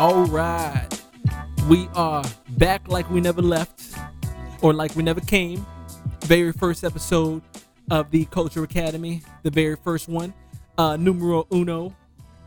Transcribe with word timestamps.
All 0.00 0.24
right. 0.24 0.88
We 1.68 1.86
are 1.94 2.24
back 2.52 2.88
like 2.88 3.10
we 3.10 3.20
never 3.20 3.42
left 3.42 3.82
or 4.62 4.72
like 4.72 4.96
we 4.96 5.02
never 5.02 5.20
came. 5.20 5.66
Very 6.22 6.52
first 6.52 6.84
episode 6.84 7.42
of 7.90 8.10
the 8.10 8.24
Culture 8.24 8.62
Academy, 8.62 9.20
the 9.42 9.50
very 9.50 9.76
first 9.76 10.08
one. 10.08 10.32
Uh, 10.78 10.96
numero 10.96 11.46
uno, 11.52 11.94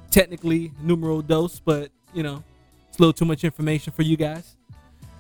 technically 0.09 0.71
numero 0.81 1.21
dos, 1.21 1.59
but 1.59 1.91
you 2.11 2.23
know, 2.23 2.43
it's 2.89 2.97
a 2.97 3.01
little 3.03 3.13
too 3.13 3.25
much 3.25 3.43
information 3.43 3.93
for 3.93 4.01
you 4.01 4.17
guys. 4.17 4.57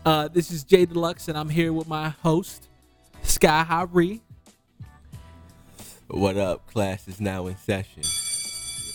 Uh, 0.03 0.27
this 0.27 0.49
is 0.49 0.65
Jae 0.65 0.87
Dlux, 0.87 1.27
and 1.27 1.37
I'm 1.37 1.49
here 1.49 1.71
with 1.71 1.87
my 1.87 2.09
host, 2.23 2.67
Sky 3.21 3.61
High 3.61 3.85
Ree. 3.91 4.23
What 6.07 6.37
up? 6.37 6.65
Class 6.65 7.07
is 7.07 7.21
now 7.21 7.45
in 7.45 7.57
session. 7.57 8.01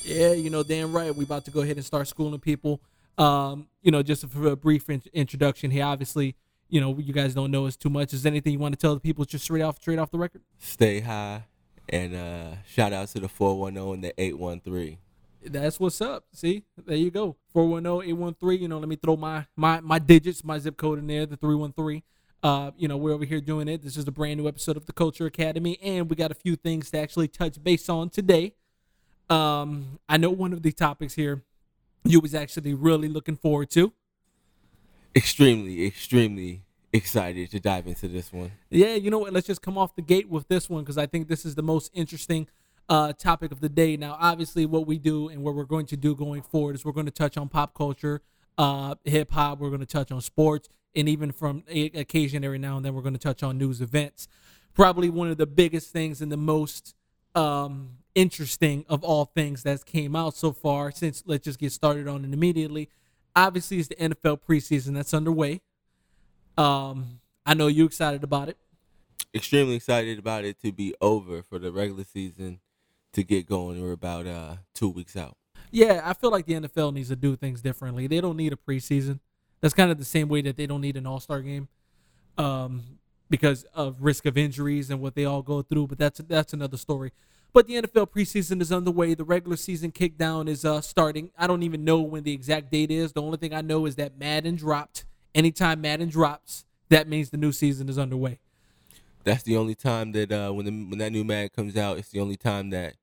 Yeah, 0.03 0.33
you 0.33 0.51
know, 0.51 0.65
damn 0.65 0.93
right. 0.93 1.15
We 1.15 1.23
about 1.23 1.45
to 1.45 1.53
go 1.53 1.61
ahead 1.61 1.77
and 1.77 1.85
start 1.85 2.09
schooling 2.09 2.41
people. 2.41 2.81
Um, 3.19 3.69
you 3.83 3.91
know, 3.91 4.03
just 4.03 4.27
for 4.29 4.49
a 4.49 4.57
brief 4.57 4.89
in- 4.89 5.03
introduction 5.13 5.71
here. 5.71 5.85
Obviously, 5.85 6.37
you 6.69 6.81
know, 6.81 6.97
you 6.99 7.13
guys 7.13 7.35
don't 7.35 7.51
know 7.51 7.67
us 7.67 7.77
too 7.77 7.91
much. 7.91 8.13
Is 8.13 8.23
there 8.23 8.31
anything 8.31 8.53
you 8.53 8.59
want 8.59 8.75
to 8.75 8.81
tell 8.81 8.95
the 8.95 9.01
people 9.01 9.25
just 9.25 9.45
straight 9.45 9.63
off, 9.63 9.77
straight 9.77 9.99
off 9.99 10.11
the 10.11 10.19
record? 10.19 10.43
Stay 10.59 11.01
high, 11.01 11.45
and 11.89 12.15
uh, 12.15 12.63
shout 12.67 12.93
out 12.93 13.09
to 13.09 13.21
the 13.21 13.29
410 13.29 13.95
and 13.95 14.05
the 14.05 14.21
813. 14.21 14.99
That's 15.45 15.79
what's 15.81 16.01
up. 16.01 16.25
See, 16.33 16.65
there 16.85 16.97
you 16.97 17.11
go. 17.11 17.37
410-813. 17.55 18.61
You 18.61 18.69
know, 18.69 18.79
let 18.79 18.89
me 18.89 18.97
throw 18.97 19.17
my 19.17 19.47
my 19.57 19.81
my 19.81 19.99
digits, 19.99 20.45
my 20.45 20.59
zip 20.59 20.77
code 20.77 20.99
in 20.99 21.07
there, 21.07 21.27
the 21.27 21.37
313. 21.37 22.03
Uh, 22.43 22.71
you 22.77 22.87
know, 22.87 22.97
we're 22.97 23.13
over 23.13 23.25
here 23.25 23.41
doing 23.41 23.69
it. 23.69 23.83
This 23.83 23.97
is 23.97 24.07
a 24.07 24.13
brand 24.13 24.41
new 24.41 24.47
episode 24.47 24.77
of 24.77 24.87
the 24.87 24.93
Culture 24.93 25.27
Academy, 25.27 25.79
and 25.83 26.09
we 26.09 26.17
got 26.17 26.31
a 26.31 26.35
few 26.35 26.55
things 26.55 26.91
to 26.91 26.99
actually 26.99 27.29
touch 27.29 27.63
base 27.63 27.89
on 27.89 28.11
today. 28.11 28.55
Um, 29.29 29.99
I 30.09 30.17
know 30.17 30.31
one 30.31 30.53
of 30.53 30.63
the 30.63 30.73
topics 30.73 31.15
here 31.15 31.43
you 32.05 32.21
was 32.21 32.35
actually 32.35 32.75
really 32.75 33.09
looking 33.09 33.37
forward 33.37 33.71
to. 33.71 33.93
Extremely, 35.15 35.87
extremely 35.87 36.63
excited 36.93 37.51
to 37.51 37.61
dive 37.61 37.87
into 37.87 38.09
this 38.09 38.33
one. 38.33 38.53
Yeah, 38.71 38.95
you 38.95 39.11
know 39.11 39.19
what? 39.19 39.33
Let's 39.33 39.47
just 39.47 39.63
come 39.63 39.77
off 39.77 39.95
the 39.95 40.03
gate 40.03 40.29
with 40.29 40.49
this 40.49 40.71
one 40.71 40.83
because 40.83 40.99
I 40.99 41.07
think 41.07 41.29
this 41.29 41.45
is 41.45 41.55
the 41.55 41.63
most 41.63 41.91
interesting 41.95 42.49
uh, 42.89 43.13
topic 43.13 43.53
of 43.53 43.61
the 43.61 43.69
day. 43.69 43.97
Now, 43.97 44.17
obviously, 44.19 44.67
what 44.67 44.87
we 44.87 44.99
do 44.99 45.29
and 45.29 45.43
what 45.43 45.55
we're 45.55 45.65
going 45.65 45.87
to 45.87 45.97
do 45.97 46.15
going 46.15 46.43
forward 46.43 46.75
is 46.75 46.85
we're 46.85 46.93
going 46.93 47.07
to 47.07 47.13
touch 47.13 47.37
on 47.37 47.49
pop 47.49 47.75
culture, 47.75 48.23
uh, 48.57 48.95
hip 49.05 49.31
hop. 49.31 49.59
We're 49.59 49.69
going 49.69 49.81
to 49.81 49.87
touch 49.87 50.11
on 50.11 50.21
sports, 50.21 50.69
and 50.95 51.09
even 51.09 51.33
from 51.33 51.65
occasion 51.69 52.45
every 52.45 52.59
now 52.59 52.77
and 52.77 52.85
then, 52.85 52.95
we're 52.95 53.03
going 53.03 53.15
to 53.15 53.21
touch 53.21 53.43
on 53.43 53.59
news 53.59 53.81
events. 53.81 54.29
Probably 54.75 55.11
one 55.11 55.29
of 55.29 55.39
the 55.39 55.47
biggest 55.47 55.91
things 55.93 56.23
and 56.23 56.31
the 56.31 56.37
most 56.37 56.95
um, 57.35 57.99
interesting 58.19 58.85
of 58.89 59.05
all 59.05 59.27
things 59.27 59.63
that's 59.63 59.85
came 59.85 60.17
out 60.17 60.35
so 60.35 60.53
far. 60.53 60.91
Since 60.91 61.23
let's 61.25 61.45
just 61.45 61.61
get 61.61 61.71
started 61.71 62.09
on 62.09 62.25
it 62.25 62.33
immediately. 62.33 62.91
Obviously, 63.37 63.79
it's 63.79 63.89
the 63.89 63.95
NFL 63.95 64.41
preseason 64.47 64.95
that's 64.95 65.15
underway. 65.15 65.61
Um, 66.57 67.21
I 67.47 67.55
know 67.55 67.69
you're 67.69 67.87
excited 67.87 68.25
about 68.25 68.49
it. 68.49 68.57
Extremely 69.33 69.77
excited 69.77 70.19
about 70.19 70.45
it 70.45 70.61
to 70.63 70.73
be 70.73 70.95
over 71.01 71.43
for 71.43 71.61
the 71.61 71.71
regular 71.71 72.03
season 72.03 72.59
to 73.13 73.23
get 73.23 73.47
going. 73.47 73.81
We're 73.81 73.93
about 73.93 74.27
uh, 74.27 74.57
two 74.75 74.89
weeks 74.89 75.17
out. 75.17 75.37
Yeah, 75.71 76.01
I 76.05 76.15
feel 76.15 76.31
like 76.31 76.47
the 76.47 76.55
NFL 76.55 76.95
needs 76.95 77.11
to 77.11 77.17
do 77.17 77.37
things 77.37 77.61
differently. 77.61 78.09
They 78.09 78.21
don't 78.21 78.37
need 78.37 78.53
a 78.53 78.57
preseason. 78.57 79.21
That's 79.61 79.75
kind 79.75 79.93
of 79.93 79.99
the 79.99 80.05
same 80.05 80.29
way 80.29 80.41
that 80.43 80.57
they 80.57 80.67
don't 80.67 80.81
need 80.81 80.97
an 80.97 81.07
All 81.07 81.21
Star 81.21 81.41
game, 81.43 81.69
um, 82.37 82.83
because 83.31 83.65
of 83.75 83.97
risk 84.01 84.27
of 84.27 84.37
injuries 84.37 84.91
and 84.91 85.01
what 85.01 85.15
they 85.15 85.25
all 85.25 85.43
go 85.43 85.63
through. 85.63 85.87
But 85.87 85.99
that's 85.99 86.21
that's 86.27 86.53
another 86.53 86.77
story. 86.77 87.13
But 87.53 87.67
the 87.67 87.75
NFL 87.75 88.11
preseason 88.11 88.61
is 88.61 88.71
underway. 88.71 89.15
The 89.15 89.25
regular 89.25 89.57
season 89.57 89.91
kickdown 89.91 90.49
is 90.49 90.65
uh, 90.65 90.81
starting. 90.81 91.31
I 91.39 91.47
don't 91.47 91.63
even 91.63 91.85
know 91.85 92.01
when 92.01 92.23
the 92.23 92.33
exact 92.33 92.71
date 92.71 92.91
is. 92.91 93.13
The 93.13 93.23
only 93.23 93.39
thing 93.39 93.55
I 93.55 93.63
know 93.63 93.87
is 93.87 93.97
that 93.97 94.19
Madden 94.19 94.57
dropped. 94.57 95.05
Anytime 95.35 95.81
Madden 95.81 96.09
drops, 96.09 96.65
that 96.89 97.09
means 97.09 97.31
the 97.31 97.37
new 97.37 97.53
season 97.53 97.89
is 97.89 97.99
underway. 97.99 98.41
That's 99.25 99.43
the 99.43 99.57
only 99.57 99.75
time 99.75 100.13
that 100.13 100.33
uh, 100.33 100.53
when 100.53 100.67
the, 100.67 100.71
when 100.71 100.99
that 100.99 101.13
new 101.13 101.25
man 101.25 101.49
comes 101.49 101.77
out, 101.77 101.99
it's 101.99 102.11
the 102.11 102.21
only 102.21 102.37
time 102.37 102.71
that 102.71 102.95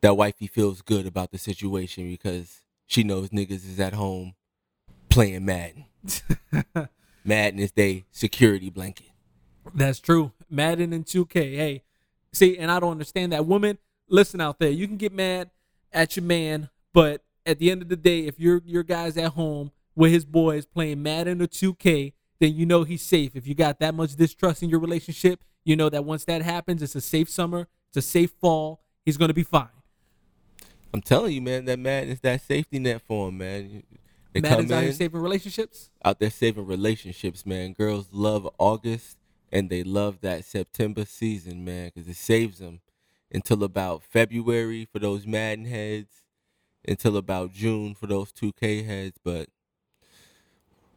that 0.00 0.16
wifey 0.16 0.46
feels 0.46 0.82
good 0.82 1.06
about 1.06 1.30
the 1.30 1.38
situation 1.38 2.08
because 2.08 2.60
she 2.86 3.02
knows 3.02 3.30
niggas 3.30 3.68
is 3.68 3.80
at 3.80 3.94
home 3.94 4.34
playing 5.08 5.44
Madden. 5.44 5.86
Madden 7.24 7.58
is 7.58 7.72
their 7.72 8.02
security 8.12 8.70
blanket. 8.70 9.08
That's 9.74 9.98
true. 9.98 10.32
Madden 10.48 10.92
and 10.92 11.04
2K. 11.04 11.34
Hey, 11.56 11.82
see, 12.36 12.58
and 12.58 12.70
I 12.70 12.80
don't 12.80 12.92
understand 12.92 13.32
that. 13.32 13.46
Woman, 13.46 13.78
listen 14.08 14.40
out 14.40 14.58
there. 14.58 14.70
You 14.70 14.86
can 14.86 14.96
get 14.96 15.12
mad 15.12 15.50
at 15.92 16.16
your 16.16 16.24
man, 16.24 16.70
but 16.92 17.22
at 17.44 17.58
the 17.58 17.70
end 17.70 17.82
of 17.82 17.88
the 17.88 17.96
day, 17.96 18.26
if 18.26 18.38
your 18.38 18.62
your 18.64 18.82
guy's 18.82 19.16
at 19.16 19.32
home 19.32 19.72
with 19.94 20.12
his 20.12 20.24
boys 20.24 20.66
playing 20.66 21.02
Madden 21.02 21.40
or 21.40 21.46
2K, 21.46 22.12
then 22.38 22.54
you 22.54 22.66
know 22.66 22.84
he's 22.84 23.02
safe. 23.02 23.34
If 23.34 23.46
you 23.46 23.54
got 23.54 23.80
that 23.80 23.94
much 23.94 24.14
distrust 24.16 24.62
in 24.62 24.68
your 24.68 24.80
relationship, 24.80 25.42
you 25.64 25.76
know 25.76 25.88
that 25.88 26.04
once 26.04 26.24
that 26.26 26.42
happens, 26.42 26.82
it's 26.82 26.94
a 26.94 27.00
safe 27.00 27.28
summer, 27.28 27.68
it's 27.88 27.96
a 27.96 28.02
safe 28.02 28.32
fall. 28.40 28.82
He's 29.04 29.16
gonna 29.16 29.34
be 29.34 29.42
fine. 29.42 29.68
I'm 30.92 31.02
telling 31.02 31.32
you, 31.32 31.42
man, 31.42 31.64
that 31.66 31.78
Madden 31.78 32.10
is 32.10 32.20
that 32.20 32.42
safety 32.42 32.78
net 32.78 33.02
for 33.06 33.28
him, 33.28 33.38
man. 33.38 33.82
They 34.32 34.40
Madden's 34.40 34.70
come 34.70 34.78
out 34.78 34.84
here 34.84 34.92
saving 34.92 35.20
relationships. 35.20 35.90
out 36.04 36.18
there 36.18 36.30
saving 36.30 36.66
relationships, 36.66 37.46
man. 37.46 37.72
Girls 37.72 38.08
love 38.12 38.48
August 38.58 39.15
and 39.52 39.70
they 39.70 39.82
love 39.82 40.20
that 40.20 40.44
September 40.44 41.04
season, 41.04 41.64
man, 41.64 41.90
because 41.94 42.08
it 42.08 42.16
saves 42.16 42.58
them 42.58 42.80
until 43.30 43.62
about 43.64 44.02
February 44.02 44.86
for 44.90 44.98
those 44.98 45.26
Madden 45.26 45.66
heads, 45.66 46.22
until 46.86 47.16
about 47.16 47.52
June 47.52 47.94
for 47.94 48.06
those 48.06 48.32
2K 48.32 48.84
heads. 48.86 49.18
But 49.22 49.48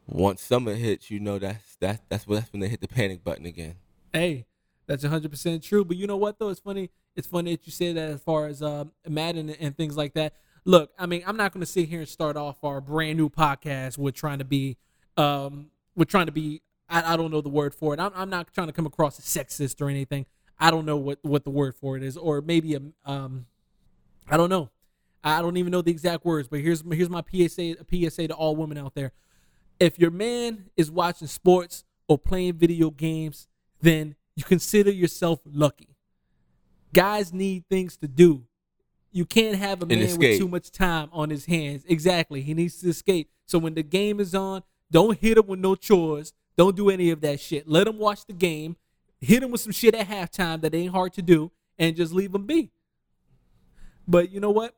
once 0.07 0.41
summer 0.41 0.73
hits, 0.73 1.11
you 1.11 1.19
know 1.19 1.39
that's 1.39 1.77
that's 1.79 2.01
that's 2.09 2.27
when 2.27 2.39
that's 2.39 2.51
when 2.51 2.61
they 2.61 2.67
hit 2.67 2.81
the 2.81 2.88
panic 2.88 3.23
button 3.23 3.45
again. 3.45 3.75
Hey, 4.13 4.45
that's 4.88 5.03
hundred 5.03 5.31
percent 5.31 5.63
true. 5.63 5.85
But 5.85 5.97
you 5.97 6.07
know 6.07 6.17
what 6.17 6.39
though? 6.39 6.49
It's 6.49 6.59
funny. 6.59 6.89
It's 7.15 7.27
funny 7.27 7.51
that 7.51 7.65
you 7.65 7.71
say 7.71 7.93
that 7.93 8.09
as 8.09 8.21
far 8.21 8.47
as 8.47 8.61
um, 8.61 8.91
Madden 9.07 9.49
and, 9.49 9.57
and 9.59 9.77
things 9.77 9.97
like 9.97 10.13
that. 10.13 10.33
Look, 10.65 10.91
I 10.99 11.05
mean, 11.05 11.23
I'm 11.25 11.38
not 11.38 11.53
going 11.53 11.61
to 11.61 11.65
sit 11.65 11.88
here 11.88 11.99
and 11.99 12.07
start 12.07 12.38
off 12.38 12.63
our 12.63 12.81
brand 12.81 13.17
new 13.17 13.29
podcast 13.29 13.97
with 13.97 14.13
trying 14.13 14.39
to 14.39 14.45
be, 14.45 14.77
um, 15.17 15.71
with 15.95 16.07
trying 16.07 16.25
to 16.25 16.31
be. 16.31 16.61
I, 16.89 17.13
I 17.13 17.17
don't 17.17 17.31
know 17.31 17.41
the 17.41 17.50
word 17.50 17.73
for 17.75 17.94
it. 17.94 18.00
I'm, 18.00 18.11
I'm 18.16 18.29
not 18.29 18.51
trying 18.53 18.67
to 18.67 18.73
come 18.73 18.85
across 18.85 19.19
as 19.19 19.25
sexist 19.25 19.81
or 19.81 19.89
anything. 19.89 20.25
I 20.59 20.72
don't 20.72 20.85
know 20.85 20.97
what 20.97 21.19
what 21.22 21.44
the 21.45 21.51
word 21.51 21.75
for 21.75 21.95
it 21.95 22.03
is, 22.03 22.17
or 22.17 22.41
maybe 22.41 22.75
a 22.75 22.81
um, 23.05 23.45
I 24.29 24.38
don't 24.38 24.50
know. 24.50 24.69
I 25.23 25.41
don't 25.41 25.57
even 25.57 25.72
know 25.72 25.81
the 25.81 25.91
exact 25.91 26.25
words. 26.25 26.47
But 26.47 26.59
here's 26.59 26.83
here's 26.91 27.09
my 27.09 27.23
PSA 27.29 27.75
a 27.79 28.09
PSA 28.09 28.27
to 28.29 28.33
all 28.33 28.55
women 28.55 28.77
out 28.77 28.95
there. 28.95 29.13
If 29.79 29.97
your 29.97 30.11
man 30.11 30.66
is 30.75 30.91
watching 30.91 31.27
sports 31.27 31.85
or 32.07 32.17
playing 32.17 32.53
video 32.53 32.89
games, 32.89 33.47
then 33.81 34.16
you 34.35 34.44
consider 34.44 34.91
yourself 34.91 35.39
lucky. 35.45 35.95
Guys 36.94 37.33
need 37.33 37.66
things 37.69 37.95
to 37.97 38.07
do. 38.07 38.44
You 39.11 39.25
can't 39.25 39.56
have 39.57 39.81
a 39.81 39.85
man 39.85 40.17
with 40.17 40.38
too 40.38 40.47
much 40.47 40.71
time 40.71 41.09
on 41.11 41.29
his 41.29 41.45
hands. 41.45 41.83
Exactly. 41.88 42.41
He 42.41 42.53
needs 42.53 42.81
to 42.81 42.89
escape. 42.89 43.29
So 43.45 43.57
when 43.57 43.73
the 43.73 43.83
game 43.83 44.19
is 44.19 44.35
on, 44.35 44.63
don't 44.91 45.17
hit 45.17 45.38
him 45.38 45.47
with 45.47 45.59
no 45.59 45.75
chores. 45.75 46.33
Don't 46.59 46.75
do 46.75 46.89
any 46.89 47.09
of 47.09 47.21
that 47.21 47.39
shit. 47.39 47.69
Let 47.69 47.85
them 47.85 47.97
watch 47.97 48.25
the 48.25 48.33
game. 48.33 48.75
Hit 49.21 49.39
them 49.39 49.49
with 49.49 49.61
some 49.61 49.71
shit 49.71 49.95
at 49.95 50.09
halftime 50.09 50.59
that 50.59 50.75
ain't 50.75 50.91
hard 50.91 51.13
to 51.13 51.21
do 51.21 51.53
and 51.77 51.95
just 51.95 52.11
leave 52.11 52.33
them 52.33 52.45
be. 52.45 52.69
But 54.05 54.29
you 54.29 54.41
know 54.41 54.51
what? 54.51 54.75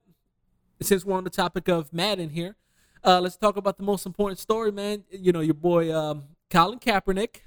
Since 0.79 1.03
we're 1.03 1.17
on 1.17 1.23
the 1.23 1.31
topic 1.31 1.67
of 1.69 1.91
Madden 1.91 2.29
here, 2.29 2.55
uh, 3.03 3.19
let's 3.19 3.35
talk 3.35 3.57
about 3.57 3.77
the 3.77 3.83
most 3.83 4.05
important 4.05 4.37
story, 4.37 4.71
man. 4.71 5.05
You 5.09 5.31
know, 5.31 5.39
your 5.39 5.55
boy 5.55 5.91
um, 5.91 6.25
Colin 6.51 6.77
Kaepernick, 6.77 7.37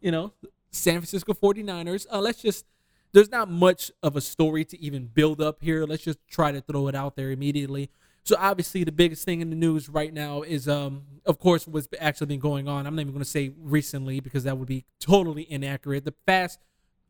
you 0.00 0.12
know, 0.12 0.32
San 0.70 1.00
Francisco 1.00 1.32
49ers. 1.34 2.06
Uh, 2.08 2.20
let's 2.20 2.40
just, 2.40 2.66
there's 3.12 3.32
not 3.32 3.50
much 3.50 3.90
of 4.00 4.14
a 4.14 4.20
story 4.20 4.64
to 4.66 4.80
even 4.80 5.06
build 5.06 5.40
up 5.40 5.60
here. 5.60 5.86
Let's 5.86 6.04
just 6.04 6.20
try 6.28 6.52
to 6.52 6.60
throw 6.60 6.86
it 6.86 6.94
out 6.94 7.16
there 7.16 7.32
immediately. 7.32 7.90
So 8.22 8.36
obviously 8.38 8.84
the 8.84 8.92
biggest 8.92 9.24
thing 9.24 9.40
in 9.40 9.50
the 9.50 9.56
news 9.56 9.88
right 9.88 10.12
now 10.12 10.42
is, 10.42 10.68
um, 10.68 11.02
of 11.24 11.38
course, 11.38 11.66
what's 11.66 11.88
actually 11.98 12.26
been 12.26 12.40
going 12.40 12.68
on. 12.68 12.86
I'm 12.86 12.94
not 12.94 13.00
even 13.02 13.12
going 13.12 13.24
to 13.24 13.30
say 13.30 13.52
recently 13.58 14.20
because 14.20 14.44
that 14.44 14.58
would 14.58 14.68
be 14.68 14.84
totally 15.00 15.50
inaccurate. 15.50 16.04
The 16.04 16.12
past 16.12 16.60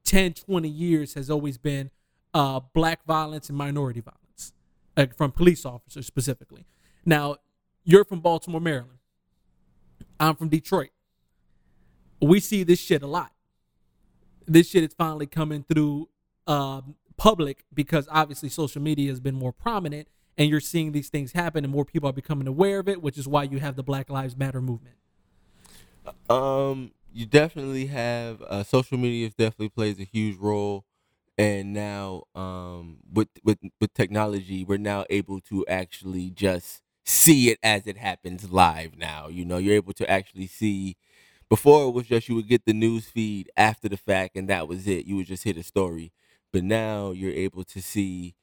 10, 0.04 0.34
20 0.34 0.68
years 0.68 1.14
has 1.14 1.28
always 1.28 1.58
been 1.58 1.90
uh, 2.32 2.60
black 2.74 3.04
violence 3.04 3.48
and 3.48 3.58
minority 3.58 4.00
violence 4.00 4.52
uh, 4.96 5.06
from 5.16 5.32
police 5.32 5.64
officers 5.64 6.06
specifically. 6.06 6.64
Now, 7.04 7.36
you're 7.84 8.04
from 8.04 8.20
Baltimore, 8.20 8.60
Maryland. 8.60 8.98
I'm 10.18 10.36
from 10.36 10.48
Detroit. 10.48 10.90
We 12.20 12.40
see 12.40 12.62
this 12.62 12.78
shit 12.78 13.02
a 13.02 13.06
lot. 13.06 13.32
This 14.46 14.68
shit 14.68 14.84
is 14.84 14.94
finally 14.96 15.26
coming 15.26 15.64
through 15.64 16.08
um, 16.46 16.96
public 17.16 17.64
because 17.72 18.06
obviously 18.10 18.48
social 18.48 18.82
media 18.82 19.10
has 19.10 19.20
been 19.20 19.34
more 19.34 19.52
prominent 19.52 20.08
and 20.40 20.48
you're 20.48 20.58
seeing 20.58 20.92
these 20.92 21.10
things 21.10 21.32
happen 21.32 21.64
and 21.64 21.72
more 21.72 21.84
people 21.84 22.08
are 22.08 22.14
becoming 22.14 22.48
aware 22.48 22.80
of 22.80 22.88
it, 22.88 23.02
which 23.02 23.18
is 23.18 23.28
why 23.28 23.42
you 23.42 23.60
have 23.60 23.76
the 23.76 23.82
Black 23.82 24.08
Lives 24.08 24.34
Matter 24.34 24.62
movement. 24.62 24.96
Um, 26.30 26.92
you 27.12 27.26
definitely 27.26 27.86
have 27.86 28.40
uh, 28.42 28.64
social 28.64 28.96
media 28.96 29.28
definitely 29.28 29.68
plays 29.68 30.00
a 30.00 30.04
huge 30.04 30.38
role, 30.38 30.86
and 31.36 31.74
now 31.74 32.24
um 32.34 32.98
with 33.12 33.28
with 33.44 33.58
with 33.80 33.92
technology, 33.92 34.64
we're 34.64 34.78
now 34.78 35.04
able 35.10 35.40
to 35.42 35.66
actually 35.66 36.30
just 36.30 36.80
see 37.04 37.50
it 37.50 37.58
as 37.62 37.86
it 37.86 37.98
happens 37.98 38.50
live 38.50 38.96
now. 38.96 39.28
You 39.28 39.44
know, 39.44 39.58
you're 39.58 39.74
able 39.74 39.92
to 39.92 40.10
actually 40.10 40.46
see. 40.46 40.96
Before 41.50 41.88
it 41.88 41.90
was 41.90 42.06
just 42.06 42.28
you 42.30 42.36
would 42.36 42.48
get 42.48 42.64
the 42.64 42.72
news 42.72 43.06
feed 43.08 43.50
after 43.58 43.90
the 43.90 43.98
fact, 43.98 44.36
and 44.36 44.48
that 44.48 44.68
was 44.68 44.88
it. 44.88 45.04
You 45.04 45.16
would 45.16 45.26
just 45.26 45.44
hit 45.44 45.58
a 45.58 45.62
story. 45.62 46.12
But 46.50 46.64
now 46.64 47.10
you're 47.10 47.32
able 47.32 47.64
to 47.64 47.82
see 47.82 48.36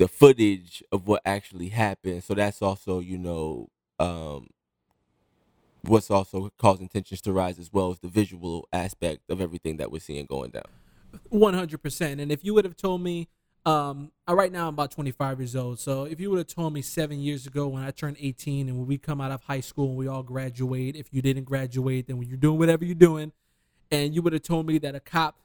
the 0.00 0.08
footage 0.08 0.82
of 0.90 1.06
what 1.06 1.20
actually 1.26 1.68
happened. 1.68 2.24
So 2.24 2.32
that's 2.32 2.62
also, 2.62 3.00
you 3.00 3.18
know, 3.18 3.68
um, 3.98 4.48
what's 5.82 6.10
also 6.10 6.50
causing 6.56 6.88
tensions 6.88 7.20
to 7.20 7.34
rise 7.34 7.58
as 7.58 7.70
well 7.70 7.90
as 7.90 7.98
the 7.98 8.08
visual 8.08 8.66
aspect 8.72 9.28
of 9.28 9.42
everything 9.42 9.76
that 9.76 9.92
we're 9.92 10.00
seeing 10.00 10.24
going 10.24 10.52
down. 10.52 10.64
One 11.28 11.52
hundred 11.52 11.82
percent. 11.82 12.18
And 12.18 12.32
if 12.32 12.42
you 12.42 12.54
would 12.54 12.64
have 12.64 12.78
told 12.78 13.02
me, 13.02 13.28
um, 13.66 14.10
I, 14.26 14.32
right 14.32 14.50
now 14.50 14.68
I'm 14.68 14.74
about 14.74 14.90
25 14.90 15.38
years 15.38 15.54
old. 15.54 15.78
So 15.78 16.04
if 16.04 16.18
you 16.18 16.30
would 16.30 16.38
have 16.38 16.46
told 16.46 16.72
me 16.72 16.80
seven 16.80 17.20
years 17.20 17.46
ago 17.46 17.68
when 17.68 17.82
I 17.82 17.90
turned 17.90 18.16
18 18.18 18.70
and 18.70 18.78
when 18.78 18.86
we 18.86 18.96
come 18.96 19.20
out 19.20 19.32
of 19.32 19.42
high 19.42 19.60
school 19.60 19.88
and 19.88 19.98
we 19.98 20.08
all 20.08 20.22
graduate, 20.22 20.96
if 20.96 21.12
you 21.12 21.20
didn't 21.20 21.44
graduate, 21.44 22.06
then 22.06 22.16
when 22.16 22.26
you're 22.26 22.38
doing 22.38 22.58
whatever 22.58 22.86
you're 22.86 22.94
doing, 22.94 23.32
and 23.90 24.14
you 24.14 24.22
would 24.22 24.32
have 24.32 24.42
told 24.42 24.66
me 24.66 24.78
that 24.78 24.94
a 24.94 25.00
cop 25.00 25.36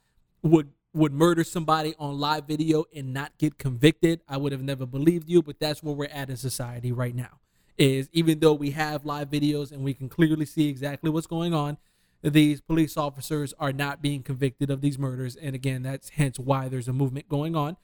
would 0.44 0.70
would 0.96 1.14
murder 1.14 1.44
somebody 1.44 1.94
on 2.00 2.18
live 2.20 2.46
video 2.46 2.86
and 2.96 3.14
not 3.14 3.38
get 3.38 3.58
convicted, 3.58 4.22
I 4.30 4.38
would 4.38 4.54
have 4.54 4.64
never 4.64 4.86
believed 4.86 5.30
you. 5.30 5.42
But 5.42 5.60
that's 5.60 5.84
where 5.84 5.94
we're 5.94 6.06
at 6.06 6.30
in 6.30 6.38
society 6.38 6.92
right 6.92 7.14
now. 7.14 7.40
Is 7.78 8.10
even 8.14 8.40
though 8.40 8.54
we 8.54 8.72
have 8.72 9.06
live 9.06 9.30
videos 9.30 9.72
and 9.74 9.84
we 9.84 9.94
can 9.94 10.08
clearly 10.08 10.46
see 10.46 10.70
exactly 10.70 11.10
what's 11.10 11.28
going 11.28 11.54
on, 11.54 11.78
these 12.24 12.62
police 12.62 12.96
officers 12.96 13.54
are 13.60 13.74
not 13.74 14.02
being 14.02 14.24
convicted 14.24 14.72
of 14.72 14.80
these 14.80 14.98
murders. 14.98 15.36
And 15.36 15.54
again, 15.54 15.84
that's 15.84 16.10
hence 16.10 16.40
why 16.40 16.70
there's 16.70 16.88
a 16.88 16.94
movement 16.94 17.28
going 17.28 17.56
on. 17.56 17.76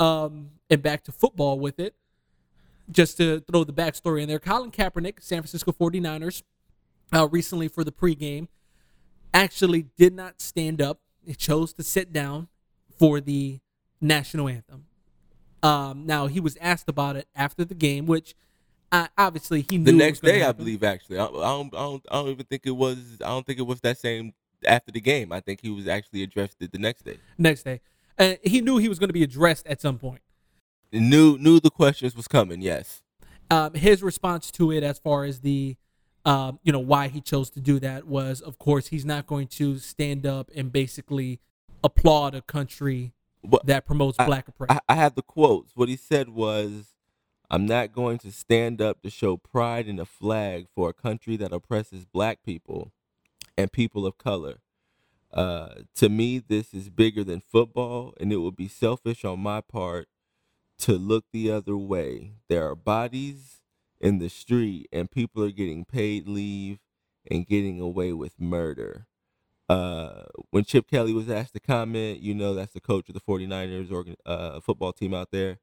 Um, 0.00 0.52
and 0.70 0.82
back 0.82 1.04
to 1.04 1.12
football 1.12 1.60
with 1.60 1.78
it, 1.78 1.94
just 2.90 3.18
to 3.18 3.40
throw 3.40 3.64
the 3.64 3.72
backstory 3.72 4.22
in 4.22 4.28
there, 4.28 4.38
Colin 4.38 4.70
Kaepernick, 4.70 5.22
San 5.22 5.42
Francisco 5.42 5.72
49ers, 5.72 6.42
uh, 7.12 7.28
recently 7.28 7.68
for 7.68 7.84
the 7.84 7.92
pregame, 7.92 8.48
actually 9.32 9.86
did 9.96 10.14
not 10.14 10.40
stand 10.40 10.80
up. 10.80 11.00
He 11.24 11.34
chose 11.34 11.72
to 11.74 11.82
sit 11.82 12.12
down 12.12 12.48
for 12.98 13.20
the 13.20 13.60
national 14.00 14.48
anthem. 14.48 14.86
Um, 15.62 16.04
now 16.06 16.26
he 16.26 16.40
was 16.40 16.56
asked 16.60 16.88
about 16.88 17.16
it 17.16 17.26
after 17.34 17.64
the 17.64 17.74
game, 17.74 18.06
which 18.06 18.34
uh, 18.92 19.08
obviously 19.16 19.62
he 19.62 19.78
knew 19.78 19.86
The 19.86 19.92
next 19.92 20.20
day, 20.20 20.42
I 20.42 20.52
believe, 20.52 20.84
actually, 20.84 21.18
I, 21.18 21.24
I 21.24 21.28
don't, 21.28 21.74
I 21.74 21.78
don't, 21.78 22.06
I 22.10 22.14
don't 22.16 22.28
even 22.28 22.46
think 22.46 22.62
it 22.66 22.72
was. 22.72 23.18
I 23.24 23.28
don't 23.28 23.46
think 23.46 23.58
it 23.58 23.66
was 23.66 23.80
that 23.80 23.98
same 23.98 24.34
after 24.66 24.92
the 24.92 25.00
game. 25.00 25.32
I 25.32 25.40
think 25.40 25.60
he 25.62 25.70
was 25.70 25.88
actually 25.88 26.22
addressed 26.22 26.56
it 26.60 26.72
the 26.72 26.78
next 26.78 27.04
day. 27.04 27.18
next 27.38 27.62
day. 27.62 27.80
Uh, 28.18 28.34
he 28.44 28.60
knew 28.60 28.76
he 28.78 28.88
was 28.88 28.98
going 28.98 29.08
to 29.08 29.14
be 29.14 29.22
addressed 29.22 29.66
at 29.66 29.80
some 29.80 29.98
point. 29.98 30.20
Knew, 30.92 31.36
knew 31.38 31.58
the 31.58 31.70
questions 31.70 32.14
was 32.14 32.28
coming. 32.28 32.60
Yes. 32.62 33.02
um, 33.50 33.74
his 33.74 34.02
response 34.02 34.50
to 34.52 34.70
it, 34.70 34.82
as 34.82 34.98
far 34.98 35.24
as 35.24 35.40
the, 35.40 35.76
um, 36.24 36.58
you 36.62 36.72
know, 36.72 36.78
why 36.80 37.08
he 37.08 37.20
chose 37.20 37.50
to 37.50 37.60
do 37.60 37.78
that 37.80 38.06
was, 38.06 38.40
of 38.40 38.58
course, 38.58 38.88
he's 38.88 39.04
not 39.04 39.26
going 39.26 39.48
to 39.48 39.78
stand 39.78 40.24
up 40.26 40.50
and 40.54 40.72
basically 40.72 41.40
applaud 41.84 42.34
a 42.34 42.42
country 42.42 43.12
But 43.44 43.66
that 43.66 43.86
promotes 43.86 44.18
I- 44.18 44.26
black 44.26 44.48
oppression. 44.48 44.80
I, 44.88 44.92
I 44.92 44.96
have 44.96 45.14
the 45.14 45.22
quotes. 45.22 45.76
What 45.76 45.88
he 45.88 45.96
said 45.96 46.30
was, 46.30 46.94
"I'm 47.50 47.66
not 47.66 47.92
going 47.92 48.18
to 48.18 48.32
stand 48.32 48.80
up 48.80 49.02
to 49.02 49.10
show 49.10 49.36
pride 49.36 49.86
in 49.86 50.00
a 50.00 50.06
flag 50.06 50.66
for 50.74 50.88
a 50.88 50.94
country 50.94 51.36
that 51.36 51.52
oppresses 51.52 52.04
black 52.04 52.42
people 52.42 52.90
and 53.56 53.70
people 53.70 54.06
of 54.06 54.18
color. 54.18 54.56
Uh, 55.32 55.82
to 55.96 56.08
me, 56.08 56.38
this 56.38 56.72
is 56.72 56.88
bigger 56.88 57.22
than 57.24 57.40
football, 57.40 58.14
and 58.18 58.32
it 58.32 58.38
would 58.38 58.56
be 58.56 58.68
selfish 58.68 59.24
on 59.24 59.40
my 59.40 59.60
part 59.60 60.08
to 60.78 60.92
look 60.94 61.24
the 61.32 61.50
other 61.50 61.76
way. 61.76 62.32
There 62.48 62.68
are 62.68 62.74
bodies 62.76 63.60
in 64.00 64.18
the 64.18 64.28
street, 64.30 64.88
and 64.92 65.10
people 65.10 65.42
are 65.44 65.50
getting 65.50 65.84
paid 65.84 66.26
leave 66.28 66.78
and 67.30 67.46
getting 67.46 67.78
away 67.80 68.12
with 68.12 68.40
murder." 68.40 69.06
Uh, 69.68 70.24
when 70.50 70.64
Chip 70.64 70.88
Kelly 70.88 71.12
was 71.12 71.30
asked 71.30 71.54
to 71.54 71.60
comment, 71.60 72.20
you 72.20 72.34
know, 72.34 72.54
that's 72.54 72.72
the 72.72 72.80
coach 72.80 73.08
of 73.08 73.14
the 73.14 73.20
49ers 73.20 73.90
organ, 73.90 74.16
uh, 74.26 74.60
football 74.60 74.92
team 74.92 75.14
out 75.14 75.30
there. 75.30 75.58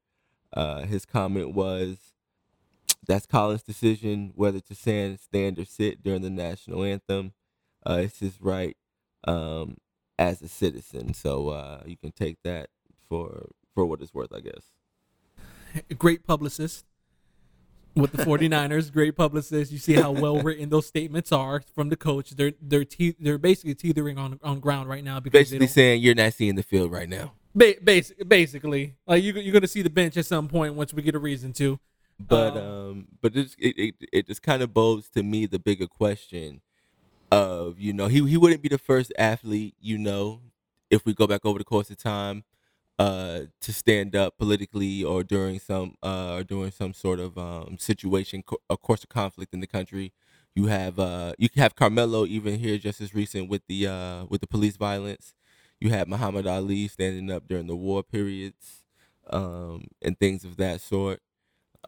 Uh, 0.52 0.82
his 0.82 1.04
comment 1.06 1.54
was, 1.54 2.14
that's 3.06 3.26
Colin's 3.26 3.62
decision 3.62 4.32
whether 4.34 4.60
to 4.60 4.74
stand, 4.74 5.20
stand 5.20 5.58
or 5.58 5.64
sit 5.64 6.02
during 6.02 6.22
the 6.22 6.30
national 6.30 6.84
anthem. 6.84 7.32
Uh, 7.84 8.00
it's 8.04 8.20
his 8.20 8.40
right 8.40 8.76
um, 9.24 9.76
as 10.18 10.42
a 10.42 10.48
citizen. 10.48 11.14
So 11.14 11.48
uh, 11.48 11.82
you 11.86 11.96
can 11.96 12.12
take 12.12 12.38
that 12.44 12.70
for 13.08 13.50
for 13.74 13.86
what 13.86 14.02
it's 14.02 14.12
worth, 14.12 14.32
I 14.34 14.40
guess. 14.40 14.72
great 15.98 16.26
publicist 16.26 16.84
with 17.94 18.12
the 18.12 18.24
49ers, 18.24 18.92
great 18.92 19.16
publicist. 19.16 19.70
You 19.72 19.78
see 19.78 19.94
how 19.94 20.10
well 20.12 20.40
written 20.40 20.68
those 20.70 20.86
statements 20.86 21.32
are 21.32 21.62
from 21.74 21.88
the 21.88 21.96
coach. 21.96 22.30
They're 22.30 22.52
they're 22.60 22.84
te- 22.84 23.16
they're 23.20 23.38
basically 23.38 23.74
teetering 23.74 24.18
on 24.18 24.38
on 24.42 24.60
ground 24.60 24.88
right 24.88 25.04
now 25.04 25.20
because 25.20 25.40
Basically 25.50 25.66
saying 25.66 26.02
you're 26.02 26.14
not 26.14 26.32
seeing 26.34 26.54
the 26.54 26.62
field 26.62 26.90
right 26.90 27.08
now. 27.08 27.32
ba- 27.54 27.74
basic, 27.82 28.26
basically 28.28 28.94
like 29.06 29.22
you 29.22 29.32
you're 29.34 29.52
going 29.52 29.62
to 29.62 29.68
see 29.68 29.82
the 29.82 29.90
bench 29.90 30.16
at 30.16 30.26
some 30.26 30.48
point 30.48 30.74
once 30.74 30.92
we 30.94 31.02
get 31.02 31.14
a 31.14 31.18
reason 31.18 31.52
to. 31.54 31.78
but 32.18 32.56
Um, 32.56 32.64
um 32.64 33.08
but 33.20 33.36
it 33.36 33.54
it 33.58 33.94
it 34.12 34.26
just 34.26 34.42
kind 34.42 34.62
of 34.62 34.72
bodes 34.72 35.08
to 35.10 35.22
me 35.22 35.46
the 35.46 35.58
bigger 35.58 35.86
question 35.86 36.60
of 37.30 37.78
you 37.78 37.92
know 37.92 38.08
he 38.08 38.26
he 38.28 38.36
wouldn't 38.36 38.62
be 38.62 38.68
the 38.68 38.78
first 38.78 39.12
athlete 39.18 39.74
you 39.80 39.98
know 39.98 40.40
if 40.90 41.04
we 41.06 41.14
go 41.14 41.26
back 41.26 41.44
over 41.44 41.58
the 41.58 41.64
course 41.64 41.90
of 41.90 41.96
time 41.96 42.44
uh 42.98 43.40
to 43.60 43.72
stand 43.72 44.14
up 44.14 44.36
politically 44.38 45.02
or 45.02 45.24
during 45.24 45.58
some 45.58 45.94
uh 46.02 46.34
or 46.34 46.44
during 46.44 46.70
some 46.70 46.92
sort 46.92 47.18
of 47.20 47.36
um 47.38 47.76
situation 47.78 48.42
co- 48.42 48.58
course 48.76 49.02
of 49.02 49.08
conflict 49.08 49.54
in 49.54 49.60
the 49.60 49.66
country 49.66 50.12
you 50.54 50.66
have 50.66 50.98
uh 50.98 51.32
you 51.38 51.48
have 51.56 51.74
Carmelo 51.74 52.26
even 52.26 52.58
here 52.58 52.76
just 52.78 53.00
as 53.00 53.14
recent 53.14 53.48
with 53.48 53.62
the 53.66 53.86
uh 53.86 54.24
with 54.28 54.40
the 54.42 54.46
police 54.46 54.76
violence 54.76 55.34
you 55.80 55.90
had 55.90 56.06
Muhammad 56.08 56.46
Ali 56.46 56.86
standing 56.88 57.30
up 57.30 57.48
during 57.48 57.66
the 57.66 57.76
war 57.76 58.02
periods 58.02 58.84
um 59.30 59.84
and 60.02 60.18
things 60.18 60.44
of 60.44 60.56
that 60.58 60.80
sort 60.80 61.20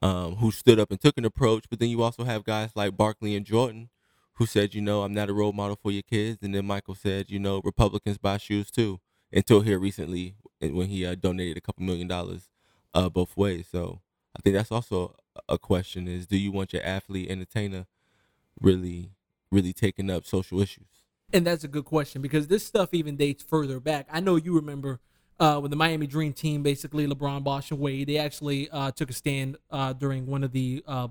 um, 0.03 0.37
who 0.37 0.50
stood 0.50 0.79
up 0.79 0.91
and 0.91 1.00
took 1.00 1.19
an 1.19 1.25
approach. 1.25 1.65
But 1.69 1.79
then 1.79 1.89
you 1.89 2.03
also 2.03 2.25
have 2.25 2.45
guys 2.45 2.71
like 2.75 2.97
Barkley 2.97 3.37
and 3.37 3.47
Jordan 3.47 3.91
who 4.35 4.47
said, 4.47 4.75
you 4.75 4.81
know, 4.81 5.03
I'm 5.03 5.15
not 5.15 5.31
a 5.31 5.33
role 5.33 5.53
model 5.53 5.79
for 5.81 5.93
your 5.93 6.03
kids. 6.03 6.39
And 6.43 6.55
then 6.55 6.67
Michael 6.67 6.97
said, 6.97 7.31
you 7.31 7.39
know, 7.39 7.61
Republicans 7.65 8.19
buy 8.19 8.39
shoes 8.39 8.71
too. 8.71 9.00
Until 9.33 9.61
here 9.62 9.79
recently, 9.79 10.37
when 10.61 10.89
he 10.89 11.05
uh, 11.05 11.15
donated 11.15 11.56
a 11.56 11.61
couple 11.61 11.85
million 11.85 12.09
dollars 12.09 12.49
uh, 12.95 13.09
both 13.09 13.37
ways. 13.37 13.67
So 13.71 14.01
I 14.37 14.43
think 14.43 14.56
that's 14.56 14.73
also 14.73 15.17
a 15.49 15.59
question: 15.59 16.09
is 16.09 16.26
do 16.26 16.37
you 16.37 16.52
want 16.52 16.73
your 16.73 16.83
athlete 16.85 17.31
entertainer 17.31 17.87
really, 18.61 19.11
really 19.50 19.73
taking 19.73 20.11
up 20.11 20.25
social 20.25 20.61
issues? 20.61 20.87
And 21.33 21.47
that's 21.47 21.64
a 21.64 21.69
good 21.69 21.85
question 21.85 22.23
because 22.23 22.47
this 22.47 22.64
stuff 22.64 22.95
even 22.95 23.17
dates 23.17 23.43
further 23.43 23.81
back. 23.81 24.07
I 24.11 24.21
know 24.21 24.37
you 24.37 24.55
remember 24.55 25.00
uh, 25.40 25.59
when 25.59 25.71
the 25.71 25.76
Miami 25.76 26.07
Dream 26.07 26.33
team, 26.33 26.62
basically 26.62 27.07
LeBron, 27.07 27.43
Bosh, 27.43 27.71
and 27.71 27.81
Wade, 27.81 28.09
they 28.09 28.19
actually 28.19 28.71
uh, 28.71 28.93
took 28.93 29.11
a 29.11 29.12
stand 29.12 29.57
uh, 29.71 29.93
during 29.93 30.26
one 30.26 30.45
of 30.45 30.52
the 30.52 30.85
uh, 30.87 31.09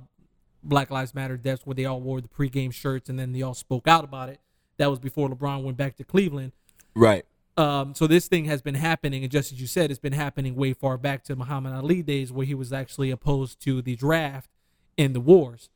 Black 0.63 0.89
Lives 0.91 1.13
Matter 1.13 1.35
deaths 1.35 1.65
where 1.65 1.73
they 1.73 1.85
all 1.85 1.99
wore 1.99 2.21
the 2.21 2.29
pregame 2.29 2.73
shirts 2.73 3.09
and 3.09 3.19
then 3.19 3.33
they 3.33 3.41
all 3.41 3.53
spoke 3.53 3.87
out 3.87 4.03
about 4.03 4.29
it. 4.29 4.39
That 4.77 4.89
was 4.89 4.99
before 4.99 5.29
LeBron 5.29 5.63
went 5.63 5.77
back 5.77 5.97
to 5.97 6.03
Cleveland. 6.03 6.53
Right. 6.95 7.25
Um, 7.55 7.93
so 7.93 8.07
this 8.07 8.27
thing 8.27 8.45
has 8.45 8.61
been 8.61 8.75
happening, 8.75 9.23
and 9.23 9.31
just 9.31 9.51
as 9.51 9.61
you 9.61 9.67
said, 9.67 9.91
it's 9.91 9.99
been 9.99 10.13
happening 10.13 10.55
way 10.55 10.73
far 10.73 10.97
back 10.97 11.23
to 11.25 11.35
Muhammad 11.35 11.73
Ali 11.73 12.01
days, 12.01 12.31
where 12.31 12.45
he 12.45 12.55
was 12.55 12.73
actually 12.73 13.11
opposed 13.11 13.59
to 13.61 13.81
the 13.81 13.95
draft 13.95 14.49
in 14.97 15.13
the 15.13 15.19
wars. 15.19 15.69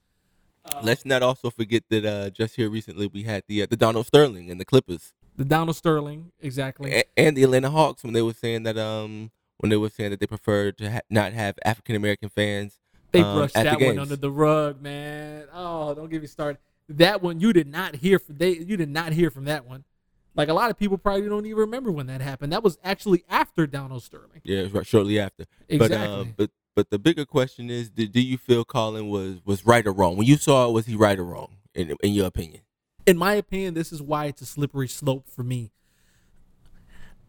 Let's 0.81 1.05
not 1.05 1.23
also 1.23 1.49
forget 1.49 1.83
that 1.89 2.05
uh, 2.05 2.29
just 2.29 2.55
here 2.55 2.69
recently 2.69 3.07
we 3.07 3.23
had 3.23 3.43
the 3.47 3.63
uh, 3.63 3.67
the 3.69 3.77
Donald 3.77 4.05
Sterling 4.07 4.51
and 4.51 4.59
the 4.59 4.65
Clippers. 4.65 5.13
The 5.35 5.45
Donald 5.45 5.75
Sterling, 5.75 6.31
exactly. 6.41 6.91
A- 6.91 7.03
and 7.15 7.37
the 7.37 7.43
Atlanta 7.43 7.69
Hawks 7.69 8.03
when 8.03 8.13
they 8.13 8.21
were 8.21 8.33
saying 8.33 8.63
that 8.63 8.77
um 8.77 9.31
when 9.57 9.69
they 9.69 9.77
were 9.77 9.89
saying 9.89 10.11
that 10.11 10.19
they 10.19 10.27
preferred 10.27 10.77
to 10.79 10.91
ha- 10.91 11.01
not 11.09 11.33
have 11.33 11.57
African 11.63 11.95
American 11.95 12.29
fans. 12.29 12.79
They 13.11 13.21
um, 13.21 13.37
brushed 13.37 13.55
that 13.55 13.79
one 13.79 13.99
under 13.99 14.15
the 14.15 14.31
rug, 14.31 14.81
man. 14.81 15.45
Oh, 15.53 15.93
don't 15.93 16.09
get 16.09 16.21
me 16.21 16.27
started. 16.27 16.57
That 16.89 17.21
one 17.21 17.39
you 17.39 17.53
did 17.53 17.67
not 17.67 17.95
hear 17.95 18.19
from. 18.19 18.37
They 18.37 18.57
you 18.57 18.77
did 18.77 18.89
not 18.89 19.13
hear 19.13 19.29
from 19.29 19.45
that 19.45 19.65
one. 19.65 19.83
Like 20.37 20.49
a 20.49 20.53
lot 20.53 20.69
of 20.69 20.77
people 20.77 20.97
probably 20.97 21.27
don't 21.27 21.45
even 21.45 21.57
remember 21.57 21.91
when 21.91 22.07
that 22.07 22.21
happened. 22.21 22.53
That 22.53 22.63
was 22.63 22.77
actually 22.83 23.23
after 23.29 23.67
Donald 23.67 24.03
Sterling. 24.03 24.41
Yeah, 24.43 24.67
right 24.71 24.85
shortly 24.85 25.19
after. 25.19 25.45
Exactly. 25.67 25.97
But 25.97 26.09
um, 26.09 26.33
but 26.37 26.51
but 26.75 26.89
the 26.91 26.99
bigger 26.99 27.25
question 27.25 27.69
is, 27.69 27.89
do, 27.89 28.07
do 28.07 28.21
you 28.21 28.37
feel 28.37 28.63
Colin 28.63 29.09
was 29.09 29.39
was 29.43 29.65
right 29.65 29.85
or 29.85 29.91
wrong? 29.91 30.15
When 30.15 30.27
you 30.27 30.37
saw 30.37 30.69
it, 30.69 30.73
was 30.73 30.85
he 30.85 30.95
right 30.95 31.17
or 31.17 31.25
wrong 31.25 31.57
in 31.73 31.95
in 32.01 32.13
your 32.13 32.27
opinion? 32.27 32.61
in 33.07 33.17
my 33.17 33.33
opinion, 33.33 33.73
this 33.73 33.91
is 33.93 34.01
why 34.01 34.25
it's 34.25 34.41
a 34.41 34.45
slippery 34.45 34.89
slope 34.89 35.29
for 35.29 35.41
me. 35.41 35.71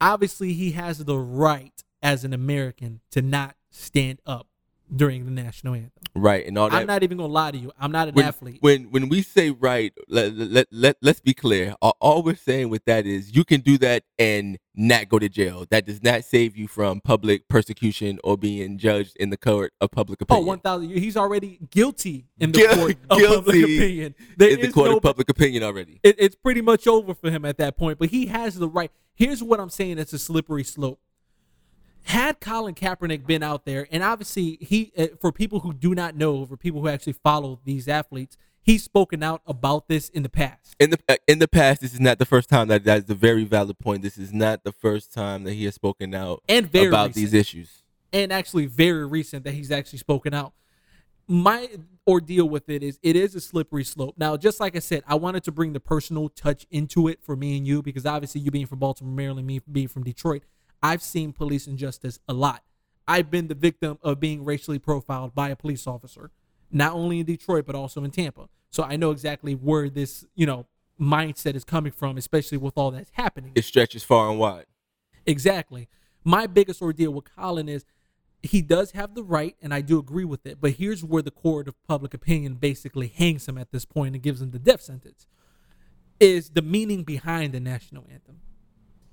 Obviously, 0.01 0.53
he 0.53 0.73
has 0.73 0.99
the 0.99 1.17
right 1.19 1.85
as 2.03 2.25
an 2.25 2.33
American 2.33 3.01
to 3.13 3.23
not 3.23 3.55
stand 3.71 4.21
up 4.27 4.49
during 4.95 5.25
the 5.25 5.31
national 5.31 5.75
anthem. 5.75 5.93
Right, 6.15 6.47
and 6.47 6.59
all 6.59 6.69
that. 6.71 6.77
I'm 6.77 6.87
not 6.87 7.03
even 7.03 7.19
gonna 7.19 7.33
lie 7.33 7.51
to 7.53 7.59
you. 7.59 7.71
I'm 7.79 7.93
not 7.93 8.09
an 8.09 8.15
when, 8.15 8.25
athlete. 8.25 8.59
When 8.61 8.91
when 8.91 9.09
we 9.09 9.23
say 9.23 9.51
right, 9.51 9.93
let, 10.09 10.35
let, 10.35 10.67
let, 10.73 10.97
let's 11.01 11.21
be 11.21 11.35
clear. 11.35 11.75
All, 11.81 12.23
we're 12.23 12.35
saying 12.35 12.71
with 12.71 12.85
that 12.87 13.07
is 13.07 13.37
you 13.37 13.45
can 13.45 13.61
do 13.61 13.79
that 13.79 14.05
and 14.19 14.59
not 14.75 15.09
go 15.09 15.19
to 15.19 15.29
jail. 15.29 15.67
That 15.71 15.87
does 15.87 16.03
not 16.03 16.25
save 16.25 16.57
you 16.57 16.67
from 16.67 17.01
public 17.01 17.49
persecution 17.49 18.19
or 18.25 18.37
being 18.37 18.79
judged 18.79 19.17
in 19.19 19.31
the 19.31 19.37
court 19.37 19.73
of 19.81 19.91
public 19.91 20.21
Oh, 20.23 20.25
opinion. 20.25 20.47
1,000. 20.47 20.91
He's 20.91 21.17
already 21.17 21.59
guilty 21.71 22.27
in 22.41 22.53
the 22.53 22.63
court 22.67 22.97
of 23.11 23.19
public 23.19 23.57
opinion. 23.65 24.15
There 24.37 24.51
in 24.51 24.61
the 24.61 24.73
court 24.73 24.91
no- 24.91 24.97
of 24.97 25.03
public 25.03 25.29
opinion 25.29 25.63
already. 25.63 26.01
it, 26.03 26.17
it's 26.19 26.35
pretty 26.37 26.63
much 26.63 26.87
over 26.87 27.15
for 27.15 27.31
him 27.31 27.45
at 27.45 27.59
that 27.59 27.77
point. 27.77 27.99
But 27.99 28.11
he 28.11 28.27
has 28.27 28.57
the 28.57 28.69
right. 28.69 28.91
Here's 29.15 29.43
what 29.43 29.61
I'm 29.61 29.71
saying: 29.71 29.99
it's 29.99 30.13
a 30.13 30.19
slippery 30.19 30.65
slope. 30.65 31.01
Had 32.05 32.41
Colin 32.41 32.75
Kaepernick 32.75 33.27
been 33.27 33.43
out 33.43 33.65
there, 33.67 33.87
and 33.91 34.03
obviously 34.03 34.57
he, 34.61 34.93
uh, 34.97 35.09
for 35.21 35.31
people 35.31 35.61
who 35.61 35.73
do 35.75 35.95
not 35.95 36.17
know, 36.17 36.47
for 36.47 36.57
people 36.57 36.81
who 36.81 36.89
actually 36.89 37.13
follow 37.13 37.61
these 37.65 37.87
athletes, 37.87 38.39
he's 38.63 38.83
spoken 38.83 39.23
out 39.23 39.43
about 39.47 39.89
this 39.89 40.09
in 40.09 40.23
the 40.23 40.31
past. 40.31 40.75
In 40.81 40.91
the 40.91 40.99
uh, 41.09 41.17
in 41.27 41.39
the 41.39 41.49
past, 41.49 41.83
this 41.83 41.93
is 41.93 42.01
not 42.01 42.19
the 42.19 42.25
first 42.25 42.49
time 42.49 42.69
that 42.69 42.85
that 42.85 43.05
is 43.05 43.11
a 43.11 43.15
very 43.15 43.45
valid 43.45 43.79
point. 43.79 44.01
This 44.03 44.17
is 44.17 44.33
not 44.33 44.65
the 44.65 44.73
first 44.73 45.13
time 45.13 45.45
that 45.45 45.53
he 45.53 45.67
has 45.67 45.75
spoken 45.75 46.15
out 46.15 46.43
And 46.49 46.71
very 46.71 46.87
about 46.89 47.09
recent. 47.09 47.15
these 47.17 47.35
issues. 47.35 47.83
and 48.13 48.33
actually 48.33 48.65
very 48.67 49.07
recent 49.07 49.45
that 49.45 49.53
he's 49.53 49.71
actually 49.71 49.99
spoken 49.99 50.33
out. 50.33 50.55
My 51.31 51.69
ordeal 52.07 52.49
with 52.49 52.71
it 52.71 52.83
is 52.83 52.99
it 53.03 53.17
is 53.17 53.35
a 53.35 53.41
slippery 53.43 53.85
slope. 53.85 54.15
Now, 54.17 54.39
just 54.39 54.61
like 54.61 54.75
I 54.75 54.79
said, 54.79 55.03
I 55.07 55.15
wanted 55.17 55.45
to 55.45 55.53
bring 55.53 55.75
the 55.75 55.81
personal 55.81 56.31
touch 56.31 56.67
into 56.71 57.07
it 57.07 57.19
for 57.23 57.37
me 57.37 57.59
and 57.59 57.67
you 57.67 57.83
because 57.83 58.07
obviously 58.07 58.41
you 58.41 58.51
being 58.51 58.65
from 58.65 58.79
Baltimore, 58.79 59.13
Maryland, 59.13 59.47
me 59.47 59.61
being 59.71 59.89
from 59.89 60.05
Detroit, 60.05 60.45
I've 60.83 61.03
seen 61.03 61.33
police 61.33 61.67
injustice 61.67 62.21
a 62.29 62.33
lot. 62.33 62.63
I've 63.07 63.31
been 63.31 63.49
the 63.49 63.55
victim 63.55 63.99
of 64.03 64.21
being 64.21 64.45
racially 64.45 64.79
profiled 64.79 65.35
by 65.35 65.49
a 65.49 65.57
police 65.57 65.87
officer, 65.87 66.31
not 66.71 66.93
only 66.93 67.21
in 67.21 67.27
Detroit 67.27 67.67
but 67.67 67.75
also 67.75 68.05
in 68.05 68.11
Tampa. 68.11 68.49
So 68.71 68.83
I 68.83 68.97
know 68.97 69.11
exactly 69.11 69.55
where 69.55 69.89
this, 69.89 70.25
you 70.35 70.47
know, 70.47 70.67
mindset 71.01 71.55
is 71.55 71.65
coming 71.65 71.93
from, 71.93 72.17
especially 72.17 72.59
with 72.59 72.77
all 72.77 72.91
that's 72.91 73.11
happening. 73.15 73.53
It 73.55 73.65
stretches 73.65 74.03
far 74.03 74.31
and 74.31 74.39
wide. 74.39 74.67
Exactly. 75.27 75.89
My 76.25 76.47
biggest 76.47 76.83
ordeal 76.83 77.13
with 77.13 77.25
Colin 77.35 77.69
is 77.69 77.85
he 78.43 78.63
does 78.63 78.93
have 78.93 79.15
the 79.15 79.23
right, 79.23 79.57
and 79.63 79.73
I 79.75 79.81
do 79.81 79.99
agree 79.99 80.25
with 80.25 80.47
it. 80.47 80.59
But 80.61 80.73
here's 80.73 81.03
where 81.03 81.23
the 81.23 81.31
court 81.31 81.69
of 81.69 81.83
public 81.87 82.15
opinion 82.15 82.55
basically 82.55 83.09
hangs 83.09 83.49
him 83.49 83.59
at 83.59 83.73
this 83.73 83.85
point 83.85 84.15
and 84.15 84.23
gives 84.23 84.41
him 84.41 84.51
the 84.51 84.59
death 84.59 84.83
sentence. 84.83 85.27
Is 86.21 86.51
the 86.51 86.63
meaning 86.63 87.05
behind 87.05 87.53
the 87.53 87.61
national 87.61 88.05
anthem? 88.11 88.41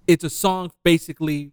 It's 0.07 0.23
a 0.23 0.29
song 0.29 0.71
basically 0.83 1.51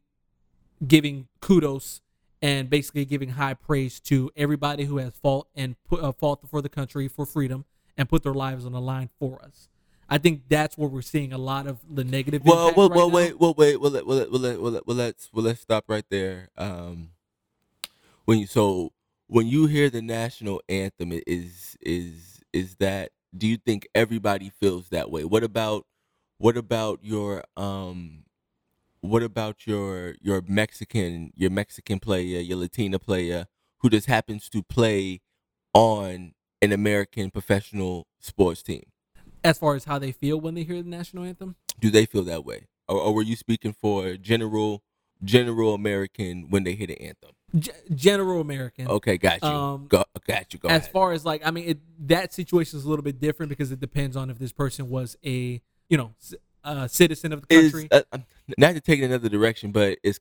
giving 0.87 1.29
kudos 1.41 2.03
and 2.43 2.69
basically 2.69 3.05
giving 3.05 3.31
high 3.31 3.55
praise 3.55 3.99
to 4.01 4.31
everybody 4.37 4.85
who 4.85 4.99
has 4.99 5.15
fought 5.15 5.47
and 5.55 5.77
put 5.85 6.03
uh, 6.03 6.13
fought 6.13 6.47
for 6.49 6.61
the 6.61 6.69
country 6.69 7.09
for 7.09 7.25
freedom 7.25 7.65
and 7.97 8.09
put 8.09 8.23
their 8.23 8.35
lives 8.35 8.67
on 8.67 8.73
the 8.73 8.81
line 8.81 9.09
for 9.19 9.41
us. 9.43 9.69
I 10.09 10.19
think 10.19 10.43
that's 10.49 10.77
where 10.77 10.89
we're 10.89 11.01
seeing 11.01 11.33
a 11.33 11.39
lot 11.39 11.67
of 11.67 11.79
the 11.89 12.05
negative. 12.05 12.43
Well, 12.45 12.75
well, 12.77 12.91
right 12.91 12.97
well, 12.97 13.09
now. 13.09 13.15
wait, 13.15 13.41
well, 13.41 13.55
wait, 13.57 13.81
well, 13.81 13.91
let, 13.91 14.07
well, 14.07 14.19
let, 14.19 14.31
well, 14.31 14.41
let, 14.41 14.61
well, 14.61 14.73
let, 14.73 14.87
well, 14.87 14.97
let's, 14.97 15.31
well, 15.33 15.45
let's 15.45 15.61
stop 15.61 15.85
right 15.89 16.05
there. 16.11 16.49
Um, 16.59 17.13
when 18.27 18.39
you, 18.39 18.47
so 18.47 18.93
when 19.29 19.47
you 19.47 19.67
hear 19.67 19.89
the 19.89 20.03
national 20.03 20.61
anthem, 20.69 21.19
is, 21.27 21.79
is, 21.81 22.43
is 22.53 22.75
that, 22.77 23.13
do 23.35 23.47
you 23.47 23.57
think 23.57 23.89
everybody 23.95 24.51
feels 24.51 24.91
that 24.91 25.11
way? 25.11 25.25
What 25.25 25.43
about, 25.43 25.87
what 26.37 26.59
about 26.59 26.99
your, 27.03 27.45
um, 27.57 28.25
what 29.03 29.23
about 29.23 29.67
your, 29.67 30.15
your 30.23 30.43
Mexican, 30.47 31.33
your 31.37 31.51
Mexican 31.51 31.99
player, 31.99 32.41
your 32.41 32.57
Latina 32.57 32.99
player 32.99 33.47
who 33.81 33.91
just 33.91 34.07
happens 34.07 34.49
to 34.49 34.63
play 34.63 35.21
on 35.75 36.33
an 36.63 36.73
American 36.73 37.31
professional 37.31 38.07
sports 38.21 38.63
team? 38.63 38.85
as 39.45 39.59
far 39.59 39.75
as 39.75 39.85
how 39.87 39.99
they 39.99 40.13
feel 40.13 40.41
when 40.41 40.55
they 40.55 40.63
hear 40.63 40.81
the 40.81 40.89
national 40.89 41.25
anthem. 41.25 41.57
do 41.81 41.91
they 41.91 42.07
feel 42.07 42.23
that 42.23 42.45
way 42.45 42.69
or, 42.87 42.97
or 43.01 43.13
were 43.13 43.23
you 43.23 43.35
speaking 43.35 43.73
for 43.73 44.15
general 44.17 44.85
general 45.25 45.75
american 45.75 46.47
when 46.49 46.63
they 46.63 46.75
hear 46.75 46.87
the 46.87 47.01
anthem 47.03 47.31
G- 47.59 47.73
general 47.93 48.41
American. 48.41 48.87
okay 48.87 49.19
got 49.19 49.43
you 49.43 49.49
Um, 49.49 49.87
go, 49.89 50.05
got 50.29 50.53
you 50.55 50.61
go 50.61 50.69
as 50.69 50.83
ahead. 50.83 50.93
far 50.93 51.11
as 51.11 51.25
like, 51.25 51.45
I 51.45 51.51
mean, 51.51 51.69
it, 51.71 51.79
that 52.07 52.33
situation 52.33 52.79
is 52.79 52.85
a 52.85 52.89
little 52.89 53.03
bit 53.03 53.19
different 53.21 53.51
because 53.51 53.73
it 53.73 53.81
depends 53.81 54.17
on 54.17 54.31
if 54.31 54.39
this 54.39 54.53
person 54.53 54.89
was 54.89 55.17
a, 55.25 55.61
you 55.91 55.97
know, 55.97 56.13
citizen 56.89 57.33
of 57.33 57.47
the 57.47 57.55
is 57.55 57.73
country. 57.73 57.89
uh, 57.91 58.03
um, 58.13 58.25
not 58.59 58.75
to 58.75 58.81
take 58.81 59.01
it 59.01 59.05
another 59.05 59.29
direction 59.29 59.73
but 59.73 59.99
is 60.03 60.19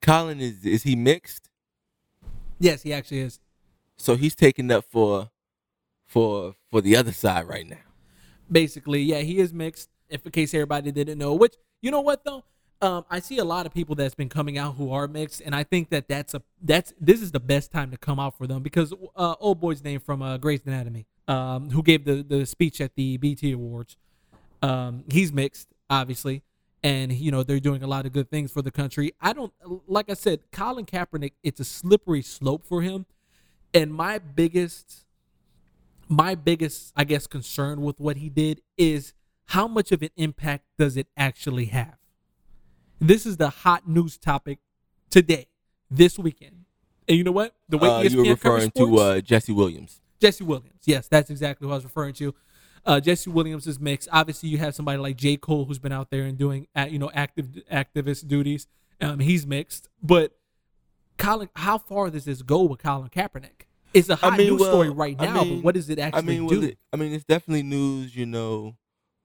colin 0.00 0.40
is 0.40 0.64
is 0.64 0.82
he 0.82 0.94
mixed 0.96 1.48
yes, 2.58 2.82
he 2.82 2.92
actually 2.92 3.20
is. 3.20 3.40
so 3.96 4.14
he's 4.16 4.34
taking 4.34 4.70
up 4.70 4.84
for 4.84 5.30
for 6.06 6.54
for 6.70 6.80
the 6.80 6.96
other 6.96 7.12
side 7.12 7.46
right 7.48 7.68
now 7.68 7.76
Basically, 8.50 9.00
yeah, 9.02 9.20
he 9.20 9.38
is 9.38 9.52
mixed. 9.54 9.88
If 10.10 10.26
in 10.26 10.32
case 10.32 10.52
everybody 10.52 10.92
didn't 10.92 11.16
know, 11.16 11.32
which 11.32 11.54
you 11.80 11.90
know 11.90 12.02
what 12.02 12.22
though, 12.22 12.44
um, 12.82 13.06
I 13.08 13.20
see 13.20 13.38
a 13.38 13.44
lot 13.44 13.64
of 13.64 13.72
people 13.72 13.94
that's 13.94 14.14
been 14.14 14.28
coming 14.28 14.58
out 14.58 14.74
who 14.74 14.92
are 14.92 15.08
mixed, 15.08 15.40
and 15.40 15.54
I 15.54 15.64
think 15.64 15.88
that 15.88 16.06
that's 16.06 16.34
a 16.34 16.42
that's 16.60 16.92
this 17.00 17.22
is 17.22 17.32
the 17.32 17.40
best 17.40 17.70
time 17.72 17.90
to 17.92 17.96
come 17.96 18.20
out 18.20 18.36
for 18.36 18.46
them 18.46 18.62
because 18.62 18.92
uh, 19.16 19.36
old 19.40 19.58
boy's 19.60 19.82
name 19.82 20.00
from 20.00 20.20
uh, 20.20 20.36
Grey's 20.36 20.60
Anatomy, 20.66 21.06
um, 21.28 21.70
who 21.70 21.82
gave 21.82 22.04
the 22.04 22.22
the 22.22 22.44
speech 22.44 22.82
at 22.82 22.94
the 22.94 23.16
BET 23.16 23.42
Awards, 23.44 23.96
um, 24.62 25.04
he's 25.10 25.32
mixed, 25.32 25.68
obviously, 25.90 26.42
and 26.82 27.12
you 27.12 27.30
know 27.30 27.42
they're 27.42 27.60
doing 27.60 27.82
a 27.82 27.86
lot 27.86 28.06
of 28.06 28.12
good 28.12 28.30
things 28.30 28.50
for 28.50 28.62
the 28.62 28.70
country. 28.70 29.12
I 29.20 29.32
don't 29.32 29.52
like 29.86 30.10
I 30.10 30.14
said, 30.14 30.40
Colin 30.52 30.86
Kaepernick. 30.86 31.32
It's 31.42 31.60
a 31.60 31.64
slippery 31.64 32.22
slope 32.22 32.66
for 32.66 32.82
him, 32.82 33.06
and 33.74 33.92
my 33.92 34.18
biggest 34.18 35.04
my 36.08 36.34
biggest, 36.34 36.92
I 36.96 37.04
guess, 37.04 37.26
concern 37.26 37.80
with 37.80 37.98
what 37.98 38.18
he 38.18 38.28
did 38.28 38.60
is 38.76 39.12
how 39.46 39.66
much 39.66 39.92
of 39.92 40.02
an 40.02 40.10
impact 40.16 40.64
does 40.78 40.96
it 40.96 41.06
actually 41.16 41.66
have? 41.66 41.96
This 43.00 43.26
is 43.26 43.38
the 43.38 43.48
hot 43.50 43.88
news 43.88 44.18
topic 44.18 44.58
today, 45.10 45.48
this 45.90 46.18
weekend. 46.18 46.64
And 47.08 47.18
you 47.18 47.24
know 47.24 47.32
what? 47.32 47.54
The 47.68 47.78
way 47.78 47.88
uh, 47.88 48.02
you 48.02 48.18
were 48.18 48.30
referring 48.30 48.70
to 48.72 48.96
uh, 48.98 49.20
jesse 49.20 49.52
williams 49.52 50.02
Jesse 50.22 50.44
Williams. 50.44 50.82
Yes, 50.84 51.08
that's 51.08 51.30
exactly 51.30 51.66
who 51.66 51.72
I 51.72 51.74
was 51.74 51.84
referring 51.84 52.14
to. 52.14 52.32
Uh, 52.84 52.98
Jesse 53.00 53.30
Williams 53.30 53.66
is 53.66 53.78
mixed. 53.78 54.08
Obviously, 54.12 54.48
you 54.48 54.58
have 54.58 54.74
somebody 54.74 54.98
like 54.98 55.16
J. 55.16 55.36
Cole 55.36 55.64
who's 55.64 55.78
been 55.78 55.92
out 55.92 56.10
there 56.10 56.24
and 56.24 56.36
doing, 56.36 56.66
you 56.88 56.98
know, 56.98 57.10
active 57.14 57.46
activist 57.70 58.26
duties. 58.26 58.66
Um, 59.00 59.20
he's 59.20 59.46
mixed. 59.46 59.88
But 60.02 60.36
Colin, 61.18 61.48
how 61.54 61.78
far 61.78 62.10
does 62.10 62.24
this 62.24 62.42
go 62.42 62.62
with 62.62 62.82
Colin 62.82 63.08
Kaepernick? 63.08 63.66
It's 63.94 64.08
a 64.08 64.16
hot 64.16 64.32
I 64.32 64.36
mean, 64.38 64.46
news 64.48 64.60
well, 64.60 64.70
story 64.70 64.90
right 64.90 65.16
I 65.18 65.26
now, 65.26 65.42
mean- 65.44 65.56
but 65.56 65.64
what 65.64 65.74
does 65.74 65.90
it 65.90 65.98
actually 65.98 66.18
I 66.36 66.38
mean, 66.40 66.46
do? 66.48 66.62
it, 66.62 66.78
I 66.92 66.96
mean, 66.96 67.12
it's 67.12 67.24
definitely 67.24 67.62
news, 67.62 68.16
you 68.16 68.26
know, 68.26 68.76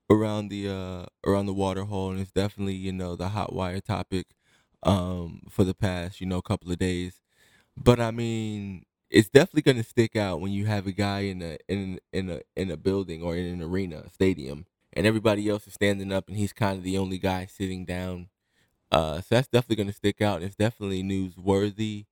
around 0.09 0.49
the 0.49 0.69
uh 0.69 1.05
around 1.25 1.45
the 1.47 1.53
water 1.53 1.83
hole, 1.85 2.11
and 2.11 2.19
it's 2.19 2.31
definitely 2.31 2.75
you 2.75 2.91
know 2.91 3.15
the 3.15 3.29
hot 3.29 3.53
wire 3.53 3.79
topic, 3.79 4.27
um, 4.83 5.41
for 5.49 5.63
the 5.63 5.73
past 5.73 6.19
you 6.21 6.27
know 6.27 6.41
couple 6.41 6.71
of 6.71 6.77
days. 6.77 7.21
But 7.75 7.99
I 7.99 8.11
mean, 8.11 8.83
it's 9.09 9.29
definitely 9.29 9.61
going 9.61 9.77
to 9.77 9.89
stick 9.89 10.15
out 10.15 10.41
when 10.41 10.51
you 10.51 10.65
have 10.65 10.87
a 10.87 10.91
guy 10.91 11.21
in 11.21 11.41
a 11.41 11.57
in 11.67 11.99
in 12.11 12.29
a 12.29 12.41
in 12.55 12.71
a 12.71 12.77
building 12.77 13.21
or 13.21 13.35
in 13.35 13.45
an 13.45 13.61
arena, 13.61 14.03
a 14.05 14.09
stadium, 14.09 14.65
and 14.93 15.05
everybody 15.05 15.47
else 15.49 15.67
is 15.67 15.73
standing 15.73 16.11
up, 16.11 16.27
and 16.27 16.37
he's 16.37 16.53
kind 16.53 16.77
of 16.77 16.83
the 16.83 16.97
only 16.97 17.17
guy 17.17 17.45
sitting 17.45 17.85
down. 17.85 18.29
Uh, 18.91 19.15
so 19.21 19.35
that's 19.35 19.47
definitely 19.47 19.75
going 19.75 19.87
to 19.87 19.93
stick 19.93 20.21
out. 20.21 20.37
And 20.37 20.45
it's 20.45 20.55
definitely 20.55 21.03
newsworthy 21.03 22.05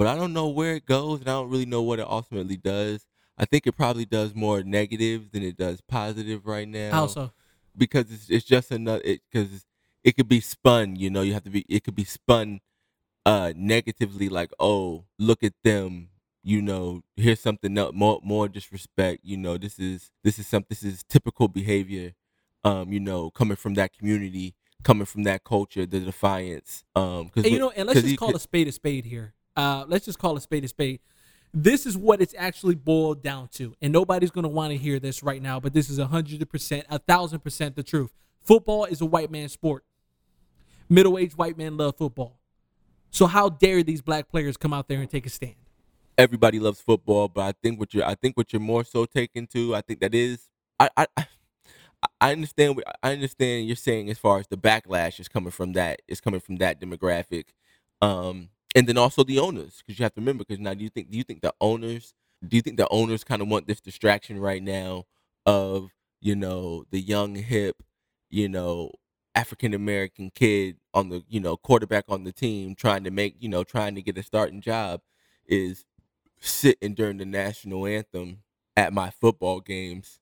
but 0.00 0.06
I 0.06 0.14
don't 0.14 0.32
know 0.32 0.48
where 0.48 0.76
it 0.76 0.86
goes, 0.86 1.20
and 1.20 1.28
I 1.28 1.32
don't 1.32 1.50
really 1.50 1.66
know 1.66 1.82
what 1.82 1.98
it 1.98 2.06
ultimately 2.08 2.56
does. 2.56 3.06
I 3.36 3.44
think 3.44 3.66
it 3.66 3.72
probably 3.72 4.06
does 4.06 4.34
more 4.34 4.62
negative 4.62 5.30
than 5.30 5.42
it 5.42 5.58
does 5.58 5.82
positive 5.82 6.46
right 6.46 6.66
now. 6.66 6.90
How 6.90 7.06
so? 7.06 7.32
Because 7.76 8.10
it's 8.10 8.30
it's 8.30 8.46
just 8.46 8.70
another 8.70 9.02
because 9.02 9.66
it, 10.02 10.16
could 10.16 10.26
be 10.26 10.40
spun. 10.40 10.96
You 10.96 11.10
know, 11.10 11.20
you 11.20 11.34
have 11.34 11.44
to 11.44 11.50
be. 11.50 11.66
It 11.68 11.84
could 11.84 11.96
be 11.96 12.04
spun 12.04 12.60
uh 13.26 13.52
negatively, 13.54 14.30
like 14.30 14.50
oh 14.58 15.04
look 15.18 15.44
at 15.44 15.52
them. 15.64 16.08
You 16.42 16.62
know, 16.62 17.02
here's 17.16 17.40
something 17.40 17.76
else, 17.76 17.92
more 17.94 18.20
more 18.22 18.48
disrespect. 18.48 19.20
You 19.22 19.36
know, 19.36 19.58
this 19.58 19.78
is 19.78 20.10
this 20.24 20.38
is 20.38 20.46
some 20.46 20.64
this 20.68 20.82
is 20.82 21.02
typical 21.02 21.48
behavior. 21.48 22.12
Um, 22.64 22.92
you 22.92 23.00
know, 23.00 23.30
coming 23.30 23.56
from 23.56 23.74
that 23.74 23.96
community, 23.96 24.54
coming 24.82 25.06
from 25.06 25.22
that 25.24 25.44
culture, 25.44 25.86
the 25.86 26.00
defiance. 26.00 26.84
Um, 26.94 27.26
because 27.26 27.50
you 27.50 27.58
know, 27.58 27.70
and 27.70 27.86
let's 27.86 28.02
just 28.02 28.18
call 28.18 28.34
a 28.34 28.40
spade 28.40 28.68
a 28.68 28.72
spade 28.72 29.06
here. 29.06 29.34
Uh, 29.56 29.84
let's 29.88 30.04
just 30.04 30.18
call 30.18 30.36
a 30.36 30.40
spade 30.40 30.64
a 30.64 30.68
spade. 30.68 31.00
This 31.52 31.84
is 31.84 31.96
what 31.96 32.22
it's 32.22 32.34
actually 32.38 32.76
boiled 32.76 33.22
down 33.22 33.48
to, 33.54 33.74
and 33.82 33.92
nobody's 33.92 34.30
going 34.30 34.44
to 34.44 34.48
want 34.48 34.70
to 34.70 34.78
hear 34.78 35.00
this 35.00 35.22
right 35.22 35.42
now. 35.42 35.58
But 35.58 35.72
this 35.72 35.90
is 35.90 35.98
a 35.98 36.06
hundred 36.06 36.48
percent, 36.48 36.86
a 36.88 36.98
thousand 36.98 37.40
percent 37.40 37.76
the 37.76 37.82
truth. 37.82 38.12
Football 38.42 38.84
is 38.84 39.00
a 39.00 39.06
white 39.06 39.30
man 39.30 39.48
sport. 39.48 39.84
Middle-aged 40.88 41.36
white 41.36 41.56
men 41.58 41.76
love 41.76 41.96
football. 41.96 42.38
So 43.10 43.26
how 43.26 43.48
dare 43.48 43.82
these 43.82 44.00
black 44.00 44.28
players 44.28 44.56
come 44.56 44.72
out 44.72 44.88
there 44.88 45.00
and 45.00 45.10
take 45.10 45.26
a 45.26 45.28
stand? 45.28 45.54
Everybody 46.18 46.60
loves 46.60 46.80
football, 46.80 47.28
but 47.28 47.42
I 47.42 47.52
think 47.62 47.80
what 47.80 47.94
you're 47.94 48.04
I 48.04 48.14
think 48.14 48.36
what 48.36 48.52
you're 48.52 48.60
more 48.60 48.84
so 48.84 49.06
taken 49.06 49.46
to, 49.48 49.74
I 49.74 49.80
think 49.82 50.00
that 50.00 50.14
is 50.14 50.48
I 50.78 50.88
I 50.96 51.06
I- 51.16 52.32
understand 52.32 52.76
what 52.76 52.84
I 53.02 53.12
understand 53.12 53.66
you're 53.66 53.76
saying 53.76 54.10
as 54.10 54.18
far 54.18 54.38
as 54.38 54.46
the 54.48 54.56
backlash 54.56 55.20
is 55.20 55.28
coming 55.28 55.50
from 55.50 55.72
that 55.74 56.00
is 56.08 56.20
coming 56.20 56.40
from 56.40 56.56
that 56.56 56.80
demographic. 56.80 57.46
Um 58.02 58.50
and 58.74 58.86
then 58.88 58.98
also 58.98 59.24
the 59.24 59.38
owners, 59.40 59.82
because 59.84 59.98
you 59.98 60.04
have 60.04 60.14
to 60.14 60.20
remember. 60.20 60.44
Because 60.46 60.60
now, 60.60 60.74
do 60.74 60.84
you 60.84 60.90
think 60.90 61.10
do 61.10 61.18
you 61.18 61.24
think 61.24 61.42
the 61.42 61.54
owners 61.60 62.14
do 62.46 62.56
you 62.56 62.62
think 62.62 62.76
the 62.78 62.88
owners 62.90 63.24
kind 63.24 63.42
of 63.42 63.48
want 63.48 63.66
this 63.66 63.80
distraction 63.80 64.38
right 64.38 64.62
now 64.62 65.04
of 65.46 65.92
you 66.20 66.36
know 66.36 66.84
the 66.90 67.00
young 67.00 67.34
hip, 67.36 67.82
you 68.30 68.48
know 68.48 68.92
African 69.34 69.74
American 69.74 70.30
kid 70.34 70.76
on 70.94 71.08
the 71.10 71.24
you 71.28 71.40
know 71.40 71.56
quarterback 71.56 72.04
on 72.08 72.24
the 72.24 72.32
team 72.32 72.74
trying 72.74 73.04
to 73.04 73.10
make 73.10 73.36
you 73.40 73.48
know 73.48 73.64
trying 73.64 73.94
to 73.96 74.02
get 74.02 74.18
a 74.18 74.22
starting 74.22 74.60
job 74.60 75.00
is 75.48 75.84
sitting 76.40 76.94
during 76.94 77.18
the 77.18 77.24
national 77.24 77.86
anthem 77.86 78.38
at 78.76 78.92
my 78.92 79.10
football 79.10 79.60
games. 79.60 80.20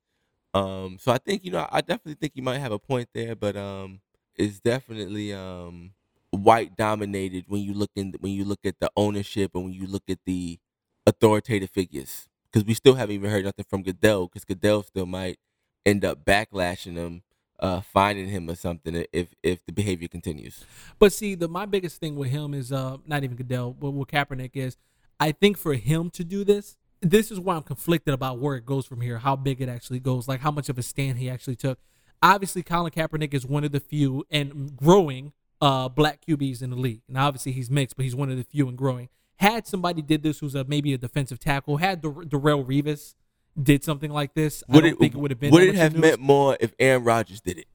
Um, 0.55 0.99
so 1.01 1.13
I 1.13 1.19
think 1.19 1.45
you 1.45 1.51
know 1.51 1.67
I 1.71 1.81
definitely 1.81 2.15
think 2.15 2.33
you 2.35 2.43
might 2.43 2.59
have 2.59 2.73
a 2.73 2.79
point 2.79 3.09
there, 3.15 3.35
but 3.35 3.57
um, 3.57 4.01
it's 4.37 4.61
definitely 4.61 5.33
um 5.33 5.93
white 6.31 6.77
dominated 6.77 7.45
when 7.49 7.63
you 7.63 7.73
look 7.75 7.91
in 7.97 8.15
when 8.21 8.33
you 8.33 8.45
look 8.45 8.61
at 8.65 8.79
the 8.81 8.91
ownership 8.97 9.53
and 9.55 9.65
when 9.65 9.73
you 9.73 9.87
look 9.87 10.05
at 10.09 10.19
the 10.27 10.59
authoritative 11.07 11.71
figures 11.71 12.29
because 12.51 12.67
we 12.67 12.75
still 12.75 12.95
haven't 12.95 13.15
even 13.15 13.31
heard 13.31 13.45
nothing 13.45 13.65
from 13.69 13.83
Goodell 13.83 14.27
because 14.27 14.45
Goodell 14.45 14.83
still 14.83 15.07
might 15.07 15.39
end 15.87 16.05
up 16.05 16.25
backlashing 16.25 16.97
him 16.97 17.23
uh, 17.61 17.81
finding 17.81 18.29
him 18.29 18.49
or 18.49 18.55
something 18.55 19.05
if 19.13 19.35
if 19.43 19.65
the 19.67 19.73
behavior 19.73 20.09
continues. 20.09 20.65
But 20.99 21.13
see, 21.13 21.35
the 21.35 21.49
my 21.49 21.67
biggest 21.67 21.99
thing 22.01 22.15
with 22.17 22.31
him 22.31 22.55
is 22.55 22.73
uh 22.73 22.99
not 23.07 23.25
even 23.25 23.37
Goodell, 23.37 23.73
but 23.73 23.91
with 23.91 24.09
Kaepernick 24.09 24.55
is 24.55 24.77
I 25.21 25.33
think 25.33 25.57
for 25.59 25.75
him 25.75 26.11
to 26.11 26.25
do 26.25 26.45
this, 26.45 26.77
this 27.01 27.31
is 27.31 27.39
why 27.41 27.57
I'm 27.57 27.63
conflicted 27.63 28.15
about 28.15 28.39
where 28.39 28.57
it 28.57 28.65
goes 28.67 28.87
from 28.87 29.01
here, 29.01 29.19
how 29.19 29.37
big 29.37 29.61
it 29.61 29.69
actually 29.69 30.01
goes, 30.01 30.29
like 30.29 30.41
how 30.41 30.51
much 30.51 30.69
of 30.69 30.79
a 30.79 30.83
stand 30.83 31.19
he 31.19 31.29
actually 31.31 31.57
took. 31.57 31.79
Obviously, 32.23 32.63
Colin 32.63 32.91
Kaepernick 32.93 33.33
is 33.35 33.47
one 33.47 33.63
of 33.65 33.73
the 33.73 33.81
few 33.81 34.25
and 34.31 34.75
growing 34.77 35.33
uh 35.61 35.89
black 35.89 36.21
QBs 36.25 36.63
in 36.63 36.71
the 36.71 36.77
league. 36.77 37.03
And 37.09 37.17
obviously 37.19 37.53
he's 37.53 37.71
mixed, 37.71 37.97
but 37.97 38.05
he's 38.05 38.15
one 38.15 38.31
of 38.31 38.37
the 38.37 38.45
few 38.45 38.69
and 38.69 38.77
growing. 38.79 39.09
Had 39.37 39.67
somebody 39.67 40.03
did 40.03 40.23
this 40.23 40.39
who's 40.41 40.55
a 40.57 40.65
maybe 40.65 40.93
a 40.95 40.99
defensive 40.99 41.39
tackle, 41.39 41.77
had 41.79 42.01
Dar- 42.01 42.13
Darrelle 42.25 42.65
Revis 42.65 43.15
did 43.61 43.83
something 43.85 44.11
like 44.13 44.35
this, 44.35 44.63
Would 44.69 44.79
I 44.79 44.81
don't 44.89 44.93
it 44.93 44.99
think 45.01 45.15
it 45.15 45.19
would 45.19 45.31
have 45.33 45.41
been. 45.41 45.51
would 45.53 45.63
it 45.65 45.75
have 45.77 45.93
news. 45.95 46.01
meant 46.01 46.21
more 46.21 46.57
if 46.61 46.73
Aaron 46.79 47.03
Rodgers 47.05 47.41
did 47.41 47.59
it? 47.59 47.67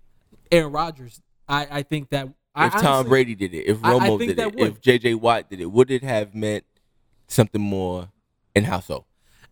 Aaron 0.51 0.71
Rodgers? 0.71 1.21
I, 1.47 1.67
I 1.69 1.83
think 1.83 2.09
that 2.11 2.29
I 2.55 2.67
If 2.67 2.73
Tom 2.73 2.85
honestly- 2.85 3.09
Brady 3.09 3.35
did 3.35 3.53
it, 3.53 3.65
if 3.67 3.77
Romo 3.79 4.17
did 4.19 4.37
it, 4.39 4.55
would. 4.55 4.67
if 4.67 4.81
JJ 4.81 5.15
Watt 5.15 5.49
did 5.49 5.59
it, 5.61 5.71
would 5.71 5.91
it 5.91 6.03
have 6.03 6.33
meant 6.35 6.63
something 7.33 7.61
more 7.61 8.09
and 8.55 8.65
how 8.65 8.79
so? 8.79 9.05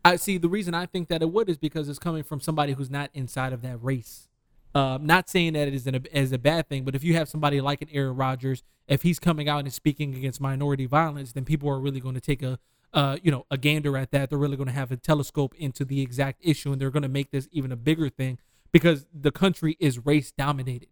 I 0.04 0.16
see 0.16 0.38
the 0.38 0.50
reason 0.50 0.74
I 0.74 0.86
think 0.86 1.10
that 1.10 1.22
it 1.22 1.32
would 1.32 1.50
is 1.50 1.58
because 1.58 1.88
it's 1.88 2.00
coming 2.00 2.24
from 2.24 2.40
somebody 2.40 2.74
who's 2.74 2.90
not 2.90 3.10
inside 3.14 3.54
of 3.54 3.62
that 3.62 3.78
race. 3.84 4.28
Um, 4.74 5.06
not 5.06 5.30
saying 5.30 5.54
that 5.54 5.68
it 5.68 5.74
is 5.74 5.86
an, 5.86 6.06
as 6.14 6.32
a 6.32 6.38
bad 6.38 6.70
thing, 6.70 6.86
but 6.86 6.96
if 6.96 7.04
you 7.04 7.14
have 7.16 7.28
somebody 7.28 7.60
like 7.60 7.82
an 7.82 7.90
Aaron 7.92 8.16
Rodgers, 8.16 8.64
if 8.88 9.04
he's 9.04 9.20
coming 9.20 9.50
out 9.50 9.60
and 9.60 9.74
speaking 9.74 10.16
against 10.16 10.40
minority 10.40 10.86
violence, 10.86 11.34
then 11.34 11.44
people 11.44 11.70
are 11.70 11.80
really 11.80 12.00
going 12.00 12.16
to 12.16 12.22
take 12.22 12.42
a 12.42 12.58
uh, 12.94 13.18
you 13.22 13.32
know 13.32 13.46
a 13.52 13.58
gander 13.58 13.98
at 13.98 14.12
that. 14.12 14.30
They're 14.30 14.40
really 14.40 14.58
going 14.58 14.68
to 14.68 14.74
have 14.74 14.92
a 14.92 14.98
telescope 14.98 15.54
into 15.56 15.84
the 15.86 16.02
exact 16.02 16.40
issue, 16.42 16.72
and 16.72 16.82
they're 16.82 16.90
going 16.90 17.04
to 17.04 17.10
make 17.10 17.32
this 17.32 17.48
even 17.52 17.72
a 17.72 17.76
bigger 17.76 18.10
thing 18.10 18.40
because 18.72 19.06
the 19.14 19.32
country 19.32 19.76
is 19.80 20.06
race 20.06 20.32
dominated. 20.32 20.90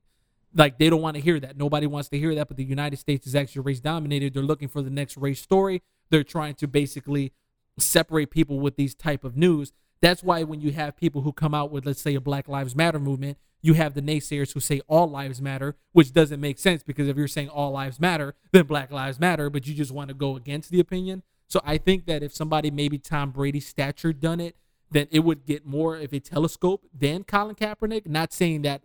Like 0.53 0.77
they 0.77 0.89
don't 0.89 1.01
want 1.01 1.15
to 1.15 1.21
hear 1.21 1.39
that. 1.39 1.57
Nobody 1.57 1.87
wants 1.87 2.09
to 2.09 2.19
hear 2.19 2.35
that, 2.35 2.47
but 2.47 2.57
the 2.57 2.63
United 2.63 2.97
States 2.97 3.27
is 3.27 3.35
actually 3.35 3.61
race 3.61 3.79
dominated. 3.79 4.33
They're 4.33 4.43
looking 4.43 4.67
for 4.67 4.81
the 4.81 4.89
next 4.89 5.15
race 5.17 5.41
story. 5.41 5.81
They're 6.09 6.23
trying 6.23 6.55
to 6.55 6.67
basically 6.67 7.33
separate 7.77 8.31
people 8.31 8.59
with 8.59 8.75
these 8.75 8.95
type 8.95 9.23
of 9.23 9.37
news. 9.37 9.71
That's 10.01 10.23
why 10.23 10.43
when 10.43 10.61
you 10.61 10.71
have 10.71 10.95
people 10.95 11.21
who 11.21 11.33
come 11.33 11.53
out 11.53 11.71
with, 11.71 11.85
let's 11.85 12.01
say, 12.01 12.15
a 12.15 12.21
Black 12.21 12.47
Lives 12.47 12.75
Matter 12.75 12.99
movement, 12.99 13.37
you 13.61 13.73
have 13.73 13.93
the 13.93 14.01
naysayers 14.01 14.53
who 14.53 14.59
say 14.59 14.81
all 14.87 15.09
lives 15.09 15.41
matter, 15.41 15.75
which 15.91 16.13
doesn't 16.13 16.39
make 16.39 16.59
sense 16.59 16.83
because 16.83 17.07
if 17.07 17.17
you're 17.17 17.27
saying 17.27 17.49
all 17.49 17.71
lives 17.71 17.99
matter, 17.99 18.35
then 18.51 18.65
Black 18.65 18.91
Lives 18.91 19.19
Matter, 19.19 19.49
but 19.49 19.67
you 19.67 19.73
just 19.73 19.91
want 19.91 20.07
to 20.07 20.13
go 20.13 20.35
against 20.35 20.71
the 20.71 20.79
opinion. 20.79 21.23
So 21.47 21.59
I 21.65 21.77
think 21.77 22.05
that 22.05 22.23
if 22.23 22.33
somebody 22.33 22.71
maybe 22.71 22.97
Tom 22.97 23.31
Brady's 23.31 23.67
stature 23.67 24.13
done 24.13 24.39
it, 24.39 24.55
then 24.91 25.07
it 25.11 25.19
would 25.19 25.45
get 25.45 25.65
more 25.65 25.97
of 25.97 26.13
a 26.13 26.19
telescope 26.19 26.85
than 26.97 27.23
Colin 27.23 27.55
Kaepernick. 27.55 28.07
Not 28.07 28.33
saying 28.33 28.61
that 28.63 28.81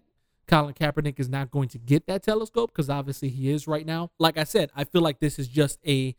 Colin 0.46 0.74
Kaepernick 0.74 1.20
is 1.20 1.28
not 1.28 1.50
going 1.50 1.68
to 1.68 1.78
get 1.78 2.06
that 2.06 2.22
telescope 2.22 2.72
because 2.72 2.90
obviously 2.90 3.28
he 3.28 3.50
is 3.50 3.66
right 3.66 3.86
now. 3.86 4.10
Like 4.18 4.36
I 4.36 4.44
said, 4.44 4.70
I 4.74 4.84
feel 4.84 5.02
like 5.02 5.20
this 5.20 5.38
is 5.38 5.48
just 5.48 5.78
a 5.86 6.16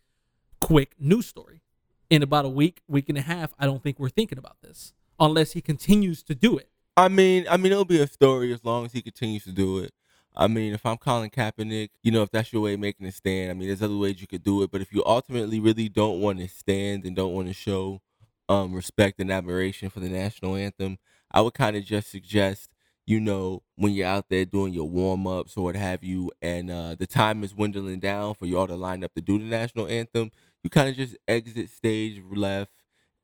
quick 0.65 0.95
news 0.99 1.27
story. 1.27 1.61
In 2.09 2.23
about 2.23 2.43
a 2.43 2.49
week, 2.49 2.81
week 2.87 3.07
and 3.07 3.19
a 3.19 3.21
half, 3.21 3.53
I 3.59 3.67
don't 3.67 3.83
think 3.83 3.99
we're 3.99 4.09
thinking 4.09 4.39
about 4.39 4.57
this 4.63 4.93
unless 5.19 5.51
he 5.51 5.61
continues 5.61 6.23
to 6.23 6.33
do 6.33 6.57
it. 6.57 6.69
I 6.97 7.07
mean, 7.07 7.45
I 7.47 7.57
mean, 7.57 7.71
it'll 7.71 7.85
be 7.85 8.01
a 8.01 8.07
story 8.07 8.51
as 8.51 8.65
long 8.65 8.85
as 8.85 8.91
he 8.91 9.03
continues 9.03 9.43
to 9.43 9.51
do 9.51 9.77
it. 9.77 9.93
I 10.35 10.47
mean, 10.47 10.73
if 10.73 10.83
I'm 10.83 10.97
Colin 10.97 11.29
Kaepernick, 11.29 11.89
you 12.01 12.11
know, 12.11 12.23
if 12.23 12.31
that's 12.31 12.51
your 12.51 12.63
way 12.63 12.73
of 12.73 12.79
making 12.79 13.05
a 13.05 13.11
stand, 13.11 13.51
I 13.51 13.53
mean, 13.53 13.67
there's 13.67 13.83
other 13.83 13.95
ways 13.95 14.19
you 14.19 14.25
could 14.25 14.43
do 14.43 14.63
it. 14.63 14.71
But 14.71 14.81
if 14.81 14.91
you 14.91 15.03
ultimately 15.05 15.59
really 15.59 15.87
don't 15.87 16.19
want 16.19 16.39
to 16.39 16.47
stand 16.47 17.05
and 17.05 17.15
don't 17.15 17.33
want 17.33 17.47
to 17.47 17.53
show 17.53 18.01
um, 18.49 18.73
respect 18.73 19.19
and 19.19 19.31
admiration 19.31 19.91
for 19.91 19.99
the 19.99 20.09
national 20.09 20.55
anthem, 20.55 20.97
I 21.31 21.41
would 21.41 21.53
kind 21.53 21.75
of 21.75 21.85
just 21.85 22.09
suggest, 22.09 22.71
you 23.05 23.19
know, 23.19 23.61
when 23.75 23.93
you're 23.93 24.07
out 24.07 24.29
there 24.29 24.45
doing 24.45 24.73
your 24.73 24.89
warm 24.89 25.27
ups 25.27 25.55
or 25.57 25.65
what 25.65 25.75
have 25.75 26.03
you, 26.03 26.31
and 26.41 26.71
uh, 26.71 26.95
the 26.95 27.05
time 27.05 27.43
is 27.43 27.51
dwindling 27.51 27.99
down 27.99 28.33
for 28.33 28.47
y'all 28.47 28.65
to 28.65 28.75
line 28.75 29.03
up 29.03 29.13
to 29.13 29.21
do 29.21 29.37
the 29.37 29.45
national 29.45 29.87
anthem, 29.87 30.31
you 30.65 30.69
kind 30.71 30.89
of 30.89 30.95
just 30.95 31.15
exit 31.27 31.69
stage 31.69 32.19
left 32.31 32.71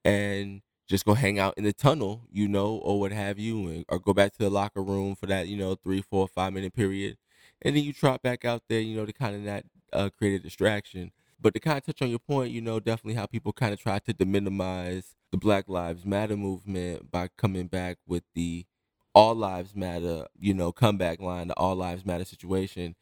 and 0.06 0.62
just 0.88 1.06
go 1.06 1.16
hang 1.16 1.40
out 1.40 1.56
in 1.58 1.64
the 1.64 1.74
tunnel, 1.74 2.22
you 2.32 2.48
know, 2.48 2.76
or 2.76 3.00
what 3.00 3.12
have 3.12 3.40
you, 3.40 3.68
and, 3.68 3.84
or 3.90 3.98
go 3.98 4.14
back 4.14 4.32
to 4.34 4.38
the 4.38 4.50
locker 4.52 4.84
room 4.84 5.16
for 5.16 5.26
that, 5.26 5.48
you 5.48 5.58
know, 5.58 5.74
three, 5.74 6.04
four, 6.04 6.28
five 6.28 6.54
minute 6.54 6.76
period, 6.76 7.18
and 7.64 7.76
then 7.76 7.84
you 7.84 7.94
trot 7.94 8.22
back 8.22 8.46
out 8.46 8.62
there, 8.70 8.80
you 8.80 8.96
know, 8.96 9.08
to 9.08 9.12
kind 9.14 9.36
of 9.36 9.42
not 9.42 9.64
uh, 9.92 10.10
create 10.16 10.40
a 10.40 10.44
distraction. 10.44 11.12
But 11.42 11.56
to 11.56 11.60
kind 11.60 11.80
of 11.80 11.84
touch 11.84 12.04
on 12.04 12.12
your 12.12 12.20
point, 12.20 12.52
you 12.52 12.62
know, 12.62 12.80
definitely 12.80 13.16
how 13.16 13.26
people 13.26 13.54
kind 13.54 13.74
of 13.74 13.80
try 13.80 13.98
to 13.98 14.24
minimize 14.24 15.16
the 15.32 15.38
Black 15.38 15.68
Lives 15.68 16.06
Matter 16.06 16.38
movement 16.38 17.10
by 17.10 17.28
coming 17.38 17.66
back 17.66 17.98
with 18.06 18.22
the 18.36 18.68
All 19.16 19.34
Lives 19.34 19.76
Matter, 19.76 20.28
you 20.38 20.54
know, 20.54 20.72
comeback 20.72 21.20
line, 21.20 21.48
the 21.48 21.58
All 21.58 21.76
Lives 21.76 22.06
Matter 22.06 22.26
situation. 22.26 22.94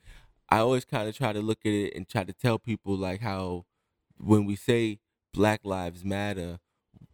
I 0.47 0.59
always 0.59 0.85
kind 0.85 1.09
of 1.09 1.17
try 1.17 1.33
to 1.33 1.41
look 1.41 1.59
at 1.65 1.73
it 1.73 1.93
and 1.93 2.07
try 2.07 2.23
to 2.23 2.31
tell 2.31 2.57
people 2.57 2.95
like 2.95 3.19
how 3.19 3.65
when 4.19 4.45
we 4.45 4.55
say 4.55 4.99
Black 5.33 5.61
Lives 5.63 6.03
Matter, 6.05 6.59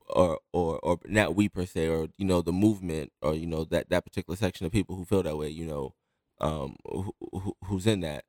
or 0.07 0.39
or 0.53 0.79
or 0.79 0.99
not 1.05 1.35
we 1.35 1.49
per 1.49 1.65
se, 1.65 1.87
or 1.87 2.07
you 2.17 2.25
know 2.25 2.41
the 2.41 2.53
movement, 2.53 3.11
or 3.21 3.33
you 3.35 3.45
know 3.47 3.63
that 3.65 3.89
that 3.89 4.05
particular 4.05 4.37
section 4.37 4.65
of 4.65 4.71
people 4.71 4.95
who 4.95 5.05
feel 5.05 5.23
that 5.23 5.37
way, 5.37 5.49
you 5.49 5.65
know, 5.65 5.93
um, 6.41 6.75
who, 6.85 7.13
who, 7.31 7.55
who's 7.65 7.87
in 7.87 8.01
that. 8.01 8.25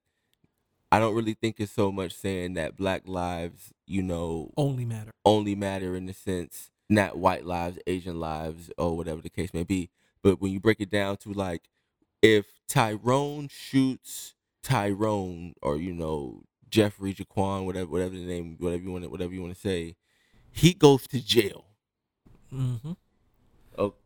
I 0.92 0.98
don't 1.00 1.14
really 1.14 1.34
think 1.34 1.56
it's 1.58 1.72
so 1.72 1.90
much 1.90 2.12
saying 2.12 2.54
that 2.54 2.76
Black 2.76 3.02
lives, 3.06 3.72
you 3.86 4.02
know, 4.02 4.52
Only 4.56 4.84
matter. 4.84 5.12
only 5.24 5.54
matter 5.54 5.96
in 5.96 6.06
the 6.06 6.12
sense 6.14 6.70
not 6.88 7.18
white 7.18 7.44
lives, 7.44 7.78
Asian 7.86 8.20
lives, 8.20 8.70
or 8.78 8.96
whatever 8.96 9.20
the 9.20 9.28
case 9.28 9.52
may 9.52 9.64
be. 9.64 9.90
But 10.22 10.40
when 10.40 10.52
you 10.52 10.60
break 10.60 10.80
it 10.80 10.90
down 10.90 11.16
to 11.18 11.32
like, 11.32 11.62
if 12.22 12.46
Tyrone 12.68 13.48
shoots 13.48 14.34
Tyrone, 14.62 15.54
or 15.62 15.76
you 15.76 15.92
know 15.92 16.42
Jeffrey 16.76 17.14
Jaquan, 17.14 17.64
whatever 17.64 17.90
whatever 17.90 18.14
the 18.14 18.26
name, 18.26 18.56
whatever 18.58 18.82
you 18.82 18.92
want 18.92 19.04
to 19.04 19.08
whatever 19.08 19.32
you 19.32 19.40
want 19.40 19.54
to 19.54 19.58
say, 19.58 19.96
he 20.50 20.74
goes 20.74 21.06
to 21.06 21.24
jail. 21.24 21.64
Mm-hmm. 22.52 22.92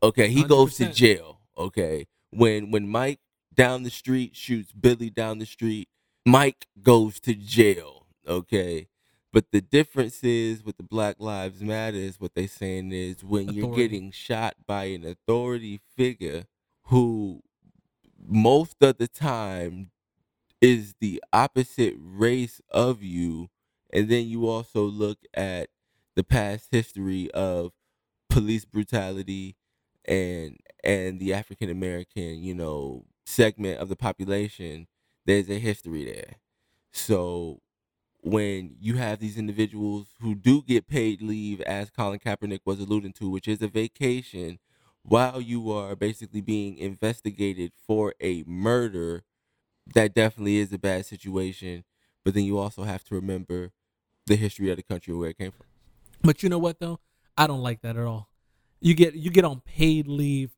Okay, 0.01 0.29
he 0.29 0.45
goes 0.45 0.77
to 0.77 0.89
jail. 0.93 1.41
Okay, 1.59 2.07
when 2.31 2.71
when 2.71 2.89
Mike 2.89 3.19
down 3.53 3.83
the 3.83 3.91
street 3.91 4.37
shoots 4.37 4.71
Billy 4.71 5.11
down 5.11 5.39
the 5.39 5.47
street, 5.47 5.89
Mike 6.25 6.69
goes 6.81 7.19
to 7.21 7.35
jail. 7.35 8.07
Okay, 8.25 8.87
but 9.33 9.47
the 9.51 9.61
difference 9.61 10.23
is 10.23 10.65
with 10.65 10.77
the 10.77 10.85
Black 10.85 11.17
Lives 11.19 11.63
Matter 11.63 11.97
is 11.97 12.21
what 12.21 12.37
they're 12.37 12.47
saying 12.47 12.93
is 12.93 13.25
when 13.25 13.49
you're 13.49 13.75
getting 13.75 14.13
shot 14.13 14.55
by 14.65 14.85
an 14.85 15.05
authority 15.05 15.81
figure 15.97 16.45
who 16.85 17.43
most 18.25 18.77
of 18.81 18.99
the 18.99 19.09
time 19.09 19.91
is 20.61 20.95
the 21.01 21.23
opposite 21.33 21.95
race 21.99 22.61
of 22.71 23.03
you, 23.03 23.49
and 23.93 24.09
then 24.09 24.27
you 24.29 24.49
also 24.49 24.85
look 24.85 25.19
at 25.35 25.71
the 26.17 26.25
past 26.25 26.69
history 26.71 27.31
of 27.33 27.73
police 28.29 28.65
brutality 28.65 29.57
and 30.05 30.59
and 30.85 31.21
the 31.21 31.35
African 31.35 31.71
American, 31.71 32.43
you 32.43 32.55
know, 32.55 33.05
segment 33.27 33.79
of 33.81 33.89
the 33.89 33.97
population, 33.97 34.87
there's 35.27 35.51
a 35.51 35.59
history 35.59 36.05
there. 36.05 36.37
So 36.93 37.61
when 38.23 38.77
you 38.81 38.97
have 38.97 39.19
these 39.19 39.39
individuals 39.39 40.09
who 40.21 40.35
do 40.35 40.63
get 40.63 40.87
paid 40.89 41.23
leave, 41.23 41.61
as 41.63 41.91
Colin 41.91 42.19
Kaepernick 42.21 42.61
was 42.65 42.81
alluding 42.81 43.13
to, 43.15 43.31
which 43.31 43.49
is 43.49 43.63
a 43.63 43.69
vacation, 43.69 44.59
while 45.03 45.41
you 45.41 45.71
are 45.73 45.97
basically 45.97 46.41
being 46.43 46.77
investigated 46.77 47.73
for 47.87 48.15
a 48.21 48.43
murder, 48.47 49.23
that 49.95 50.15
definitely 50.15 50.59
is 50.59 50.73
a 50.73 50.79
bad 50.79 51.07
situation. 51.07 51.85
But 52.25 52.35
then 52.35 52.45
you 52.45 52.59
also 52.59 52.83
have 52.83 53.05
to 53.05 53.15
remember 53.15 53.73
the 54.27 54.37
history 54.37 54.71
of 54.71 54.77
the 54.77 54.83
country 54.83 55.15
where 55.15 55.31
it 55.31 55.39
came 55.39 55.51
from. 55.51 55.67
But 56.23 56.43
you 56.43 56.49
know 56.49 56.59
what 56.59 56.81
though? 56.81 57.01
I 57.37 57.47
don't 57.47 57.63
like 57.63 57.81
that 57.83 57.97
at 57.97 58.05
all. 58.05 58.29
You 58.81 58.95
get 58.95 59.15
you 59.15 59.31
get 59.31 59.45
on 59.45 59.61
paid 59.61 60.07
leave 60.07 60.51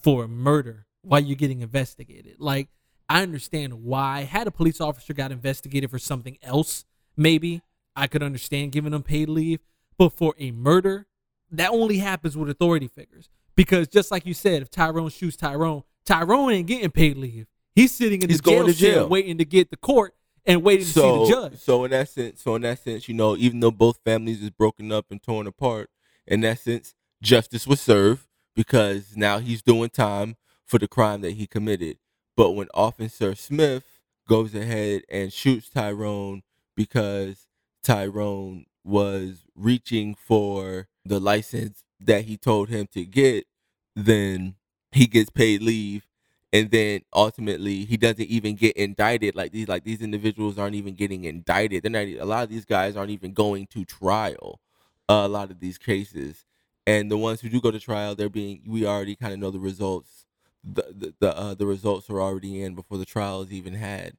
for 0.00 0.26
murder 0.28 0.86
while 1.02 1.20
you're 1.20 1.36
getting 1.36 1.60
investigated. 1.60 2.36
Like 2.38 2.68
I 3.08 3.22
understand 3.22 3.84
why. 3.84 4.22
Had 4.22 4.46
a 4.46 4.50
police 4.50 4.80
officer 4.80 5.12
got 5.12 5.32
investigated 5.32 5.90
for 5.90 5.98
something 5.98 6.38
else, 6.42 6.84
maybe 7.16 7.62
I 7.94 8.06
could 8.06 8.22
understand 8.22 8.72
giving 8.72 8.92
them 8.92 9.02
paid 9.02 9.28
leave. 9.28 9.60
But 9.98 10.10
for 10.10 10.34
a 10.38 10.50
murder, 10.50 11.06
that 11.50 11.70
only 11.70 11.98
happens 11.98 12.36
with 12.36 12.48
authority 12.48 12.88
figures. 12.88 13.28
Because 13.54 13.88
just 13.88 14.10
like 14.10 14.24
you 14.24 14.34
said, 14.34 14.62
if 14.62 14.70
Tyrone 14.70 15.10
shoots 15.10 15.36
Tyrone, 15.36 15.82
Tyrone 16.06 16.52
ain't 16.52 16.66
getting 16.66 16.90
paid 16.90 17.18
leave. 17.18 17.46
He's 17.74 17.92
sitting 17.92 18.22
in 18.22 18.28
He's 18.28 18.40
the 18.40 18.50
jail, 18.50 18.60
going 18.62 18.72
to 18.72 18.78
jail. 18.78 19.08
waiting 19.08 19.38
to 19.38 19.44
get 19.44 19.70
the 19.70 19.76
court 19.76 20.14
and 20.44 20.62
waiting 20.62 20.86
to 20.86 20.92
see 20.92 21.00
the 21.00 21.26
judge. 21.28 21.58
so 21.58 21.84
in 21.84 21.90
that 21.92 22.08
sense, 22.08 22.42
so 22.42 22.54
in 22.56 22.62
that 22.62 22.78
sense, 22.82 23.08
you 23.08 23.14
know, 23.14 23.36
even 23.36 23.60
though 23.60 23.70
both 23.70 23.98
families 24.04 24.42
is 24.42 24.50
broken 24.50 24.92
up 24.92 25.06
and 25.10 25.22
torn 25.22 25.46
apart, 25.46 25.90
in 26.26 26.40
that 26.42 26.58
sense, 26.58 26.94
justice 27.22 27.66
was 27.66 27.80
served 27.80 28.26
because 28.54 29.16
now 29.16 29.38
he's 29.38 29.62
doing 29.62 29.88
time 29.90 30.36
for 30.66 30.78
the 30.78 30.88
crime 30.88 31.20
that 31.22 31.32
he 31.32 31.46
committed. 31.46 31.98
But 32.36 32.52
when 32.52 32.68
Officer 32.74 33.34
Smith 33.34 33.84
goes 34.28 34.54
ahead 34.54 35.02
and 35.08 35.32
shoots 35.32 35.68
Tyrone 35.68 36.42
because 36.76 37.46
Tyrone 37.82 38.66
was 38.84 39.44
reaching 39.54 40.14
for 40.14 40.88
the 41.04 41.20
license 41.20 41.84
that 42.00 42.24
he 42.24 42.36
told 42.36 42.68
him 42.68 42.86
to 42.92 43.04
get, 43.04 43.46
then 43.94 44.54
he 44.90 45.06
gets 45.06 45.30
paid 45.30 45.62
leave 45.62 46.06
and 46.52 46.70
then 46.70 47.00
ultimately 47.14 47.84
he 47.84 47.96
doesn't 47.96 48.26
even 48.26 48.54
get 48.54 48.76
indicted 48.76 49.34
like 49.34 49.52
these 49.52 49.68
like 49.68 49.84
these 49.84 50.02
individuals 50.02 50.58
aren't 50.58 50.74
even 50.74 50.94
getting 50.94 51.24
indicted 51.24 51.82
they're 51.82 51.90
not 51.90 52.06
a 52.06 52.24
lot 52.24 52.44
of 52.44 52.50
these 52.50 52.64
guys 52.64 52.96
aren't 52.96 53.10
even 53.10 53.32
going 53.32 53.66
to 53.66 53.84
trial 53.84 54.60
uh, 55.08 55.22
a 55.24 55.28
lot 55.28 55.50
of 55.50 55.60
these 55.60 55.78
cases 55.78 56.44
and 56.86 57.10
the 57.10 57.16
ones 57.16 57.40
who 57.40 57.48
do 57.48 57.60
go 57.60 57.70
to 57.70 57.80
trial 57.80 58.14
they're 58.14 58.28
being 58.28 58.62
we 58.66 58.86
already 58.86 59.16
kind 59.16 59.32
of 59.32 59.38
know 59.38 59.50
the 59.50 59.58
results 59.58 60.26
the 60.64 60.84
the 60.96 61.14
the, 61.20 61.36
uh, 61.36 61.54
the 61.54 61.66
results 61.66 62.08
are 62.08 62.20
already 62.20 62.62
in 62.62 62.74
before 62.74 62.98
the 62.98 63.04
trial 63.04 63.42
is 63.42 63.52
even 63.52 63.74
had 63.74 64.12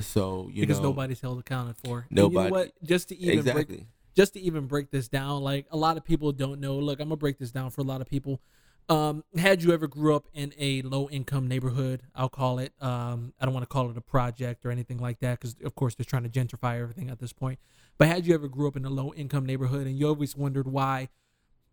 so 0.00 0.48
you 0.52 0.62
because 0.62 0.78
know 0.78 0.88
nobody's 0.88 1.20
held 1.20 1.38
accounted 1.38 1.76
for. 1.76 2.06
And 2.10 2.18
you 2.18 2.22
know 2.22 2.28
Nobody. 2.28 2.50
what? 2.50 2.72
Just 2.82 3.08
to 3.10 3.16
even 3.16 3.44
break 3.44 3.68
exactly 3.68 3.86
just 4.14 4.34
to 4.34 4.40
even 4.40 4.66
break 4.66 4.90
this 4.90 5.08
down, 5.08 5.42
like 5.42 5.66
a 5.70 5.76
lot 5.76 5.96
of 5.96 6.04
people 6.04 6.32
don't 6.32 6.60
know. 6.60 6.76
Look, 6.76 7.00
I'm 7.00 7.08
gonna 7.08 7.16
break 7.16 7.38
this 7.38 7.50
down 7.50 7.70
for 7.70 7.80
a 7.80 7.84
lot 7.84 8.00
of 8.00 8.08
people. 8.08 8.40
Um, 8.88 9.24
had 9.36 9.62
you 9.62 9.72
ever 9.72 9.86
grew 9.86 10.14
up 10.14 10.26
in 10.34 10.52
a 10.58 10.82
low 10.82 11.08
income 11.08 11.48
neighborhood? 11.48 12.02
I'll 12.14 12.28
call 12.28 12.58
it. 12.58 12.72
Um, 12.82 13.32
I 13.40 13.46
don't 13.46 13.54
want 13.54 13.62
to 13.62 13.68
call 13.68 13.90
it 13.90 13.96
a 13.96 14.02
project 14.02 14.66
or 14.66 14.70
anything 14.70 14.98
like 14.98 15.20
that 15.20 15.40
because, 15.40 15.56
of 15.64 15.74
course, 15.74 15.94
they're 15.94 16.04
trying 16.04 16.24
to 16.24 16.28
gentrify 16.28 16.80
everything 16.80 17.08
at 17.08 17.18
this 17.18 17.32
point. 17.32 17.58
But 17.96 18.08
had 18.08 18.26
you 18.26 18.34
ever 18.34 18.48
grew 18.48 18.68
up 18.68 18.76
in 18.76 18.84
a 18.84 18.90
low 18.90 19.14
income 19.14 19.46
neighborhood 19.46 19.86
and 19.86 19.98
you 19.98 20.06
always 20.08 20.36
wondered 20.36 20.66
why 20.66 21.08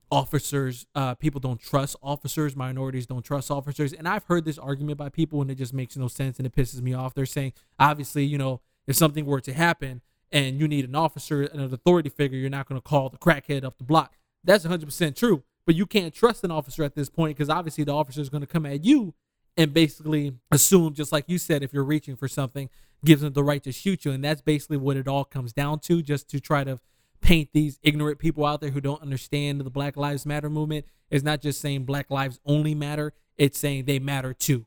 officers, 0.10 0.86
uh, 0.96 1.16
people 1.16 1.40
don't 1.40 1.60
trust 1.60 1.96
officers, 2.02 2.56
minorities 2.56 3.08
don't 3.08 3.24
trust 3.24 3.52
officers, 3.52 3.92
and 3.94 4.08
I've 4.08 4.26
heard 4.26 4.46
this 4.46 4.58
argument 4.58 4.98
by 4.98 5.10
people 5.10 5.42
and 5.42 5.50
it 5.52 5.56
just 5.56 5.74
makes 5.74 5.98
no 5.98 6.08
sense 6.08 6.38
and 6.38 6.46
it 6.46 6.56
pisses 6.56 6.82
me 6.82 6.94
off. 6.94 7.14
They're 7.14 7.26
saying, 7.26 7.54
obviously, 7.80 8.24
you 8.24 8.38
know, 8.38 8.62
if 8.88 8.96
something 8.96 9.26
were 9.26 9.42
to 9.42 9.54
happen 9.54 10.02
and 10.32 10.60
you 10.60 10.68
need 10.68 10.86
an 10.86 10.96
officer 10.96 11.44
an 11.44 11.60
authority 11.60 12.10
figure, 12.10 12.38
you're 12.38 12.50
not 12.50 12.70
going 12.70 12.80
to 12.80 12.88
call 12.88 13.10
the 13.10 13.18
crackhead 13.18 13.64
up 13.64 13.78
the 13.78 13.84
block. 13.84 14.16
That's 14.44 14.66
100% 14.66 15.16
true. 15.16 15.44
But 15.66 15.76
you 15.76 15.86
can't 15.86 16.14
trust 16.14 16.44
an 16.44 16.52
officer 16.52 16.84
at 16.84 16.96
this 16.96 17.10
point 17.10 17.38
because 17.38 17.50
obviously 17.50 17.84
the 17.84 17.94
officer 17.94 18.22
is 18.22 18.30
going 18.30 18.42
to 18.42 18.48
come 18.48 18.66
at 18.66 18.84
you 18.84 19.14
and 19.58 19.74
basically 19.74 20.34
assume, 20.52 20.94
just 20.94 21.12
like 21.12 21.26
you 21.28 21.38
said, 21.38 21.64
if 21.64 21.74
you're 21.74 21.84
reaching 21.84 22.16
for 22.16 22.28
something, 22.28 22.70
gives 23.04 23.22
them 23.22 23.34
the 23.34 23.44
right 23.44 23.64
to 23.64 23.72
shoot 23.72 24.06
you. 24.06 24.12
And 24.12 24.24
that's 24.24 24.42
basically 24.42 24.78
what 24.78 24.98
it 24.98 25.08
all 25.08 25.26
comes 25.26 25.54
down 25.54 25.80
to, 25.82 26.02
just 26.02 26.30
to 26.30 26.40
try 26.40 26.64
to 26.64 26.80
paint 27.22 27.50
these 27.54 27.80
ignorant 27.84 28.20
people 28.20 28.46
out 28.46 28.62
there 28.62 28.72
who 28.72 28.82
don't 28.82 29.02
understand 29.02 29.62
the 29.62 29.70
Black 29.70 29.96
Lives 29.96 30.26
Matter 30.26 30.50
movement. 30.50 30.86
It's 31.10 31.24
not 31.24 31.42
just 31.42 31.62
saying 31.62 31.86
Black 31.86 32.10
lives 32.10 32.40
only 32.46 32.74
matter, 32.74 33.14
it's 33.38 33.60
saying 33.60 33.86
they 33.86 34.00
matter 34.00 34.34
too. 34.34 34.66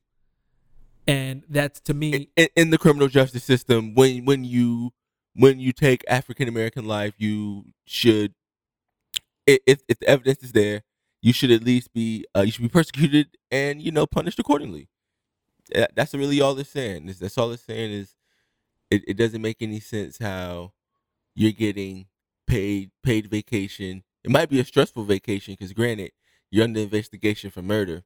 And 1.07 1.43
that's 1.49 1.81
to 1.81 1.95
me, 1.95 2.29
in, 2.37 2.49
in 2.57 2.71
the 2.71 2.79
criminal 2.79 3.09
justice 3.09 3.45
system 3.45 3.95
when 3.95 4.25
when 4.25 4.45
you 4.45 4.93
when 5.35 5.59
you 5.59 5.73
take 5.73 6.03
African 6.09 6.49
American 6.49 6.87
life, 6.87 7.15
you 7.19 7.65
should 7.85 8.35
if 9.47 9.83
if 9.89 9.99
the 9.99 10.09
evidence 10.09 10.43
is 10.43 10.53
there, 10.53 10.83
you 11.23 11.33
should 11.33 11.51
at 11.51 11.65
least 11.65 11.93
be 11.93 12.25
uh, 12.37 12.43
you 12.43 12.53
should 12.53 12.63
be 12.63 12.69
persecuted 12.69 13.29
and 13.51 13.83
you 13.83 13.93
know 13.93 14.07
punished 14.07 14.39
accordingly. 14.39 14.89
That- 15.75 15.95
That's 15.97 16.15
really 16.15 16.41
all 16.41 16.59
it's 16.59 16.71
saying. 16.71 17.07
That's 17.21 17.39
all 17.39 17.53
it's 17.53 17.65
saying 17.65 17.93
is 17.93 18.17
it, 18.91 19.05
it 19.09 19.17
doesn't 19.17 19.43
make 19.43 19.59
any 19.63 19.81
sense 19.81 20.19
how 20.19 20.73
you're 21.35 21.53
getting 21.53 22.07
paid 22.47 22.91
paid 23.03 23.29
vacation. 23.31 24.05
It 24.25 24.31
might 24.31 24.51
be 24.51 24.61
a 24.61 24.65
stressful 24.65 25.05
vacation 25.05 25.55
because 25.59 25.73
granted 25.73 26.13
you're 26.51 26.65
under 26.65 26.81
investigation 26.81 27.51
for 27.51 27.63
murder, 27.63 28.05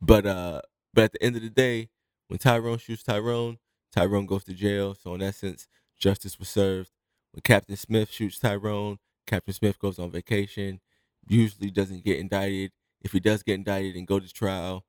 but 0.00 0.26
uh 0.26 0.60
but 0.92 1.04
at 1.04 1.12
the 1.12 1.22
end 1.22 1.36
of 1.36 1.42
the 1.42 1.50
day, 1.50 1.88
when 2.28 2.38
Tyrone 2.38 2.78
shoots 2.78 3.02
Tyrone, 3.02 3.58
Tyrone 3.92 4.26
goes 4.26 4.44
to 4.44 4.54
jail. 4.54 4.94
So 4.94 5.14
in 5.14 5.22
essence, 5.22 5.68
justice 5.98 6.38
was 6.38 6.48
served. 6.48 6.90
When 7.32 7.42
Captain 7.42 7.76
Smith 7.76 8.10
shoots 8.10 8.38
Tyrone, 8.40 8.98
Captain 9.26 9.54
Smith 9.54 9.78
goes 9.78 9.98
on 9.98 10.10
vacation. 10.10 10.80
Usually 11.28 11.70
doesn't 11.70 12.04
get 12.04 12.18
indicted. 12.18 12.72
If 13.02 13.12
he 13.12 13.20
does 13.20 13.42
get 13.42 13.54
indicted 13.54 13.96
and 13.96 14.06
go 14.06 14.18
to 14.18 14.32
trial, 14.32 14.84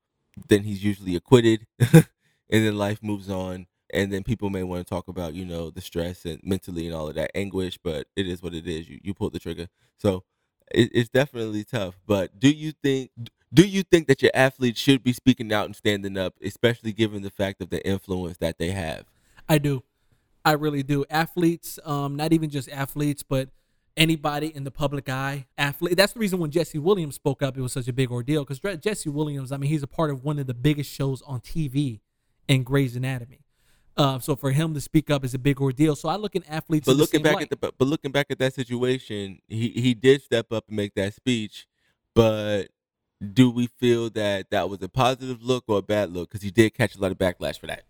then 0.48 0.64
he's 0.64 0.84
usually 0.84 1.16
acquitted, 1.16 1.66
and 1.78 2.06
then 2.48 2.76
life 2.76 3.02
moves 3.02 3.30
on. 3.30 3.66
And 3.94 4.10
then 4.10 4.22
people 4.22 4.48
may 4.48 4.62
want 4.62 4.86
to 4.86 4.88
talk 4.88 5.08
about, 5.08 5.34
you 5.34 5.44
know, 5.44 5.70
the 5.70 5.82
stress 5.82 6.24
and 6.24 6.40
mentally 6.42 6.86
and 6.86 6.94
all 6.94 7.08
of 7.08 7.14
that 7.16 7.30
anguish, 7.34 7.78
but 7.82 8.06
it 8.16 8.26
is 8.26 8.42
what 8.42 8.54
it 8.54 8.66
is. 8.66 8.88
You 8.88 8.98
you 9.02 9.12
pulled 9.12 9.34
the 9.34 9.38
trigger, 9.38 9.68
so 9.98 10.24
it, 10.70 10.90
it's 10.94 11.10
definitely 11.10 11.64
tough. 11.64 12.00
But 12.06 12.38
do 12.38 12.50
you 12.50 12.72
think 12.72 13.10
do 13.52 13.66
you 13.66 13.82
think 13.82 14.06
that 14.08 14.22
your 14.22 14.30
athletes 14.32 14.80
should 14.80 15.02
be 15.02 15.12
speaking 15.12 15.52
out 15.52 15.66
and 15.66 15.76
standing 15.76 16.16
up, 16.16 16.34
especially 16.42 16.92
given 16.92 17.22
the 17.22 17.30
fact 17.30 17.60
of 17.60 17.68
the 17.68 17.86
influence 17.86 18.38
that 18.38 18.58
they 18.58 18.70
have? 18.70 19.04
I 19.46 19.58
do. 19.58 19.82
I 20.44 20.52
really 20.52 20.82
do. 20.82 21.04
Athletes, 21.10 21.78
um, 21.84 22.16
not 22.16 22.32
even 22.32 22.48
just 22.48 22.70
athletes, 22.70 23.22
but 23.22 23.50
anybody 23.96 24.54
in 24.54 24.64
the 24.64 24.70
public 24.70 25.08
eye. 25.08 25.46
Athlete. 25.58 25.96
That's 25.96 26.12
the 26.12 26.20
reason 26.20 26.38
when 26.38 26.50
Jesse 26.50 26.78
Williams 26.78 27.14
spoke 27.14 27.42
up, 27.42 27.56
it 27.56 27.60
was 27.60 27.72
such 27.72 27.88
a 27.88 27.92
big 27.92 28.10
ordeal 28.10 28.44
because 28.44 28.78
Jesse 28.78 29.10
Williams. 29.10 29.52
I 29.52 29.56
mean, 29.56 29.70
he's 29.70 29.82
a 29.82 29.88
part 29.88 30.10
of 30.10 30.24
one 30.24 30.38
of 30.38 30.46
the 30.46 30.54
biggest 30.54 30.90
shows 30.90 31.22
on 31.22 31.40
TV 31.40 32.00
in 32.48 32.62
Grey's 32.62 32.96
Anatomy. 32.96 33.40
Uh, 33.96 34.18
so 34.18 34.34
for 34.34 34.52
him 34.52 34.72
to 34.74 34.80
speak 34.80 35.10
up 35.10 35.24
is 35.24 35.34
a 35.34 35.38
big 35.38 35.60
ordeal. 35.60 35.94
So 35.94 36.08
I 36.08 36.16
look 36.16 36.34
at 36.34 36.42
athletes. 36.48 36.86
But 36.86 36.96
looking 36.96 37.22
back 37.22 37.34
light. 37.34 37.44
at 37.44 37.50
the 37.50 37.56
but 37.56 37.76
but 37.76 37.86
looking 37.88 38.10
back 38.10 38.26
at 38.30 38.38
that 38.38 38.54
situation, 38.54 39.40
he 39.48 39.68
he 39.68 39.94
did 39.94 40.22
step 40.22 40.52
up 40.52 40.64
and 40.68 40.76
make 40.76 40.94
that 40.94 41.14
speech. 41.14 41.66
But 42.14 42.68
do 43.32 43.50
we 43.50 43.66
feel 43.66 44.10
that 44.10 44.50
that 44.50 44.68
was 44.68 44.82
a 44.82 44.88
positive 44.88 45.42
look 45.42 45.64
or 45.68 45.78
a 45.78 45.82
bad 45.82 46.12
look? 46.12 46.30
Because 46.30 46.42
he 46.42 46.50
did 46.50 46.74
catch 46.74 46.96
a 46.96 47.00
lot 47.00 47.12
of 47.12 47.18
backlash 47.18 47.58
for 47.58 47.66
that. 47.66 47.84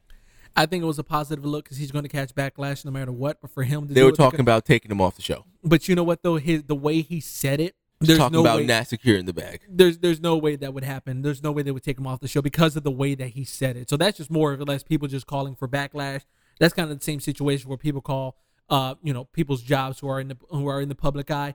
I 0.54 0.66
think 0.66 0.82
it 0.82 0.86
was 0.86 0.98
a 0.98 1.04
positive 1.04 1.44
look 1.44 1.64
because 1.64 1.78
he's 1.78 1.90
going 1.90 2.04
to 2.04 2.08
catch 2.08 2.34
backlash 2.34 2.84
no 2.84 2.90
matter 2.90 3.12
what. 3.12 3.40
But 3.40 3.50
for 3.50 3.62
him 3.62 3.88
to 3.88 3.94
They 3.94 4.02
were 4.02 4.12
talking 4.12 4.40
about 4.40 4.64
taking 4.64 4.90
him 4.90 5.00
off 5.00 5.16
the 5.16 5.22
show. 5.22 5.44
But 5.64 5.88
you 5.88 5.94
know 5.94 6.02
what 6.02 6.22
though, 6.22 6.36
his 6.36 6.64
the 6.64 6.74
way 6.74 7.00
he 7.00 7.20
said 7.20 7.60
it, 7.60 7.74
there's 8.00 8.18
talking 8.18 8.34
no 8.34 8.40
about 8.40 8.58
way. 8.58 8.66
not 8.66 8.88
securing 8.88 9.26
the 9.26 9.32
bag. 9.32 9.60
there's 9.68 9.98
there's 9.98 10.20
no 10.20 10.36
way 10.36 10.56
that 10.56 10.74
would 10.74 10.84
happen. 10.84 11.22
There's 11.22 11.42
no 11.42 11.52
way 11.52 11.62
they 11.62 11.70
would 11.70 11.84
take 11.84 11.98
him 11.98 12.06
off 12.06 12.20
the 12.20 12.28
show 12.28 12.42
because 12.42 12.76
of 12.76 12.82
the 12.82 12.90
way 12.90 13.14
that 13.14 13.28
he 13.28 13.44
said 13.44 13.76
it. 13.76 13.88
So 13.88 13.96
that's 13.96 14.18
just 14.18 14.30
more 14.30 14.52
or 14.52 14.56
less 14.58 14.82
people 14.82 15.08
just 15.08 15.26
calling 15.26 15.54
for 15.54 15.68
backlash. 15.68 16.22
That's 16.58 16.74
kind 16.74 16.90
of 16.90 16.98
the 16.98 17.04
same 17.04 17.20
situation 17.20 17.68
where 17.68 17.78
people 17.78 18.00
call, 18.00 18.36
uh, 18.68 18.96
you 19.02 19.12
know, 19.12 19.24
people's 19.24 19.62
jobs 19.62 20.00
who 20.00 20.08
are 20.08 20.20
in 20.20 20.28
the 20.28 20.36
who 20.50 20.66
are 20.66 20.80
in 20.80 20.88
the 20.88 20.94
public 20.94 21.30
eye. 21.30 21.54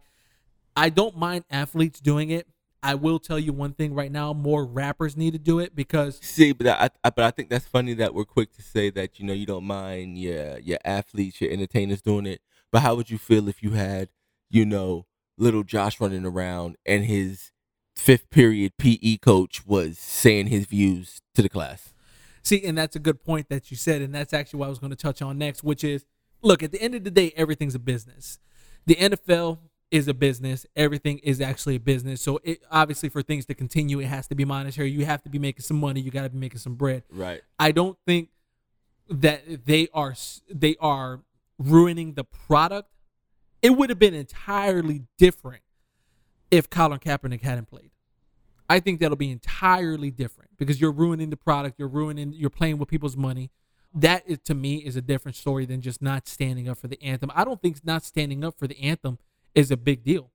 I 0.76 0.90
don't 0.90 1.18
mind 1.18 1.44
athletes 1.50 2.00
doing 2.00 2.30
it. 2.30 2.48
I 2.84 2.96
will 2.96 3.20
tell 3.20 3.40
you 3.40 3.54
one 3.54 3.74
thing 3.74 3.94
right 3.94 4.12
now: 4.12 4.34
more 4.34 4.66
rappers 4.66 5.18
need 5.18 5.34
to 5.34 5.40
do 5.40 5.60
it 5.60 5.76
because 5.76 6.20
See, 6.22 6.52
but 6.52 6.68
I, 6.68 6.90
I 7.04 7.10
but 7.10 7.26
I 7.26 7.32
think 7.32 7.50
that's 7.50 7.68
funny 7.68 7.94
that 7.96 8.14
we're 8.14 8.26
quick 8.26 8.54
to 8.54 8.62
say 8.62 8.90
that 8.92 9.20
you 9.20 9.26
know 9.26 9.34
you 9.34 9.46
don't 9.46 9.66
mind 9.66 10.18
your 10.18 10.60
your 10.60 10.80
athletes, 10.86 11.42
your 11.42 11.52
entertainers 11.52 12.02
doing 12.02 12.26
it. 12.26 12.42
But 12.72 12.82
how 12.82 12.96
would 12.96 13.10
you 13.10 13.18
feel 13.18 13.48
if 13.48 13.64
you 13.64 13.72
had 13.72 14.10
you 14.50 14.66
know 14.66 15.06
little 15.38 15.64
Josh 15.64 16.00
running 16.00 16.26
around 16.26 16.78
and 16.86 17.06
his 17.06 17.52
fifth 17.96 18.30
period 18.30 18.74
PE 18.78 19.18
coach 19.18 19.66
was 19.66 19.98
saying 19.98 20.48
his 20.48 20.66
views 20.66 21.22
to 21.36 21.42
the 21.42 21.50
class? 21.50 21.94
See, 22.44 22.64
and 22.64 22.78
that's 22.78 22.96
a 22.96 23.00
good 23.00 23.24
point 23.24 23.50
that 23.50 23.72
you 23.72 23.78
said, 23.78 24.02
and 24.02 24.16
that's 24.16 24.34
actually 24.34 24.60
what 24.60 24.68
I 24.68 24.70
was 24.70 24.80
going 24.80 24.92
to 24.92 24.96
touch 24.96 25.22
on 25.22 25.38
next, 25.38 25.64
which 25.64 25.84
is 25.84 26.06
look, 26.42 26.64
at 26.64 26.72
the 26.72 26.82
end 26.82 26.96
of 26.96 27.04
the 27.04 27.12
day, 27.12 27.34
everything's 27.36 27.76
a 27.76 27.80
business. 27.80 28.40
The 28.86 28.96
NFL 28.96 29.60
is 29.92 30.08
a 30.08 30.14
business. 30.14 30.66
Everything 30.76 31.20
is 31.20 31.40
actually 31.40 31.76
a 31.76 31.80
business. 31.80 32.22
So 32.22 32.40
it 32.44 32.62
obviously 32.72 33.10
for 33.10 33.22
things 33.22 33.46
to 33.46 33.54
continue, 33.54 34.00
it 34.00 34.08
has 34.08 34.28
to 34.28 34.36
be 34.36 34.46
monetary. 34.46 34.92
You 34.92 35.06
have 35.06 35.24
to 35.24 35.30
be 35.30 35.40
making 35.40 35.64
some 35.64 35.80
money. 35.80 36.02
You 36.02 36.12
got 36.12 36.24
to 36.24 36.30
be 36.30 36.38
making 36.38 36.60
some 36.60 36.76
bread. 36.76 37.04
Right. 37.10 37.42
I 37.60 37.72
don't 37.72 37.98
think 38.06 38.30
that 39.10 39.66
they 39.66 39.88
are 39.94 40.14
they 40.50 40.76
are 40.80 41.22
ruining 41.58 42.14
the 42.14 42.24
product. 42.24 42.90
It 43.62 43.72
would 43.72 43.90
have 43.90 44.00
been 44.00 44.14
entirely 44.14 45.04
different 45.18 45.64
if 46.52 46.70
Colin 46.70 47.00
Kaepernick 47.00 47.42
hadn't 47.42 47.70
played. 47.70 47.92
I 48.70 48.80
think 48.82 49.00
that'll 49.00 49.16
be 49.16 49.32
entirely 49.32 50.12
different 50.12 50.52
because 50.58 50.82
you're 50.82 50.92
ruining 50.92 51.30
the 51.30 51.38
product. 51.38 51.80
You're 51.80 51.88
ruining. 51.88 52.34
You're 52.34 52.50
playing 52.50 52.78
with 52.78 52.90
people's 52.90 53.16
money. 53.16 53.52
That 53.94 54.24
is, 54.28 54.40
to 54.46 54.54
me 54.54 54.78
is 54.78 54.98
a 54.98 55.02
different 55.02 55.38
story 55.38 55.66
than 55.66 55.82
just 55.82 56.02
not 56.02 56.28
standing 56.28 56.68
up 56.68 56.78
for 56.78 56.88
the 56.88 57.02
anthem. 57.02 57.32
I 57.34 57.46
don't 57.46 57.62
think 57.62 57.84
not 57.86 58.04
standing 58.04 58.44
up 58.44 58.60
for 58.60 58.68
the 58.68 58.80
anthem 58.82 59.18
is 59.58 59.72
a 59.72 59.78
big 59.78 60.04
deal. 60.04 60.32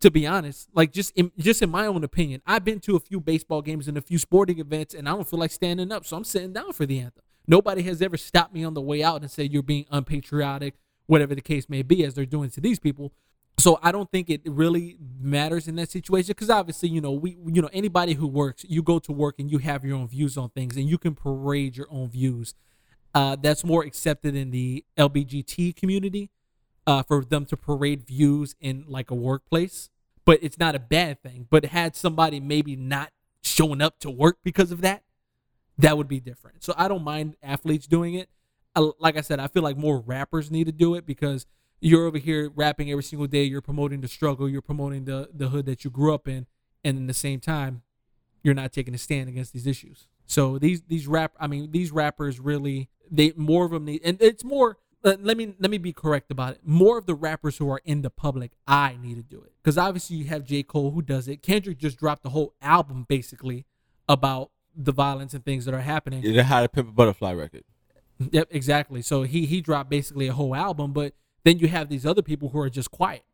To 0.00 0.10
be 0.10 0.26
honest, 0.26 0.68
like 0.74 0.92
just 0.92 1.12
in, 1.16 1.30
just 1.38 1.62
in 1.62 1.70
my 1.70 1.86
own 1.86 2.02
opinion, 2.02 2.42
I've 2.44 2.64
been 2.64 2.80
to 2.80 2.96
a 2.96 3.00
few 3.00 3.20
baseball 3.20 3.62
games 3.62 3.86
and 3.86 3.96
a 3.96 4.00
few 4.00 4.18
sporting 4.18 4.58
events, 4.58 4.94
and 4.94 5.08
I 5.08 5.12
don't 5.12 5.28
feel 5.28 5.38
like 5.38 5.52
standing 5.52 5.92
up, 5.92 6.04
so 6.04 6.16
I'm 6.16 6.24
sitting 6.24 6.52
down 6.52 6.72
for 6.72 6.84
the 6.84 6.98
anthem. 6.98 7.22
Nobody 7.46 7.82
has 7.82 8.02
ever 8.02 8.16
stopped 8.16 8.52
me 8.52 8.64
on 8.64 8.74
the 8.74 8.80
way 8.80 9.04
out 9.04 9.22
and 9.22 9.30
said 9.30 9.52
you're 9.52 9.62
being 9.62 9.86
unpatriotic 9.92 10.74
whatever 11.06 11.36
the 11.36 11.40
case 11.40 11.68
may 11.68 11.82
be, 11.82 12.04
as 12.04 12.14
they're 12.14 12.26
doing 12.26 12.50
to 12.50 12.60
these 12.60 12.80
people. 12.80 13.12
So 13.58 13.78
I 13.80 13.92
don't 13.92 14.10
think 14.10 14.28
it 14.28 14.40
really 14.44 14.96
matters 15.20 15.68
in 15.68 15.76
that 15.76 15.90
situation 15.90 16.28
because 16.28 16.50
obviously, 16.50 16.88
you 16.88 17.00
know, 17.00 17.12
we, 17.12 17.36
you 17.46 17.62
know, 17.62 17.70
anybody 17.72 18.14
who 18.14 18.26
works, 18.26 18.64
you 18.68 18.82
go 18.82 18.98
to 18.98 19.12
work 19.12 19.36
and 19.38 19.52
you 19.52 19.58
have 19.58 19.84
your 19.84 19.96
own 19.96 20.08
views 20.08 20.36
on 20.36 20.48
things 20.50 20.76
and 20.76 20.88
you 20.88 20.98
can 20.98 21.14
parade 21.14 21.76
your 21.76 21.86
own 21.90 22.08
views. 22.08 22.54
Uh, 23.14 23.36
that's 23.36 23.62
more 23.62 23.84
accepted 23.84 24.34
in 24.34 24.50
the 24.50 24.84
LBGT 24.96 25.76
community 25.76 26.30
uh, 26.86 27.02
for 27.02 27.24
them 27.24 27.44
to 27.46 27.56
parade 27.56 28.06
views 28.06 28.54
in 28.60 28.84
like 28.88 29.10
a 29.10 29.14
workplace, 29.14 29.90
but 30.24 30.38
it's 30.42 30.58
not 30.58 30.74
a 30.74 30.78
bad 30.78 31.22
thing. 31.22 31.46
But 31.50 31.66
had 31.66 31.96
somebody 31.96 32.40
maybe 32.40 32.76
not 32.76 33.10
showing 33.42 33.80
up 33.80 33.98
to 34.00 34.10
work 34.10 34.38
because 34.44 34.72
of 34.72 34.80
that, 34.82 35.02
that 35.78 35.96
would 35.96 36.08
be 36.08 36.20
different. 36.20 36.62
So 36.62 36.74
I 36.76 36.88
don't 36.88 37.04
mind 37.04 37.36
athletes 37.42 37.86
doing 37.86 38.14
it. 38.14 38.28
I, 38.74 38.90
like 38.98 39.16
I 39.16 39.20
said, 39.20 39.38
I 39.40 39.48
feel 39.48 39.62
like 39.62 39.76
more 39.76 39.98
rappers 40.00 40.50
need 40.50 40.64
to 40.64 40.72
do 40.72 40.94
it 40.94 41.06
because 41.06 41.46
you're 41.80 42.06
over 42.06 42.18
here 42.18 42.50
rapping 42.54 42.90
every 42.90 43.02
single 43.02 43.26
day. 43.26 43.44
You're 43.44 43.60
promoting 43.60 44.00
the 44.00 44.08
struggle. 44.08 44.48
You're 44.48 44.62
promoting 44.62 45.04
the 45.04 45.28
the 45.34 45.48
hood 45.48 45.66
that 45.66 45.84
you 45.84 45.90
grew 45.90 46.14
up 46.14 46.28
in, 46.28 46.46
and 46.84 46.96
in 46.96 47.06
the 47.06 47.14
same 47.14 47.40
time, 47.40 47.82
you're 48.42 48.54
not 48.54 48.72
taking 48.72 48.94
a 48.94 48.98
stand 48.98 49.28
against 49.28 49.52
these 49.52 49.66
issues. 49.66 50.06
So 50.26 50.58
these 50.58 50.82
these 50.82 51.06
rap, 51.06 51.32
I 51.38 51.46
mean, 51.46 51.70
these 51.72 51.90
rappers 51.90 52.40
really 52.40 52.88
they 53.10 53.32
more 53.36 53.64
of 53.64 53.72
them 53.72 53.84
need, 53.84 54.00
and 54.04 54.20
it's 54.20 54.44
more. 54.44 54.78
Uh, 55.04 55.16
let 55.20 55.36
me 55.36 55.54
let 55.58 55.70
me 55.70 55.78
be 55.78 55.92
correct 55.92 56.30
about 56.30 56.54
it. 56.54 56.60
More 56.64 56.96
of 56.96 57.06
the 57.06 57.14
rappers 57.14 57.58
who 57.58 57.68
are 57.70 57.80
in 57.84 58.02
the 58.02 58.10
public 58.10 58.52
eye 58.68 58.96
need 59.00 59.16
to 59.16 59.22
do 59.22 59.42
it 59.42 59.52
because 59.62 59.76
obviously 59.76 60.16
you 60.16 60.26
have 60.26 60.44
J 60.44 60.62
Cole 60.62 60.92
who 60.92 61.02
does 61.02 61.26
it. 61.26 61.42
Kendrick 61.42 61.78
just 61.78 61.98
dropped 61.98 62.22
the 62.22 62.30
whole 62.30 62.54
album 62.62 63.06
basically 63.08 63.66
about 64.08 64.50
the 64.76 64.92
violence 64.92 65.34
and 65.34 65.44
things 65.44 65.64
that 65.64 65.74
are 65.74 65.80
happening. 65.80 66.22
Yeah, 66.22 66.42
How 66.42 66.60
to 66.62 66.68
Pimp 66.68 66.88
a 66.88 66.92
Butterfly 66.92 67.32
record. 67.32 67.64
Yep, 68.30 68.48
exactly. 68.50 69.02
So 69.02 69.24
he 69.24 69.46
he 69.46 69.60
dropped 69.60 69.90
basically 69.90 70.28
a 70.28 70.32
whole 70.32 70.54
album, 70.54 70.92
but 70.92 71.14
then 71.44 71.58
you 71.58 71.68
have 71.68 71.88
these 71.88 72.06
other 72.06 72.22
people 72.22 72.50
who 72.50 72.60
are 72.60 72.70
just 72.70 72.92
quiet, 72.92 73.24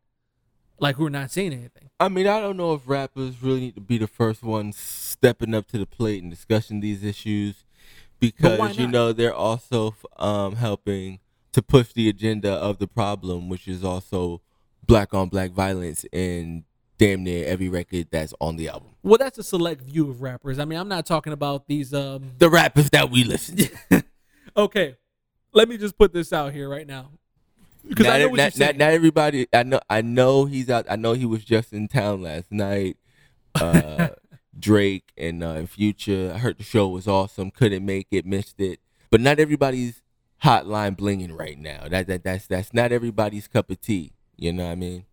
like 0.79 0.95
who 0.95 1.05
are 1.05 1.11
not 1.11 1.29
saying 1.29 1.53
anything. 1.53 1.91
I 1.99 2.09
mean, 2.09 2.25
I 2.25 2.39
don't 2.39 2.57
know 2.57 2.73
if 2.73 2.81
rappers 2.87 3.43
really 3.43 3.59
need 3.59 3.75
to 3.75 3.81
be 3.81 3.99
the 3.99 4.07
first 4.07 4.41
ones 4.41 4.75
stepping 4.75 5.53
up 5.53 5.67
to 5.67 5.77
the 5.77 5.85
plate 5.85 6.23
and 6.23 6.31
discussing 6.31 6.79
these 6.79 7.03
issues 7.03 7.63
because 8.19 8.77
you 8.77 8.87
know 8.87 9.13
they're 9.13 9.35
also 9.35 9.95
um, 10.17 10.55
helping 10.55 11.19
to 11.53 11.61
push 11.61 11.93
the 11.93 12.09
agenda 12.09 12.51
of 12.51 12.79
the 12.79 12.87
problem, 12.87 13.49
which 13.49 13.67
is 13.67 13.83
also 13.83 14.41
black 14.85 15.13
on 15.13 15.29
black 15.29 15.51
violence 15.51 16.05
in 16.11 16.65
damn 16.97 17.23
near 17.23 17.45
every 17.47 17.69
record 17.69 18.07
that's 18.11 18.33
on 18.39 18.57
the 18.57 18.69
album. 18.69 18.89
Well, 19.03 19.17
that's 19.17 19.37
a 19.37 19.43
select 19.43 19.81
view 19.81 20.09
of 20.09 20.21
rappers. 20.21 20.59
I 20.59 20.65
mean, 20.65 20.77
I'm 20.77 20.89
not 20.89 21.05
talking 21.05 21.33
about 21.33 21.67
these 21.67 21.93
um 21.93 22.31
the 22.37 22.49
rappers 22.49 22.89
that 22.91 23.09
we 23.09 23.23
listen 23.23 23.57
to. 23.57 24.03
okay, 24.57 24.95
let 25.53 25.67
me 25.67 25.77
just 25.77 25.97
put 25.97 26.13
this 26.13 26.31
out 26.31 26.53
here 26.53 26.69
right 26.69 26.85
now. 26.85 27.11
Because 27.87 28.07
I 28.07 28.19
know 28.19 28.29
what 28.29 28.37
not. 28.37 28.59
Not, 28.59 28.77
not, 28.77 28.91
everybody. 28.91 29.47
I 29.53 29.63
know. 29.63 29.79
I 29.89 30.01
know 30.01 30.45
he's 30.45 30.69
out. 30.69 30.85
I 30.89 30.95
know 30.97 31.13
he 31.13 31.25
was 31.25 31.43
just 31.43 31.73
in 31.73 31.87
town 31.87 32.21
last 32.21 32.51
night. 32.51 32.97
Uh, 33.55 34.09
Drake 34.59 35.11
and 35.17 35.41
uh, 35.43 35.65
Future. 35.65 36.31
I 36.35 36.39
heard 36.39 36.57
the 36.57 36.63
show 36.63 36.89
was 36.89 37.07
awesome. 37.07 37.51
Couldn't 37.51 37.85
make 37.85 38.07
it. 38.11 38.25
Missed 38.25 38.59
it. 38.59 38.79
But 39.09 39.21
not 39.21 39.39
everybody's 39.39 40.03
hotline 40.43 40.97
blinging 40.97 41.37
right 41.37 41.57
now. 41.57 41.87
That 41.87 42.07
that 42.07 42.23
that's 42.23 42.47
that's 42.47 42.73
not 42.73 42.91
everybody's 42.91 43.47
cup 43.47 43.69
of 43.69 43.81
tea. 43.81 44.13
You 44.37 44.53
know 44.53 44.65
what 44.65 44.71
I 44.71 44.75
mean? 44.75 45.05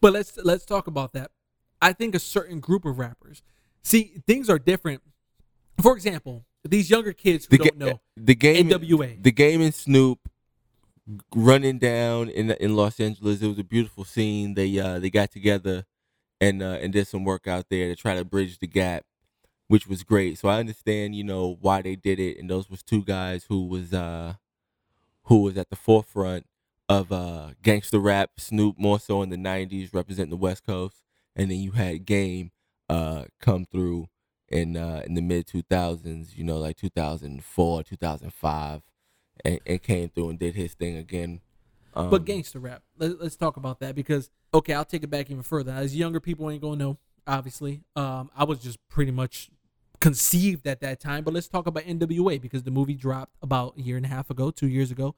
But 0.00 0.12
let's 0.12 0.36
let's 0.38 0.64
talk 0.64 0.86
about 0.86 1.12
that. 1.12 1.30
I 1.80 1.92
think 1.92 2.14
a 2.14 2.18
certain 2.18 2.60
group 2.60 2.84
of 2.84 2.98
rappers. 2.98 3.42
See, 3.82 4.20
things 4.26 4.48
are 4.48 4.58
different. 4.58 5.02
For 5.80 5.94
example, 5.96 6.44
these 6.64 6.90
younger 6.90 7.12
kids 7.12 7.46
who 7.46 7.56
the 7.56 7.64
don't 7.64 7.78
ga- 7.78 7.86
know 7.86 8.00
the 8.16 8.34
game 8.34 8.68
NWA. 8.68 9.22
The 9.22 9.32
game 9.32 9.60
and 9.60 9.74
Snoop 9.74 10.18
running 11.34 11.78
down 11.78 12.28
in 12.28 12.50
in 12.52 12.76
Los 12.76 13.00
Angeles. 13.00 13.42
It 13.42 13.48
was 13.48 13.58
a 13.58 13.64
beautiful 13.64 14.04
scene. 14.04 14.54
They 14.54 14.78
uh 14.78 14.98
they 14.98 15.10
got 15.10 15.30
together 15.30 15.84
and 16.40 16.62
uh, 16.62 16.78
and 16.80 16.92
did 16.92 17.06
some 17.06 17.24
work 17.24 17.46
out 17.46 17.66
there 17.70 17.88
to 17.88 17.96
try 17.96 18.16
to 18.16 18.24
bridge 18.24 18.58
the 18.58 18.66
gap, 18.66 19.04
which 19.68 19.86
was 19.86 20.02
great. 20.02 20.38
So 20.38 20.48
I 20.48 20.58
understand, 20.58 21.14
you 21.14 21.24
know, 21.24 21.56
why 21.60 21.82
they 21.82 21.96
did 21.96 22.18
it. 22.18 22.38
And 22.38 22.50
those 22.50 22.68
was 22.68 22.82
two 22.82 23.02
guys 23.02 23.44
who 23.44 23.66
was 23.66 23.92
uh 23.92 24.34
who 25.32 25.38
was 25.38 25.56
at 25.56 25.70
the 25.70 25.76
forefront 25.76 26.44
of 26.90 27.10
uh 27.10 27.52
gangster 27.62 27.98
rap, 27.98 28.32
Snoop 28.36 28.78
more 28.78 29.00
so 29.00 29.22
in 29.22 29.30
the 29.30 29.36
'90s, 29.36 29.94
representing 29.94 30.28
the 30.28 30.36
West 30.36 30.62
Coast, 30.66 30.96
and 31.34 31.50
then 31.50 31.58
you 31.58 31.70
had 31.70 32.04
Game 32.04 32.50
uh 32.90 33.24
come 33.40 33.64
through 33.64 34.08
in 34.48 34.76
uh 34.76 35.00
in 35.06 35.14
the 35.14 35.22
mid 35.22 35.46
2000s, 35.46 36.36
you 36.36 36.44
know, 36.44 36.58
like 36.58 36.76
2004, 36.76 37.82
2005 37.82 38.82
and, 39.42 39.60
and 39.64 39.82
came 39.82 40.10
through 40.10 40.28
and 40.28 40.38
did 40.38 40.54
his 40.54 40.74
thing 40.74 40.98
again. 40.98 41.40
Um, 41.94 42.10
but 42.10 42.26
gangster 42.26 42.58
rap, 42.58 42.82
Let, 42.98 43.12
us 43.12 43.34
talk 43.34 43.56
about 43.56 43.80
that 43.80 43.94
because 43.94 44.30
okay, 44.52 44.74
I'll 44.74 44.84
take 44.84 45.02
it 45.02 45.08
back 45.08 45.30
even 45.30 45.42
further. 45.42 45.72
As 45.72 45.96
younger 45.96 46.20
people 46.20 46.50
ain't 46.50 46.60
gonna 46.60 46.76
know, 46.76 46.98
obviously. 47.26 47.84
Um, 47.96 48.30
I 48.36 48.44
was 48.44 48.58
just 48.58 48.78
pretty 48.90 49.12
much 49.12 49.48
conceived 50.02 50.66
at 50.66 50.80
that 50.80 50.98
time. 50.98 51.22
But 51.22 51.32
let's 51.32 51.46
talk 51.46 51.68
about 51.68 51.84
NWA 51.84 52.40
because 52.40 52.64
the 52.64 52.72
movie 52.72 52.94
dropped 52.94 53.36
about 53.40 53.78
a 53.78 53.82
year 53.82 53.96
and 53.96 54.04
a 54.04 54.08
half 54.08 54.30
ago, 54.30 54.50
two 54.50 54.66
years 54.66 54.90
ago, 54.90 55.14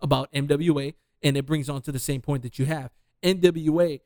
about 0.00 0.32
NWA, 0.32 0.94
and 1.24 1.36
it 1.36 1.44
brings 1.44 1.68
on 1.68 1.82
to 1.82 1.92
the 1.92 1.98
same 1.98 2.20
point 2.20 2.44
that 2.44 2.56
you 2.56 2.64
have. 2.66 2.92
NWA, 3.24 4.00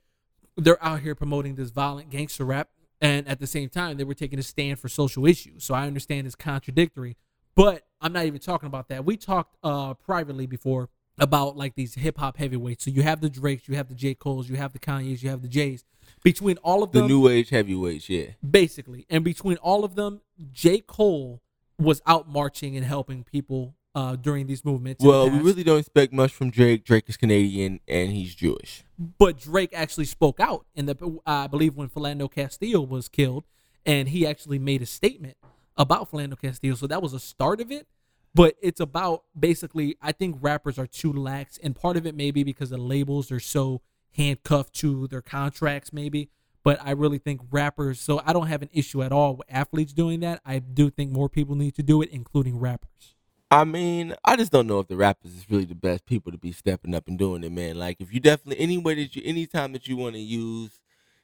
they're 0.56 0.82
out 0.82 1.00
here 1.00 1.14
promoting 1.14 1.56
this 1.56 1.68
violent 1.68 2.08
gangster 2.08 2.46
rap, 2.46 2.70
and 2.98 3.28
at 3.28 3.40
the 3.40 3.46
same 3.46 3.68
time, 3.68 3.98
they 3.98 4.04
were 4.04 4.14
taking 4.14 4.38
a 4.38 4.42
stand 4.42 4.78
for 4.78 4.88
social 4.88 5.26
issues. 5.26 5.64
So 5.64 5.74
I 5.74 5.86
understand 5.86 6.26
it's 6.26 6.34
contradictory, 6.34 7.18
but 7.54 7.84
I'm 8.00 8.14
not 8.14 8.24
even 8.24 8.40
talking 8.40 8.66
about 8.66 8.88
that. 8.88 9.04
We 9.04 9.18
talked 9.18 9.58
uh, 9.62 9.92
privately 9.94 10.46
before 10.46 10.88
about 11.18 11.58
like 11.58 11.74
these 11.74 11.96
hip 11.96 12.16
hop 12.16 12.38
heavyweights. 12.38 12.86
So 12.86 12.90
you 12.90 13.02
have 13.02 13.20
the 13.20 13.28
Drakes, 13.28 13.68
you 13.68 13.76
have 13.76 13.88
the 13.88 13.94
J. 13.94 14.14
Cole's, 14.14 14.48
you 14.48 14.56
have 14.56 14.72
the 14.72 14.78
Kanye's, 14.78 15.22
you 15.22 15.28
have 15.28 15.42
the 15.42 15.48
J's. 15.48 15.84
Between 16.22 16.56
all 16.58 16.82
of 16.82 16.92
them, 16.92 17.02
the 17.02 17.08
new 17.08 17.28
age 17.28 17.50
heavyweights, 17.50 18.08
yeah, 18.08 18.26
basically, 18.48 19.06
and 19.10 19.24
between 19.24 19.56
all 19.58 19.84
of 19.84 19.94
them, 19.94 20.20
J. 20.52 20.80
Cole 20.80 21.42
was 21.78 22.00
out 22.06 22.28
marching 22.28 22.76
and 22.76 22.86
helping 22.86 23.24
people 23.24 23.74
uh, 23.94 24.16
during 24.16 24.46
these 24.46 24.64
movements. 24.64 25.04
Well, 25.04 25.28
we 25.30 25.38
really 25.38 25.64
don't 25.64 25.78
expect 25.78 26.12
much 26.12 26.32
from 26.32 26.50
Drake. 26.50 26.84
Drake 26.84 27.04
is 27.08 27.16
Canadian 27.16 27.80
and 27.86 28.10
he's 28.12 28.34
Jewish. 28.34 28.84
But 28.98 29.38
Drake 29.38 29.72
actually 29.74 30.06
spoke 30.06 30.40
out 30.40 30.66
in 30.74 30.86
the, 30.86 31.20
I 31.26 31.46
believe, 31.46 31.76
when 31.76 31.88
Philando 31.88 32.30
Castile 32.30 32.86
was 32.86 33.08
killed, 33.08 33.44
and 33.84 34.08
he 34.08 34.26
actually 34.26 34.58
made 34.58 34.82
a 34.82 34.86
statement 34.86 35.36
about 35.76 36.10
Philando 36.10 36.40
Castile. 36.40 36.76
So 36.76 36.86
that 36.86 37.02
was 37.02 37.12
a 37.12 37.20
start 37.20 37.60
of 37.60 37.70
it. 37.70 37.86
But 38.34 38.56
it's 38.62 38.80
about 38.80 39.24
basically, 39.38 39.96
I 40.00 40.12
think 40.12 40.38
rappers 40.40 40.78
are 40.78 40.86
too 40.86 41.12
lax, 41.12 41.58
and 41.58 41.76
part 41.76 41.98
of 41.98 42.06
it 42.06 42.14
maybe 42.14 42.42
because 42.44 42.70
the 42.70 42.78
labels 42.78 43.30
are 43.30 43.40
so 43.40 43.82
handcuffed 44.16 44.74
to 44.74 45.06
their 45.08 45.22
contracts, 45.22 45.92
maybe. 45.92 46.30
But 46.64 46.78
I 46.82 46.92
really 46.92 47.18
think 47.18 47.40
rappers. 47.50 48.00
So 48.00 48.22
I 48.24 48.32
don't 48.32 48.46
have 48.46 48.62
an 48.62 48.70
issue 48.72 49.02
at 49.02 49.12
all 49.12 49.36
with 49.36 49.48
athletes 49.50 49.92
doing 49.92 50.20
that. 50.20 50.40
I 50.44 50.60
do 50.60 50.90
think 50.90 51.10
more 51.10 51.28
people 51.28 51.56
need 51.56 51.74
to 51.74 51.82
do 51.82 52.02
it, 52.02 52.10
including 52.10 52.58
rappers. 52.58 53.16
I 53.50 53.64
mean, 53.64 54.14
I 54.24 54.36
just 54.36 54.52
don't 54.52 54.66
know 54.66 54.78
if 54.78 54.88
the 54.88 54.96
rappers 54.96 55.34
is 55.34 55.50
really 55.50 55.66
the 55.66 55.74
best 55.74 56.06
people 56.06 56.32
to 56.32 56.38
be 56.38 56.52
stepping 56.52 56.94
up 56.94 57.08
and 57.08 57.18
doing 57.18 57.44
it, 57.44 57.52
man. 57.52 57.76
Like, 57.76 58.00
if 58.00 58.14
you 58.14 58.20
definitely 58.20 58.62
any 58.62 58.78
way 58.78 58.94
that 58.94 59.14
you, 59.14 59.22
anytime 59.24 59.72
that 59.72 59.88
you 59.88 59.96
want 59.96 60.14
to 60.14 60.20
use 60.20 60.80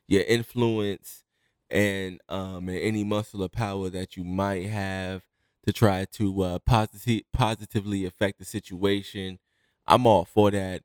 your 0.07 0.25
influence 0.25 1.25
and 1.71 2.19
um 2.31 2.69
and 2.69 2.79
any 2.79 3.05
muscle 3.05 3.43
or 3.43 3.49
power 3.49 3.91
that 3.91 4.17
you 4.17 4.25
might 4.25 4.67
have 4.67 5.23
to 5.67 5.73
try 5.73 6.07
to 6.07 6.43
uh, 6.43 6.59
positive 6.61 7.23
positively 7.33 8.05
affect 8.05 8.39
the 8.39 8.45
situation. 8.45 9.39
I'm 9.87 10.07
all 10.07 10.25
for 10.25 10.51
that, 10.51 10.83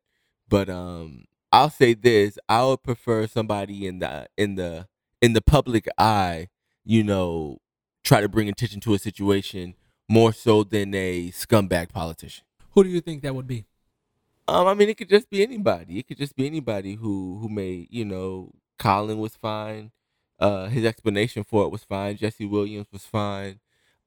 but 0.48 0.70
um, 0.70 1.26
I'll 1.54 1.70
say 1.70 1.94
this: 1.94 2.40
I 2.50 2.66
would 2.66 2.84
prefer 2.84 3.28
somebody 3.28 3.88
in 3.88 4.00
the 4.00 4.28
in 4.38 4.56
the 4.56 4.88
in 5.22 5.34
the 5.34 5.42
public 5.42 5.88
eye, 5.98 6.50
you 6.84 7.04
know, 7.04 7.60
try 8.04 8.22
to 8.22 8.28
bring 8.28 8.50
attention 8.50 8.82
to 8.82 8.94
a 8.96 9.00
situation 9.00 9.76
more 10.10 10.34
so 10.34 10.64
than 10.64 10.94
a 10.96 11.30
scumbag 11.30 11.94
politician. 11.94 12.44
Who 12.72 12.84
do 12.84 12.90
you 12.90 13.02
think 13.02 13.22
that 13.22 13.36
would 13.36 13.48
be? 13.48 13.66
Um, 14.48 14.68
I 14.68 14.74
mean, 14.74 14.90
it 14.90 14.98
could 14.98 15.10
just 15.10 15.30
be 15.30 15.44
anybody. 15.44 16.00
It 16.00 16.08
could 16.08 16.18
just 16.18 16.36
be 16.36 16.48
anybody 16.48 16.96
who 16.96 17.38
who 17.40 17.48
may, 17.48 17.88
you 17.90 18.04
know, 18.04 18.52
Colin 18.80 19.20
was 19.20 19.36
fine. 19.36 19.92
Uh, 20.40 20.66
his 20.66 20.84
explanation 20.84 21.44
for 21.44 21.64
it 21.66 21.70
was 21.70 21.84
fine. 21.84 22.18
Jesse 22.18 22.46
Williams 22.46 22.88
was 22.92 23.06
fine 23.06 23.60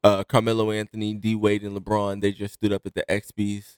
uh, 0.07 0.23
Carmelo 0.25 0.71
Anthony, 0.71 1.15
D 1.15 1.35
Wade, 1.35 1.65
and 1.65 1.77
LeBron, 1.77 2.21
they 2.21 2.31
just 2.33 2.55
stood 2.55 2.73
up 2.73 2.87
at 2.87 2.95
the 2.95 3.05
ESPYS 3.09 3.77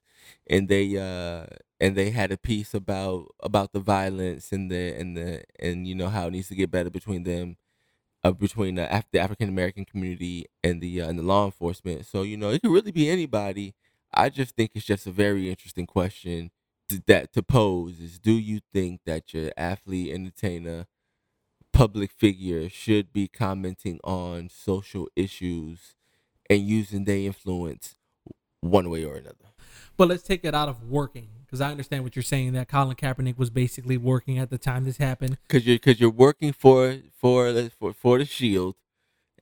and 0.48 0.68
they 0.68 0.96
uh 0.96 1.46
and 1.80 1.96
they 1.96 2.10
had 2.10 2.32
a 2.32 2.36
piece 2.38 2.74
about 2.74 3.28
about 3.42 3.72
the 3.72 3.80
violence 3.80 4.52
and 4.52 4.70
the 4.70 4.94
and 4.98 5.16
the 5.16 5.42
and 5.60 5.86
you 5.86 5.94
know 5.94 6.08
how 6.08 6.26
it 6.28 6.32
needs 6.32 6.48
to 6.48 6.54
get 6.54 6.70
better 6.70 6.90
between 6.90 7.24
them 7.24 7.56
uh, 8.24 8.32
between 8.32 8.76
the, 8.76 8.96
Af- 8.96 9.06
the 9.12 9.20
African 9.20 9.48
American 9.48 9.84
community 9.84 10.46
and 10.64 10.80
the 10.80 11.02
uh, 11.02 11.08
and 11.08 11.18
the 11.18 11.22
law 11.22 11.44
enforcement. 11.46 12.06
So 12.06 12.22
you 12.22 12.36
know 12.36 12.50
it 12.50 12.62
could 12.62 12.72
really 12.72 12.92
be 12.92 13.08
anybody. 13.10 13.74
I 14.12 14.28
just 14.30 14.56
think 14.56 14.72
it's 14.74 14.86
just 14.86 15.06
a 15.06 15.12
very 15.12 15.50
interesting 15.50 15.86
question 15.86 16.50
to, 16.88 17.02
that 17.06 17.32
to 17.34 17.42
pose 17.42 18.00
is: 18.00 18.18
Do 18.18 18.32
you 18.32 18.60
think 18.72 19.00
that 19.06 19.34
your 19.34 19.52
athlete, 19.56 20.12
entertainer, 20.14 20.86
public 21.72 22.10
figure 22.12 22.68
should 22.68 23.12
be 23.12 23.28
commenting 23.28 24.00
on 24.04 24.48
social 24.48 25.08
issues 25.16 25.94
and 26.50 26.62
using 26.62 27.04
their 27.04 27.18
influence 27.18 27.96
one 28.60 28.90
way 28.90 29.04
or 29.04 29.16
another. 29.16 29.47
But 29.98 30.08
let's 30.08 30.22
take 30.22 30.44
it 30.44 30.54
out 30.54 30.68
of 30.68 30.84
working 30.84 31.28
because 31.44 31.60
I 31.60 31.72
understand 31.72 32.04
what 32.04 32.14
you're 32.14 32.22
saying 32.22 32.52
that 32.52 32.68
Colin 32.68 32.94
Kaepernick 32.94 33.36
was 33.36 33.50
basically 33.50 33.96
working 33.96 34.38
at 34.38 34.48
the 34.48 34.56
time 34.56 34.84
this 34.84 34.98
happened. 34.98 35.38
Because 35.48 35.66
you're 35.66 35.74
because 35.74 36.00
you're 36.00 36.08
working 36.08 36.52
for 36.52 36.98
for 37.20 37.52
for 37.80 37.92
for 37.92 38.18
the 38.18 38.24
Shield, 38.24 38.76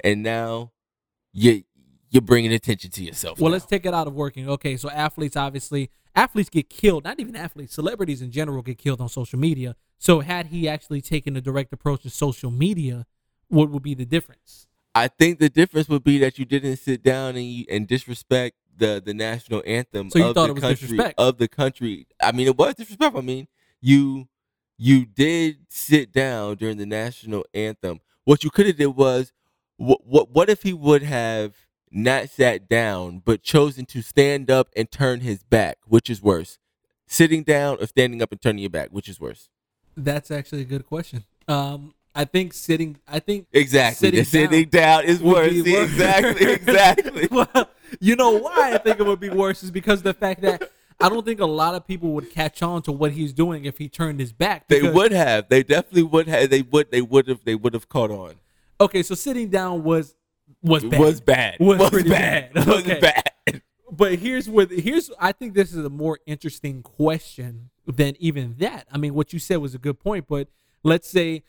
and 0.03 0.23
now 0.23 0.73
you 1.35 1.65
you're 2.09 2.23
bringing 2.23 2.55
attention 2.55 2.91
to 2.93 3.05
yourself. 3.05 3.39
Well, 3.39 3.51
now. 3.51 3.55
let's 3.55 3.67
take 3.67 3.85
it 3.85 3.93
out 3.93 4.07
of 4.07 4.15
working. 4.15 4.49
Okay, 4.49 4.79
so 4.79 4.89
athletes 4.89 5.37
obviously 5.37 5.91
athletes 6.15 6.49
get 6.49 6.71
killed. 6.71 7.05
Not 7.05 7.21
even 7.21 7.37
athletes, 7.37 7.75
celebrities 7.75 8.23
in 8.23 8.31
general 8.31 8.63
get 8.63 8.79
killed 8.79 9.03
on 9.03 9.11
social 9.11 9.39
media. 9.39 9.77
So 9.99 10.21
had 10.21 10.47
he 10.47 10.67
actually 10.67 11.03
taken 11.03 11.37
a 11.37 11.43
direct 11.43 11.71
approach 11.75 12.03
to 12.05 12.11
social 12.11 12.51
media, 12.51 13.05
what 13.49 13.69
would 13.69 13.83
be 13.83 13.95
the 13.95 14.07
difference? 14.07 14.67
I 14.95 15.09
think 15.09 15.39
the 15.39 15.51
difference 15.51 15.91
would 15.91 16.05
be 16.05 16.17
that 16.21 16.39
you 16.39 16.47
didn't 16.47 16.79
sit 16.79 17.03
down 17.03 17.37
and 17.37 17.45
you, 17.45 17.67
and 17.71 17.87
disrespect 17.87 18.57
the 18.77 19.03
the 19.05 19.15
national 19.15 19.63
anthem 19.67 20.11
So 20.11 20.19
you 20.19 20.25
of 20.27 20.35
thought 20.35 20.45
the 20.47 20.51
it 20.51 20.55
was 20.55 20.63
country 20.63 20.87
disrespect? 20.89 21.15
of 21.19 21.39
the 21.39 21.49
country. 21.49 22.07
I 22.23 22.33
mean, 22.33 22.47
it 22.47 22.57
was 22.57 22.75
disrespectful. 22.75 23.21
I 23.21 23.25
mean, 23.25 23.49
you 23.81 24.29
you 24.79 25.07
did 25.07 25.59
sit 25.69 26.13
down 26.13 26.57
during 26.57 26.77
the 26.77 26.87
national 26.87 27.45
anthem. 27.55 28.01
What 28.25 28.45
you 28.45 28.51
could 28.51 28.67
have 28.67 28.77
did 28.77 28.89
was 28.89 29.33
what 29.77 30.07
what 30.07 30.31
what 30.31 30.49
if 30.51 30.63
he 30.63 30.73
would 30.73 31.03
have 31.03 31.55
not 31.91 32.29
sat 32.29 32.69
down 32.69 33.23
but 33.25 33.43
chosen 33.43 33.87
to 33.87 34.03
stand 34.03 34.51
up 34.51 34.69
and 34.77 34.91
turn 34.91 35.21
his 35.21 35.43
back, 35.43 35.79
which 35.87 36.11
is 36.11 36.21
worse? 36.23 36.59
Sitting 37.07 37.43
down 37.45 37.79
or 37.81 37.87
standing 37.87 38.21
up 38.21 38.33
and 38.33 38.41
turning 38.43 38.59
your 38.63 38.71
back, 38.71 38.89
which 38.91 39.09
is 39.09 39.21
worse? 39.21 39.49
That's 39.97 40.31
actually 40.31 40.63
a 40.63 40.65
good 40.65 40.85
question. 40.87 41.25
Um, 41.49 41.95
I 42.17 42.25
think 42.25 42.55
sitting. 42.55 42.97
I 43.07 43.19
think 43.21 43.47
Exactly. 43.53 44.09
Sitting 44.09 44.25
sitting 44.25 44.69
down, 44.71 45.05
is 45.05 45.23
worse. 45.23 45.53
See, 45.53 45.73
worse. 45.73 45.91
exactly, 45.91 46.53
exactly. 46.53 47.29
well, 47.31 47.69
you 48.01 48.17
know 48.17 48.31
why 48.39 48.73
I 48.75 48.79
think 48.79 48.99
it 48.99 49.07
would 49.07 49.21
be 49.21 49.29
worse 49.31 49.63
is 49.63 49.71
because 49.71 50.03
the 50.03 50.15
fact 50.15 50.41
that 50.41 50.71
I 50.99 51.11
don't 51.11 51.27
think 51.27 51.41
a 51.41 51.47
lot 51.47 51.75
of 51.75 51.87
people 51.87 52.13
would 52.13 52.31
catch 52.31 52.63
on 52.63 52.81
to 52.83 52.93
what 52.93 53.13
he's 53.13 53.35
doing 53.35 53.67
if 53.67 53.77
he 53.77 53.89
turned 53.91 54.19
his 54.19 54.33
back. 54.33 54.67
They 54.69 54.83
would 54.83 55.13
have. 55.13 55.51
They 55.51 55.63
definitely 55.63 56.05
would 56.05 56.27
have. 56.27 56.49
They 56.49 56.63
would. 56.63 56.91
They 56.91 57.03
would 57.03 57.29
have. 57.29 57.45
They 57.45 57.55
would 57.55 57.75
have 57.75 57.89
caught 57.91 58.11
on. 58.11 58.37
Okay, 58.81 59.03
so 59.03 59.15
sitting 59.15 59.51
down 59.51 59.85
was 59.85 60.15
was 60.63 60.85
bad. 60.85 61.01
Was 61.01 61.21
bad. 61.21 61.57
Was 61.61 61.91
pretty 61.91 62.09
bad. 62.09 62.55
Was 62.55 62.69
Okay. 62.69 62.99
bad. 62.99 63.63
but 63.91 64.15
here's 64.15 64.49
where 64.49 64.65
the, 64.67 64.81
here's 64.81 65.11
I 65.21 65.33
think 65.33 65.55
this 65.55 65.75
is 65.75 65.85
a 65.85 65.91
more 65.91 66.19
interesting 66.27 66.83
question 66.83 67.69
than 67.87 68.17
even 68.19 68.55
that. 68.59 68.87
I 68.91 68.97
mean, 68.97 69.13
what 69.15 69.33
you 69.35 69.39
said 69.39 69.57
was 69.59 69.75
a 69.75 69.79
good 69.79 70.01
point, 70.01 70.27
but 70.29 70.49
let's 70.83 71.09
say 71.09 71.43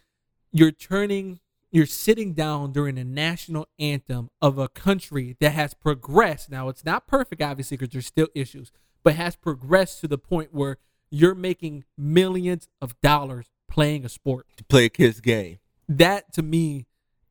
you're 0.51 0.71
turning 0.71 1.39
you're 1.69 1.85
sitting 1.85 2.33
down 2.33 2.71
during 2.71 2.95
the 2.95 3.03
national 3.03 3.67
anthem 3.77 4.29
of 4.41 4.57
a 4.57 4.69
country 4.69 5.35
that 5.41 5.51
has 5.51 5.73
progressed. 5.73 6.49
Now, 6.49 6.69
it's 6.69 6.85
not 6.85 7.07
perfect 7.07 7.41
obviously 7.41 7.77
because 7.77 7.91
there's 7.91 8.05
still 8.05 8.29
issues, 8.33 8.71
but 9.03 9.15
has 9.15 9.35
progressed 9.35 10.01
to 10.01 10.07
the 10.07 10.17
point 10.17 10.53
where 10.53 10.77
you're 11.09 11.35
making 11.35 11.83
millions 11.97 12.67
of 12.81 12.99
dollars 13.01 13.47
playing 13.69 14.05
a 14.05 14.09
sport. 14.09 14.47
To 14.57 14.63
play 14.63 14.85
a 14.85 14.89
kid's 14.89 15.19
game. 15.19 15.59
That 15.89 16.33
to 16.33 16.41
me 16.41 16.85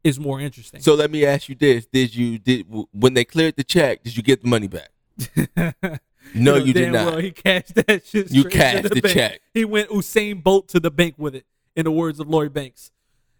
is 0.04 0.20
more 0.20 0.40
interesting. 0.40 0.80
So 0.80 0.94
let 0.94 1.10
me 1.10 1.24
ask 1.24 1.48
you 1.48 1.54
this: 1.54 1.86
Did 1.86 2.14
you 2.14 2.38
did 2.38 2.66
when 2.92 3.14
they 3.14 3.24
cleared 3.24 3.56
the 3.56 3.64
check? 3.64 4.02
Did 4.02 4.16
you 4.16 4.22
get 4.22 4.42
the 4.42 4.48
money 4.48 4.68
back? 4.68 6.00
No, 6.34 6.56
you 6.56 6.72
did 6.72 6.92
not. 6.92 7.06
Well, 7.06 7.18
he 7.18 7.30
cashed 7.30 7.74
that 7.74 8.04
shit. 8.04 8.30
You 8.30 8.44
cashed 8.44 8.88
the 8.88 9.00
bank. 9.00 9.14
check. 9.14 9.40
He 9.54 9.64
went 9.64 9.90
Usain 9.90 10.42
Bolt 10.42 10.68
to 10.68 10.80
the 10.80 10.90
bank 10.90 11.14
with 11.18 11.34
it, 11.34 11.46
in 11.74 11.84
the 11.84 11.92
words 11.92 12.20
of 12.20 12.28
Lloyd 12.28 12.52
Banks. 12.52 12.90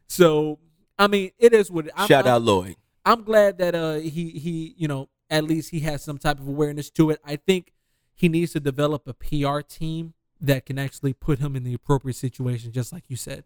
So, 0.09 0.59
I 0.99 1.07
mean, 1.07 1.31
it 1.39 1.53
is 1.53 1.71
what. 1.71 1.89
I'm, 1.97 2.09
Shout 2.09 2.27
I'm, 2.27 2.35
out 2.35 2.43
Lloyd. 2.43 2.77
I'm 3.05 3.23
glad 3.23 3.59
that 3.59 3.75
uh 3.75 3.95
he 3.95 4.31
he 4.31 4.75
you 4.77 4.89
know 4.89 5.09
at 5.31 5.45
least 5.45 5.71
he 5.71 5.81
has 5.81 6.03
some 6.03 6.19
type 6.19 6.41
of 6.41 6.49
awareness 6.49 6.91
to 6.91 7.11
it. 7.11 7.21
I 7.25 7.37
think 7.37 7.73
he 8.15 8.29
needs 8.29 8.53
to 8.53 8.61
develop 8.61 9.07
a 9.07 9.15
PR 9.15 9.61
team 9.61 10.15
that 10.41 10.67
can 10.67 10.79
actually 10.79 11.13
put 11.13 11.39
him 11.39 11.57
in 11.57 11.65
the 11.65 11.75
appropriate 11.75 12.17
situation, 12.17 12.73
just 12.73 12.93
like 12.93 13.05
you 13.09 13.17
said. 13.17 13.45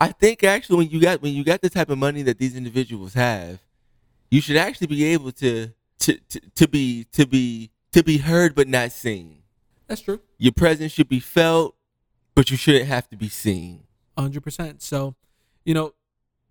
I 0.00 0.08
think 0.08 0.42
actually 0.42 0.76
when 0.78 0.90
you 0.90 1.00
got 1.00 1.22
when 1.22 1.34
you 1.34 1.44
got 1.44 1.60
the 1.60 1.70
type 1.70 1.90
of 1.90 1.98
money 1.98 2.22
that 2.22 2.38
these 2.38 2.56
individuals 2.56 3.14
have, 3.14 3.60
you 4.30 4.40
should 4.40 4.56
actually 4.56 4.88
be 4.88 5.04
able 5.04 5.32
to 5.32 5.70
to 6.00 6.18
to, 6.30 6.40
to 6.54 6.68
be 6.68 7.04
to 7.12 7.26
be 7.26 7.70
to 7.92 8.02
be 8.02 8.18
heard 8.18 8.54
but 8.54 8.68
not 8.68 8.92
seen. 8.92 9.42
That's 9.86 10.00
true. 10.00 10.20
Your 10.38 10.52
presence 10.52 10.92
should 10.92 11.08
be 11.08 11.20
felt, 11.20 11.76
but 12.34 12.50
you 12.50 12.56
shouldn't 12.56 12.86
have 12.86 13.08
to 13.10 13.16
be 13.16 13.28
seen. 13.28 13.84
hundred 14.18 14.42
percent. 14.42 14.82
So, 14.82 15.14
you 15.64 15.74
know, 15.74 15.94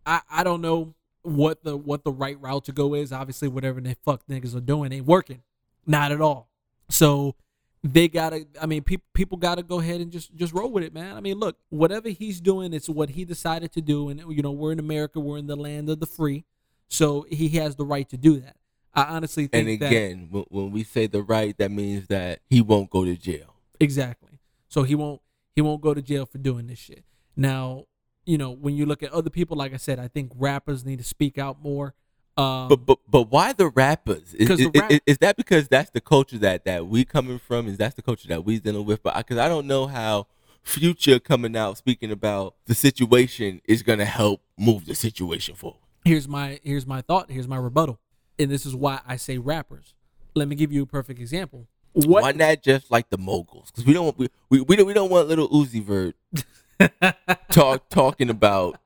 I 0.05 0.21
I 0.29 0.43
don't 0.43 0.61
know 0.61 0.93
what 1.23 1.63
the 1.63 1.75
what 1.77 2.03
the 2.03 2.11
right 2.11 2.39
route 2.39 2.65
to 2.65 2.71
go 2.71 2.93
is. 2.93 3.11
Obviously, 3.11 3.47
whatever 3.47 3.81
the 3.81 3.95
fuck 4.05 4.21
niggas 4.27 4.55
are 4.55 4.61
doing 4.61 4.91
ain't 4.91 5.05
working, 5.05 5.41
not 5.85 6.11
at 6.11 6.21
all. 6.21 6.49
So 6.89 7.35
they 7.83 8.07
gotta. 8.07 8.47
I 8.61 8.65
mean, 8.65 8.83
people 8.83 9.05
people 9.13 9.37
gotta 9.37 9.63
go 9.63 9.79
ahead 9.79 10.01
and 10.01 10.11
just 10.11 10.33
just 10.35 10.53
roll 10.53 10.71
with 10.71 10.83
it, 10.83 10.93
man. 10.93 11.15
I 11.15 11.21
mean, 11.21 11.37
look, 11.37 11.57
whatever 11.69 12.09
he's 12.09 12.39
doing, 12.39 12.73
it's 12.73 12.89
what 12.89 13.11
he 13.11 13.25
decided 13.25 13.71
to 13.73 13.81
do, 13.81 14.09
and 14.09 14.21
you 14.29 14.41
know, 14.41 14.51
we're 14.51 14.71
in 14.71 14.79
America, 14.79 15.19
we're 15.19 15.37
in 15.37 15.47
the 15.47 15.55
land 15.55 15.89
of 15.89 15.99
the 15.99 16.05
free, 16.05 16.45
so 16.87 17.25
he 17.29 17.49
has 17.49 17.75
the 17.75 17.85
right 17.85 18.07
to 18.09 18.17
do 18.17 18.39
that. 18.39 18.55
I 18.93 19.03
honestly 19.05 19.47
think 19.47 19.67
And 19.67 19.83
again, 19.83 20.27
when, 20.29 20.45
when 20.49 20.71
we 20.71 20.83
say 20.83 21.07
the 21.07 21.23
right, 21.23 21.57
that 21.57 21.71
means 21.71 22.07
that 22.07 22.41
he 22.49 22.61
won't 22.61 22.89
go 22.89 23.03
to 23.03 23.15
jail. 23.15 23.55
Exactly. 23.79 24.39
So 24.67 24.83
he 24.83 24.95
won't 24.95 25.21
he 25.55 25.61
won't 25.61 25.81
go 25.81 25.93
to 25.93 26.01
jail 26.01 26.25
for 26.25 26.37
doing 26.37 26.67
this 26.67 26.79
shit. 26.79 27.03
Now, 27.35 27.85
you 28.25 28.37
know, 28.37 28.51
when 28.51 28.75
you 28.75 28.85
look 28.85 29.03
at 29.03 29.11
other 29.11 29.29
people, 29.29 29.57
like 29.57 29.73
I 29.73 29.77
said, 29.77 29.99
I 29.99 30.07
think 30.07 30.31
rappers 30.35 30.85
need 30.85 30.99
to 30.99 31.03
speak 31.05 31.37
out 31.37 31.61
more. 31.63 31.93
Um, 32.35 32.67
But 32.69 32.85
but 32.85 32.99
but 33.07 33.23
why 33.31 33.53
the 33.53 33.67
rappers? 33.69 34.33
Is, 34.33 34.47
'Cause 34.47 34.57
the 34.57 34.71
is, 34.73 34.81
rap- 34.81 34.91
is, 34.91 34.99
is 35.05 35.17
that 35.19 35.37
because 35.37 35.67
that's 35.67 35.91
the 35.91 36.01
culture 36.01 36.37
that 36.39 36.65
that 36.65 36.87
we 36.87 37.05
coming 37.05 37.37
from? 37.39 37.67
Is 37.67 37.77
that 37.77 37.95
the 37.95 38.01
culture 38.01 38.27
that 38.29 38.43
we 38.43 38.59
dealing 38.59 38.85
with? 38.85 39.03
But 39.03 39.15
because 39.17 39.37
I 39.37 39.47
don't 39.47 39.67
know 39.67 39.85
how 39.87 40.27
Future 40.63 41.19
coming 41.19 41.57
out 41.57 41.77
speaking 41.77 42.09
about 42.09 42.55
the 42.65 42.73
situation 42.73 43.61
is 43.65 43.83
gonna 43.83 44.05
help 44.05 44.41
move 44.57 44.85
the 44.85 44.95
situation 44.95 45.55
forward. 45.55 45.79
here's 46.05 46.27
my 46.27 46.59
here's 46.63 46.87
my 46.87 47.01
thought. 47.01 47.29
Here's 47.29 47.47
my 47.49 47.57
rebuttal, 47.57 47.99
and 48.39 48.49
this 48.49 48.65
is 48.65 48.73
why 48.73 49.01
I 49.05 49.17
say 49.17 49.37
rappers. 49.37 49.93
Let 50.35 50.47
me 50.47 50.55
give 50.55 50.71
you 50.71 50.83
a 50.83 50.85
perfect 50.87 51.19
example. 51.19 51.67
What 51.91 52.23
Why 52.23 52.31
not 52.31 52.63
just 52.63 52.89
like 52.89 53.09
the 53.11 53.17
moguls? 53.19 53.69
Because 53.71 53.85
we 53.85 53.93
don't 53.93 54.17
we, 54.17 54.29
we, 54.49 54.61
we 54.61 54.75
don't 54.77 54.87
we 54.87 54.93
don't 54.93 55.11
want 55.11 55.27
Lil 55.27 55.47
Uzi 55.49 55.83
Vert 55.83 56.15
talk 57.51 57.89
talking 57.89 58.29
about 58.29 58.79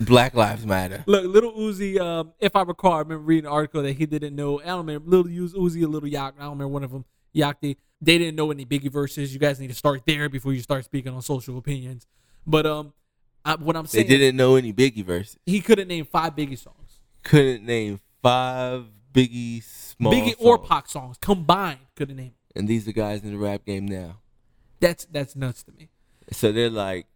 Black 0.00 0.34
Lives 0.34 0.66
Matter. 0.66 1.04
Look, 1.06 1.24
little 1.26 1.52
Uzi. 1.52 1.98
Um, 1.98 2.32
if 2.40 2.54
I 2.56 2.62
recall, 2.62 2.92
I 2.92 2.98
remember 3.00 3.24
reading 3.24 3.46
an 3.46 3.52
article 3.52 3.82
that 3.82 3.92
he 3.94 4.06
didn't 4.06 4.34
know. 4.34 4.60
I 4.60 4.66
don't 4.66 4.86
remember 4.86 5.08
little 5.08 5.26
Uz- 5.30 5.54
Uzi, 5.54 5.84
a 5.84 5.88
little 5.88 6.08
Yak. 6.08 6.34
I 6.38 6.42
don't 6.42 6.50
remember 6.52 6.68
one 6.68 6.84
of 6.84 6.90
them. 6.90 7.04
Yachty. 7.34 7.76
They 8.00 8.18
didn't 8.18 8.36
know 8.36 8.50
any 8.50 8.66
Biggie 8.66 8.90
verses. 8.92 9.32
You 9.32 9.40
guys 9.40 9.58
need 9.58 9.68
to 9.68 9.74
start 9.74 10.02
there 10.06 10.28
before 10.28 10.52
you 10.52 10.60
start 10.60 10.84
speaking 10.84 11.12
on 11.14 11.22
social 11.22 11.56
opinions. 11.56 12.06
But 12.46 12.66
um, 12.66 12.92
I, 13.44 13.54
what 13.56 13.76
I'm 13.76 13.86
saying, 13.86 14.06
They 14.06 14.18
didn't 14.18 14.36
know 14.36 14.56
any 14.56 14.72
Biggie 14.72 15.04
verses. 15.04 15.38
he 15.46 15.60
couldn't 15.60 15.88
name 15.88 16.04
five 16.04 16.36
Biggie 16.36 16.58
songs. 16.58 17.00
Couldn't 17.22 17.64
name 17.64 18.00
five 18.22 18.84
Biggie 19.12 19.62
small 19.62 20.12
Biggie 20.12 20.34
or 20.38 20.56
songs. 20.58 20.68
Pac 20.68 20.88
songs 20.88 21.16
combined 21.20 21.78
couldn't 21.96 22.16
name. 22.16 22.34
And 22.54 22.68
these 22.68 22.86
are 22.86 22.92
guys 22.92 23.22
in 23.22 23.32
the 23.32 23.38
rap 23.38 23.64
game 23.64 23.86
now. 23.86 24.18
That's 24.80 25.06
that's 25.06 25.34
nuts 25.34 25.62
to 25.62 25.72
me. 25.72 25.88
So 26.32 26.52
they're 26.52 26.70
like 26.70 27.06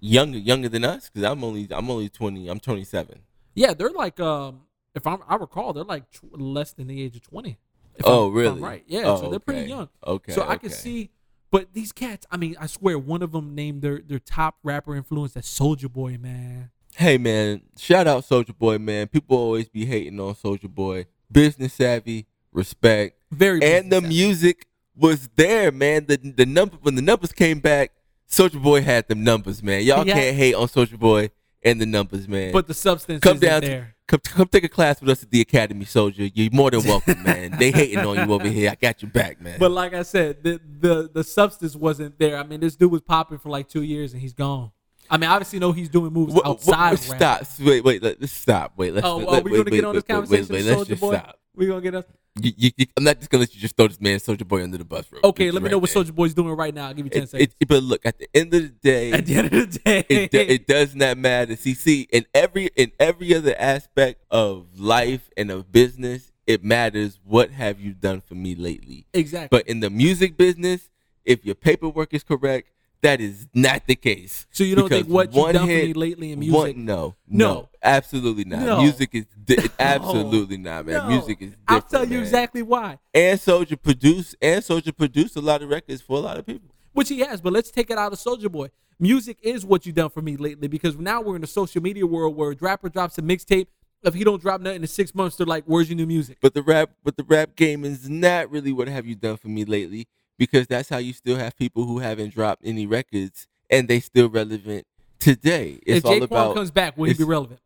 younger 0.00 0.38
younger 0.38 0.68
than 0.68 0.84
us 0.84 1.08
because 1.08 1.24
I'm 1.30 1.42
only 1.44 1.66
I'm 1.70 1.90
only 1.90 2.08
20. 2.08 2.48
I'm 2.48 2.60
27. 2.60 3.20
Yeah, 3.54 3.72
they're 3.74 3.90
like 3.90 4.18
um, 4.20 4.62
if 4.94 5.06
I'm, 5.06 5.18
I 5.28 5.36
recall, 5.36 5.72
they're 5.72 5.84
like 5.84 6.10
tw- 6.10 6.38
less 6.38 6.72
than 6.72 6.88
the 6.88 7.02
age 7.02 7.16
of 7.16 7.22
twenty. 7.22 7.58
oh 8.04 8.26
I'm- 8.26 8.34
really? 8.34 8.48
I'm 8.58 8.64
right. 8.64 8.84
Yeah, 8.86 9.02
Oh, 9.06 9.16
so 9.20 9.30
they're 9.30 9.38
pretty 9.38 9.68
young. 9.68 9.88
Okay. 10.06 10.32
so 10.32 10.46
I 10.46 10.56
can 10.56 10.70
see, 10.70 11.10
but 11.50 11.72
these 11.72 11.92
cats. 11.92 12.26
I 12.30 12.36
mean, 12.36 12.56
I 12.60 12.66
swear, 12.66 12.98
one 12.98 13.22
of 13.22 13.32
them 13.32 13.54
named 13.54 13.82
their 13.82 14.00
their 14.00 14.18
top 14.18 14.56
rapper 14.64 14.94
influence 14.96 15.32
that 15.34 15.44
Soldier 15.44 15.88
Boy, 15.88 16.18
man. 16.20 16.70
Hey 16.96 17.18
man, 17.18 17.62
shout 17.78 18.06
out 18.06 18.24
Soldier 18.24 18.52
Boy, 18.52 18.78
man. 18.78 19.08
People 19.08 19.36
always 19.36 19.68
be 19.68 19.86
hating 19.86 20.18
on 20.20 20.34
Soldier 20.36 20.68
Boy. 20.68 21.06
Business 21.30 21.74
savvy, 21.74 22.26
respect, 22.52 23.20
Very 23.32 23.60
and 23.62 23.90
the 23.90 23.96
savvy. 24.00 24.08
music 24.08 24.66
was 24.96 25.28
there, 25.36 25.70
man. 25.72 26.06
The 26.06 26.16
the 26.16 26.46
number 26.46 26.76
when 26.82 26.94
the 26.96 27.02
numbers 27.02 27.32
came 27.32 27.58
back, 27.60 27.92
Soldier 28.34 28.58
Boy 28.58 28.82
had 28.82 29.08
them 29.08 29.22
numbers, 29.24 29.62
man. 29.62 29.82
Y'all 29.84 30.06
Yeah. 30.06 30.14
can't 30.14 30.36
hate 30.36 30.54
on 30.54 30.68
Soldier 30.68 30.96
Boy 30.98 31.30
and 31.62 31.80
the 31.80 31.86
numbers, 31.86 32.28
man. 32.28 32.52
but 32.52 32.66
the 32.66 32.74
substance 32.74 33.20
come 33.22 33.36
isn't 33.36 33.48
down 33.48 33.60
there. 33.62 33.94
to 34.08 34.18
come, 34.18 34.20
come 34.36 34.48
take 34.48 34.64
a 34.64 34.68
class 34.68 35.00
with 35.00 35.08
us 35.10 35.22
at 35.22 35.30
the 35.30 35.40
Academy, 35.40 35.84
Soldier. 35.84 36.28
You're 36.34 36.50
more 36.52 36.70
than 36.70 36.82
welcome, 36.84 37.22
man. 37.24 37.56
They 37.58 37.70
hating 37.70 37.98
on 37.98 38.16
you 38.16 38.34
over 38.34 38.48
here. 38.48 38.70
I 38.70 38.74
got 38.74 39.00
your 39.02 39.10
back, 39.10 39.40
man. 39.40 39.58
But 39.58 39.70
like 39.70 39.94
I 39.94 40.02
said, 40.02 40.42
the 40.42 40.60
the 40.80 41.10
the 41.12 41.24
substance 41.24 41.74
wasn't 41.76 42.18
there. 42.18 42.36
I 42.36 42.42
mean, 42.42 42.60
this 42.60 42.76
dude 42.76 42.90
was 42.92 43.00
popping 43.02 43.38
for 43.38 43.48
like 43.50 43.68
two 43.68 43.82
years 43.82 44.12
and 44.12 44.20
he's 44.20 44.34
gone. 44.34 44.72
I 45.10 45.16
mean, 45.18 45.28
obviously, 45.30 45.58
know 45.58 45.72
he's 45.72 45.90
doing 45.90 46.12
moves 46.12 46.32
What- 46.34 46.44
what- 46.44 46.50
outside 46.78 46.92
rap. 47.20 47.44
stop. 47.44 47.60
Wait, 47.60 47.84
wait. 47.84 48.02
Let, 48.02 48.20
let's 48.20 48.32
stop. 48.32 48.72
Wait. 48.76 48.94
Let's. 48.94 49.06
Oh, 49.06 49.18
let, 49.18 49.28
are 49.28 49.42
we 49.44 49.50
wait, 49.52 49.58
gonna 49.58 49.64
wait, 49.64 49.70
get 49.70 49.84
on 49.84 49.94
this 49.94 50.04
wait, 50.08 50.16
wait, 50.30 50.38
conversation, 50.48 50.74
Soldier 50.74 50.96
Boy? 50.96 51.12
stop. 51.16 51.38
We 51.54 51.66
gonna 51.66 51.80
get 51.82 51.94
us? 51.94 52.04
You, 52.40 52.52
you, 52.56 52.70
you- 52.76 52.86
I'm 52.96 53.04
not 53.04 53.18
just 53.18 53.30
gonna 53.30 53.42
let 53.42 53.54
you 53.54 53.60
just 53.60 53.76
throw 53.76 53.86
this 53.86 54.00
man 54.00 54.18
Soldier 54.18 54.44
Boy 54.44 54.64
under 54.64 54.76
the 54.76 54.84
bus, 54.84 55.06
bro. 55.06 55.20
Okay, 55.22 55.52
let 55.52 55.62
me 55.62 55.66
right 55.66 55.70
know 55.72 55.78
what. 55.78 55.90
Soldier 55.90 56.12
Boy's 56.12 56.34
doing 56.34 56.56
right 56.56 56.74
now. 56.74 56.88
I'll 56.88 56.94
give 56.94 57.06
you 57.06 57.10
ten 57.10 57.22
It, 57.22 57.28
seconds. 57.28 57.54
it, 57.60 57.68
but 57.68 57.82
look, 57.84 58.04
at 58.04 58.18
the 58.18 58.28
end 58.34 58.52
of 58.54 58.62
the 58.62 58.68
day, 58.68 59.12
At 59.12 59.24
the 59.26 59.34
end 59.36 59.52
of 59.52 59.72
the 59.72 59.78
day, 59.78 60.04
it, 60.08 60.30
do- 60.32 60.38
it 60.40 60.66
does 60.66 60.96
not 60.96 61.16
matter. 61.16 61.54
See, 61.54 61.74
see, 61.74 62.08
in 62.10 62.26
every 62.34 62.70
in 62.74 62.90
every 62.98 63.34
other 63.36 63.54
aspect 63.56 64.24
of 64.32 64.66
life 64.80 65.30
and 65.36 65.50
of 65.52 65.70
business, 65.70 66.32
it 66.44 66.64
matters 66.64 67.20
what 67.24 67.50
have 67.52 67.80
you 67.80 67.92
done 67.92 68.20
for 68.20 68.34
me 68.34 68.56
lately. 68.56 69.06
Exactly. 69.12 69.56
But 69.56 69.68
in 69.68 69.78
the 69.78 69.88
music 69.90 70.36
business, 70.36 70.90
if 71.24 71.44
your 71.44 71.54
paperwork 71.54 72.12
is 72.12 72.24
correct, 72.24 72.68
that 73.04 73.20
is 73.20 73.46
not 73.54 73.86
the 73.86 73.94
case. 73.94 74.46
so 74.50 74.64
you 74.64 74.74
don't 74.74 74.88
think 74.88 75.06
what 75.06 75.28
you've 75.28 75.36
one 75.42 75.54
done 75.54 75.62
for 75.66 75.72
me 75.72 75.92
lately 75.92 76.32
in 76.32 76.38
music? 76.40 76.56
One, 76.58 76.84
no, 76.84 77.14
No. 77.28 77.48
no, 77.54 77.68
absolutely 77.82 78.44
not. 78.44 78.60
No. 78.62 78.80
Music 78.82 79.10
is 79.12 79.26
di- 79.44 79.68
absolutely 79.78 80.56
not, 80.56 80.86
man. 80.86 81.06
Music 81.08 81.36
is. 81.40 81.52
I'll 81.68 81.82
tell 81.82 82.04
you 82.04 82.16
man. 82.16 82.20
exactly 82.20 82.62
why. 82.62 82.98
And 83.12 83.38
Soldier 83.38 83.76
produced, 83.76 84.36
and 84.40 84.64
Soldier 84.64 84.92
produced 84.92 85.36
a 85.36 85.40
lot 85.40 85.62
of 85.62 85.68
records 85.68 86.00
for 86.02 86.16
a 86.16 86.20
lot 86.20 86.38
of 86.38 86.46
people. 86.46 86.70
Which 86.92 87.08
he 87.10 87.20
has, 87.20 87.40
but 87.40 87.52
let's 87.52 87.70
take 87.70 87.90
it 87.90 87.98
out 87.98 88.12
of 88.12 88.18
Soldier 88.18 88.48
Boy. 88.48 88.68
Music 88.98 89.38
is 89.42 89.66
what 89.66 89.84
you've 89.84 89.96
done 89.96 90.10
for 90.10 90.22
me 90.22 90.36
lately 90.36 90.68
because 90.68 90.96
now 90.96 91.20
we're 91.20 91.34
in 91.34 91.40
the 91.42 91.46
social 91.46 91.82
media 91.82 92.06
world 92.06 92.36
where 92.36 92.52
a 92.52 92.56
rapper 92.60 92.88
drops 92.88 93.18
a 93.18 93.22
mixtape. 93.22 93.66
If 94.02 94.14
he 94.14 94.22
don't 94.22 94.40
drop 94.40 94.60
nothing 94.60 94.82
in 94.82 94.86
six 94.86 95.14
months, 95.14 95.36
they're 95.36 95.46
like, 95.46 95.64
"Where's 95.66 95.88
your 95.88 95.96
new 95.96 96.06
music?" 96.06 96.38
But 96.40 96.54
the 96.54 96.62
rap, 96.62 96.90
but 97.02 97.16
the 97.16 97.24
rap 97.24 97.56
game 97.56 97.84
is 97.84 98.08
not 98.08 98.50
really 98.50 98.72
what 98.72 98.86
have 98.88 99.06
you 99.06 99.14
done 99.14 99.36
for 99.36 99.48
me 99.48 99.64
lately 99.64 100.06
because 100.38 100.66
that's 100.66 100.88
how 100.88 100.98
you 100.98 101.12
still 101.12 101.36
have 101.36 101.56
people 101.56 101.84
who 101.84 101.98
haven't 101.98 102.34
dropped 102.34 102.62
any 102.64 102.86
records 102.86 103.46
and 103.70 103.88
they 103.88 104.00
still 104.00 104.28
relevant 104.28 104.86
today. 105.18 105.80
It's 105.86 105.98
if 105.98 106.04
all 106.04 106.12
Jake 106.12 106.28
Paul 106.28 106.38
about 106.38 106.56
comes 106.56 106.70
back, 106.70 106.96
will 106.96 107.06
he 107.06 107.14
be 107.14 107.24
relevant? 107.24 107.60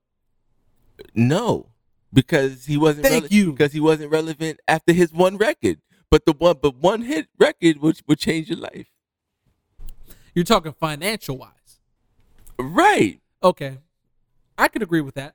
no, 1.15 1.67
because 2.13 2.65
he 2.65 2.77
wasn't. 2.77 3.07
Thank 3.07 3.31
you. 3.31 3.53
Because 3.53 3.73
he 3.73 3.81
wasn't 3.81 4.11
relevant 4.11 4.61
after 4.67 4.93
his 4.93 5.13
one 5.13 5.37
record. 5.37 5.79
But 6.11 6.25
the 6.25 6.33
one, 6.33 6.57
but 6.63 6.77
one 6.77 7.03
hit 7.03 7.29
record 7.39 7.79
would 7.79 8.01
would 8.07 8.19
change 8.19 8.49
your 8.49 8.59
life. 8.59 8.87
You're 10.35 10.45
talking 10.45 10.73
financial 10.73 11.37
wise. 11.37 11.81
Right. 12.59 13.21
Okay, 13.43 13.79
I 14.57 14.69
could 14.69 14.83
agree 14.83 15.01
with 15.01 15.15
that. 15.15 15.35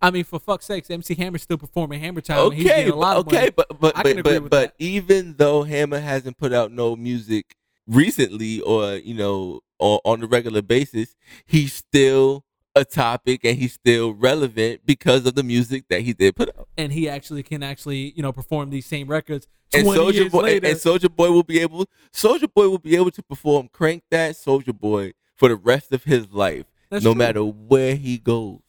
I 0.00 0.10
mean, 0.10 0.24
for 0.24 0.38
fuck's 0.38 0.66
sakes, 0.66 0.90
MC 0.90 1.14
Hammer's 1.16 1.42
still 1.42 1.58
performing 1.58 2.00
Hammer 2.00 2.20
Time. 2.20 2.38
and 2.46 2.54
he's 2.54 2.66
Okay. 2.66 2.76
getting 2.78 2.92
a 2.92 2.96
lot 2.96 3.16
of 3.16 3.26
okay. 3.26 3.50
But 3.50 3.66
but 3.80 3.94
but 3.96 4.22
but, 4.22 4.50
but 4.50 4.74
even 4.78 5.34
though 5.38 5.62
Hammer 5.64 5.98
hasn't 6.00 6.36
put 6.38 6.52
out 6.52 6.70
no 6.72 6.94
music 6.96 7.56
recently, 7.86 8.60
or 8.60 8.94
you 8.96 9.14
know, 9.14 9.60
or 9.78 10.00
on 10.04 10.22
a 10.22 10.26
regular 10.26 10.62
basis, 10.62 11.16
he's 11.46 11.72
still 11.72 12.44
a 12.74 12.84
topic 12.84 13.40
and 13.44 13.56
he's 13.58 13.72
still 13.72 14.12
relevant 14.12 14.82
because 14.84 15.26
of 15.26 15.34
the 15.34 15.42
music 15.42 15.84
that 15.88 16.02
he 16.02 16.12
did 16.12 16.36
put 16.36 16.48
out. 16.56 16.68
and 16.76 16.92
he 16.92 17.08
actually 17.08 17.42
can 17.42 17.60
actually 17.62 18.12
you 18.14 18.22
know 18.22 18.30
perform 18.30 18.70
these 18.70 18.86
same 18.86 19.08
records 19.08 19.48
And 19.74 19.84
Soldier 19.84 20.30
Boy 20.30 20.42
later. 20.42 20.66
and 20.68 20.78
Soldier 20.78 21.08
Boy 21.08 21.32
will 21.32 21.42
be 21.42 21.58
able 21.58 21.86
Soldier 22.12 22.46
Boy 22.46 22.68
will 22.68 22.78
be 22.78 22.94
able 22.94 23.10
to 23.10 23.22
perform 23.22 23.68
Crank 23.72 24.04
That 24.12 24.36
Soldier 24.36 24.72
Boy 24.74 25.14
for 25.34 25.48
the 25.48 25.56
rest 25.56 25.92
of 25.92 26.04
his 26.04 26.30
life, 26.30 26.66
That's 26.88 27.04
no 27.04 27.14
true. 27.14 27.18
matter 27.18 27.40
where 27.42 27.96
he 27.96 28.16
goes. 28.18 28.60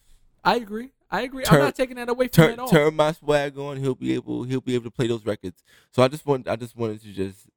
I 0.44 0.56
agree. 0.56 0.90
I 1.12 1.22
agree. 1.22 1.44
I'm 1.50 1.60
not 1.60 1.76
taking 1.76 1.96
that 1.96 2.10
away 2.10 2.28
from 2.28 2.44
him 2.44 2.50
Turn 2.50 2.54
at 2.54 2.60
all. 2.60 2.70
turn 2.70 2.96
my 2.96 3.12
swag 3.14 3.58
on, 3.58 3.78
he'll 3.78 3.96
be 3.96 4.14
able 4.14 4.44
he'll 4.44 4.62
be 4.62 4.76
able 4.76 4.86
to 4.86 4.92
play 4.92 5.08
those 5.08 5.26
records. 5.26 5.64
So 5.92 6.04
I 6.04 6.08
just 6.08 6.26
want 6.26 6.48
I 6.48 6.56
just 6.56 6.76
wanted 6.76 7.02
to 7.02 7.12
just 7.12 7.48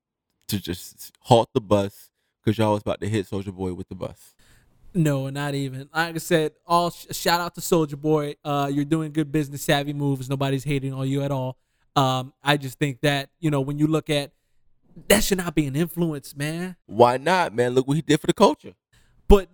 to 0.48 0.60
just 0.60 1.12
halt 1.20 1.50
the 1.52 1.60
bus 1.60 2.10
because 2.42 2.58
y'all 2.58 2.72
was 2.72 2.82
about 2.82 3.00
to 3.00 3.08
hit 3.08 3.26
Soldier 3.26 3.52
Boy 3.52 3.72
with 3.74 3.88
the 3.88 3.94
bus. 3.94 4.34
No, 4.94 5.30
not 5.30 5.54
even. 5.54 5.88
Like 5.94 6.14
I 6.14 6.18
said, 6.18 6.52
all 6.66 6.90
sh- 6.90 7.06
shout 7.12 7.40
out 7.40 7.54
to 7.54 7.60
Soldier 7.60 7.96
Boy. 7.96 8.36
Uh, 8.44 8.70
you're 8.72 8.84
doing 8.84 9.12
good 9.12 9.32
business 9.32 9.62
savvy 9.62 9.92
moves. 9.92 10.28
Nobody's 10.28 10.64
hating 10.64 10.92
on 10.92 11.08
you 11.08 11.22
at 11.22 11.30
all. 11.30 11.56
Um, 11.96 12.32
I 12.42 12.56
just 12.56 12.78
think 12.78 13.00
that 13.02 13.30
you 13.40 13.50
know 13.50 13.60
when 13.60 13.78
you 13.78 13.86
look 13.86 14.10
at 14.10 14.32
that 15.08 15.24
should 15.24 15.38
not 15.38 15.54
be 15.54 15.66
an 15.66 15.76
influence, 15.76 16.36
man. 16.36 16.76
Why 16.86 17.16
not, 17.16 17.54
man? 17.54 17.74
Look 17.74 17.86
what 17.86 17.96
he 17.96 18.02
did 18.02 18.20
for 18.20 18.26
the 18.26 18.34
culture. 18.34 18.74
But 19.28 19.48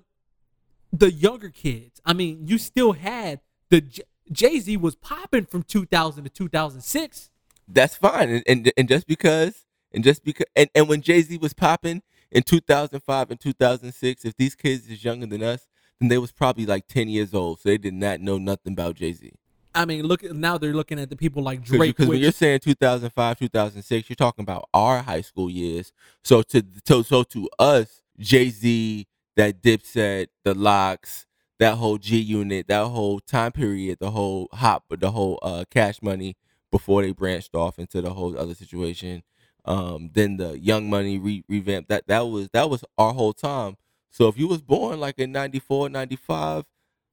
the 0.93 1.13
younger 1.13 1.51
kids, 1.51 2.01
I 2.05 2.13
mean, 2.13 2.47
you 2.47 2.59
still 2.59 2.93
had 2.93 3.41
the 3.71 3.81
J- 3.81 4.03
Jay 4.31 4.61
Z 4.61 4.77
was 4.77 4.97
popping 4.97 5.47
from 5.47 5.62
2000 5.62 6.25
to 6.25 6.31
2006. 6.31 7.31
That's 7.66 7.97
fine. 7.97 8.31
And 8.31 8.43
and, 8.47 8.73
and 8.77 8.89
just 8.89 9.07
because 9.07 9.64
and 9.93 10.05
just 10.05 10.25
because 10.25 10.47
and, 10.57 10.69
and 10.75 10.89
when 10.89 11.01
Jay 11.01 11.21
Z 11.23 11.39
was 11.39 11.55
popping 11.55 12.03
in 12.31 12.43
2005 12.43 13.31
and 13.31 13.41
2006, 13.41 14.25
if 14.25 14.37
these 14.37 14.55
kids 14.55 14.89
is 14.89 15.05
younger 15.05 15.27
than 15.27 15.43
us, 15.43 15.66
then 16.01 16.09
they 16.09 16.19
was 16.19 16.33
probably 16.33 16.66
like 16.66 16.87
10 16.87 17.09
years 17.09 17.35
old, 17.35 17.61
so 17.61 17.69
they 17.69 17.79
did 17.79 17.95
not 17.95 18.21
know 18.21 18.39
nothing 18.39 18.73
about 18.73 18.97
Jay 18.97 19.12
Z. 19.12 19.33
I 19.75 19.85
mean, 19.85 20.07
look 20.07 20.23
now 20.23 20.59
they're 20.59 20.75
looking 20.75 20.99
at 20.99 21.11
the 21.11 21.16
people 21.16 21.43
like 21.43 21.62
Drake. 21.62 21.97
Because 21.97 22.09
when 22.09 22.19
you're 22.19 22.33
saying 22.33 22.61
2005, 22.61 23.39
2006, 23.39 24.09
you're 24.09 24.16
talking 24.16 24.43
about 24.43 24.69
our 24.75 25.03
high 25.03 25.21
school 25.21 25.51
years. 25.51 25.93
So 26.25 26.43
to 26.43 26.62
to 26.87 27.03
so 27.03 27.23
to 27.25 27.49
us, 27.59 28.03
Jay 28.19 28.51
Z, 28.51 29.07
that 29.37 29.62
Dipset, 29.62 30.29
the 30.45 30.55
LOX, 30.55 31.27
that 31.59 31.77
whole 31.77 31.99
G 31.99 32.19
Unit, 32.19 32.69
that 32.69 32.87
whole 32.87 33.21
time 33.21 33.53
period, 33.53 33.99
the 34.01 34.11
whole 34.11 34.49
hop, 34.53 34.85
the 34.91 35.11
whole 35.11 35.39
uh, 35.43 35.65
Cash 35.71 36.01
Money 36.03 36.37
before 36.71 37.03
they 37.03 37.13
branched 37.13 37.55
off 37.55 37.79
into 37.79 38.01
the 38.01 38.11
whole 38.11 38.39
other 38.39 38.55
situation. 38.55 39.23
Um, 39.65 40.11
then 40.15 40.37
the 40.37 40.59
Young 40.59 40.89
Money 40.89 41.19
re- 41.19 41.45
revamp. 41.49 41.89
That 41.89 42.07
that 42.07 42.21
was 42.21 42.49
that 42.53 42.71
was 42.71 42.85
our 42.97 43.13
whole 43.13 43.33
time. 43.33 43.77
So 44.11 44.29
if 44.29 44.39
you 44.39 44.49
was 44.49 44.63
born 44.63 45.01
like 45.01 45.19
in 45.19 45.33
94, 45.33 45.91
95, 45.91 46.65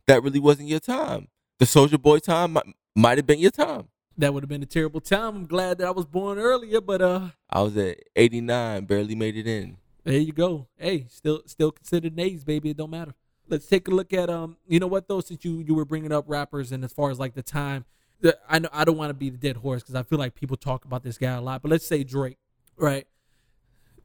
that 0.07 0.23
really 0.23 0.39
wasn't 0.39 0.69
your 0.69 0.79
time. 0.79 1.27
The 1.59 1.65
Soldier 1.65 1.97
Boy 1.97 2.19
time 2.19 2.53
might, 2.53 2.65
might 2.95 3.17
have 3.17 3.27
been 3.27 3.39
your 3.39 3.51
time. 3.51 3.89
that 4.17 4.33
would 4.33 4.43
have 4.43 4.49
been 4.49 4.63
a 4.63 4.67
terrible 4.67 5.01
time. 5.01 5.35
I'm 5.35 5.45
glad 5.45 5.79
that 5.79 5.87
I 5.87 5.91
was 5.91 6.05
born 6.05 6.37
earlier, 6.37 6.79
but 6.79 7.01
uh, 7.01 7.29
I 7.49 7.61
was 7.61 7.75
at 7.77 7.99
89, 8.15 8.85
barely 8.85 9.15
made 9.15 9.35
it 9.35 9.47
in. 9.47 9.77
There 10.03 10.17
you 10.17 10.31
go. 10.31 10.67
Hey, 10.77 11.07
still 11.09 11.41
still 11.45 11.71
considered 11.71 12.15
Nays, 12.15 12.43
baby. 12.43 12.69
It 12.69 12.77
don't 12.77 12.91
matter. 12.91 13.13
Let's 13.47 13.67
take 13.67 13.87
a 13.87 13.91
look 13.91 14.13
at 14.13 14.29
um. 14.29 14.57
You 14.67 14.79
know 14.79 14.87
what 14.87 15.07
though? 15.07 15.21
Since 15.21 15.45
you 15.45 15.59
you 15.59 15.75
were 15.75 15.85
bringing 15.85 16.11
up 16.11 16.25
rappers 16.27 16.71
and 16.71 16.83
as 16.83 16.93
far 16.93 17.11
as 17.11 17.19
like 17.19 17.35
the 17.35 17.43
time, 17.43 17.85
the, 18.21 18.37
I 18.49 18.59
know 18.59 18.69
I 18.71 18.85
don't 18.85 18.97
want 18.97 19.09
to 19.09 19.13
be 19.13 19.29
the 19.29 19.37
dead 19.37 19.57
horse 19.57 19.83
because 19.83 19.95
I 19.95 20.03
feel 20.03 20.19
like 20.19 20.35
people 20.35 20.57
talk 20.57 20.85
about 20.85 21.03
this 21.03 21.17
guy 21.17 21.33
a 21.33 21.41
lot. 21.41 21.61
But 21.61 21.71
let's 21.71 21.85
say 21.85 22.03
Drake, 22.03 22.37
right? 22.77 23.07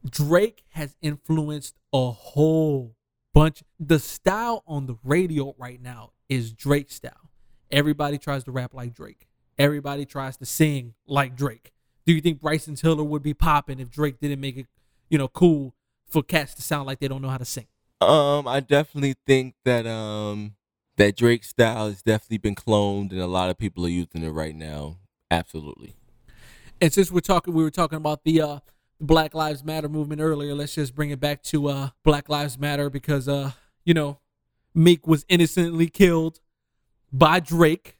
Drake 0.09 0.63
has 0.69 0.95
influenced 1.01 1.75
a 1.93 2.11
whole 2.11 2.95
bunch. 3.33 3.63
The 3.79 3.99
style 3.99 4.63
on 4.67 4.87
the 4.87 4.95
radio 5.03 5.55
right 5.57 5.81
now 5.81 6.11
is 6.29 6.53
Drake 6.53 6.91
style. 6.91 7.29
Everybody 7.71 8.17
tries 8.17 8.43
to 8.45 8.51
rap 8.51 8.73
like 8.73 8.93
Drake. 8.93 9.27
Everybody 9.57 10.05
tries 10.05 10.37
to 10.37 10.45
sing 10.45 10.93
like 11.07 11.35
Drake. 11.35 11.71
Do 12.05 12.13
you 12.13 12.21
think 12.21 12.41
Bryson 12.41 12.75
Tiller 12.75 13.03
would 13.03 13.21
be 13.21 13.33
popping 13.33 13.79
if 13.79 13.89
Drake 13.89 14.19
didn't 14.19 14.41
make 14.41 14.57
it, 14.57 14.65
you 15.09 15.17
know, 15.17 15.27
cool 15.27 15.75
for 16.07 16.23
cats 16.23 16.53
to 16.55 16.61
sound 16.61 16.87
like 16.87 16.99
they 16.99 17.07
don't 17.07 17.21
know 17.21 17.29
how 17.29 17.37
to 17.37 17.45
sing? 17.45 17.67
Um, 18.01 18.47
I 18.47 18.59
definitely 18.59 19.15
think 19.27 19.53
that 19.63 19.85
um 19.85 20.55
that 20.97 21.15
Drake 21.15 21.43
style 21.43 21.87
has 21.87 22.01
definitely 22.01 22.39
been 22.39 22.55
cloned, 22.55 23.11
and 23.11 23.21
a 23.21 23.27
lot 23.27 23.49
of 23.49 23.57
people 23.57 23.85
are 23.85 23.89
using 23.89 24.23
it 24.23 24.29
right 24.29 24.55
now. 24.55 24.97
Absolutely. 25.29 25.95
And 26.81 26.91
since 26.91 27.11
we're 27.11 27.21
talking, 27.21 27.53
we 27.53 27.63
were 27.63 27.71
talking 27.71 27.97
about 27.97 28.23
the 28.23 28.41
uh, 28.41 28.59
Black 28.99 29.33
Lives 29.33 29.63
Matter 29.63 29.87
movement 29.87 30.19
earlier. 30.19 30.53
Let's 30.53 30.75
just 30.75 30.95
bring 30.95 31.11
it 31.11 31.19
back 31.19 31.43
to 31.43 31.67
uh, 31.67 31.89
Black 32.03 32.27
Lives 32.27 32.57
Matter 32.57 32.89
because, 32.89 33.27
uh, 33.27 33.51
you 33.85 33.93
know, 33.93 34.19
Meek 34.73 35.07
was 35.07 35.25
innocently 35.29 35.87
killed 35.87 36.39
by 37.13 37.39
Drake, 37.39 37.97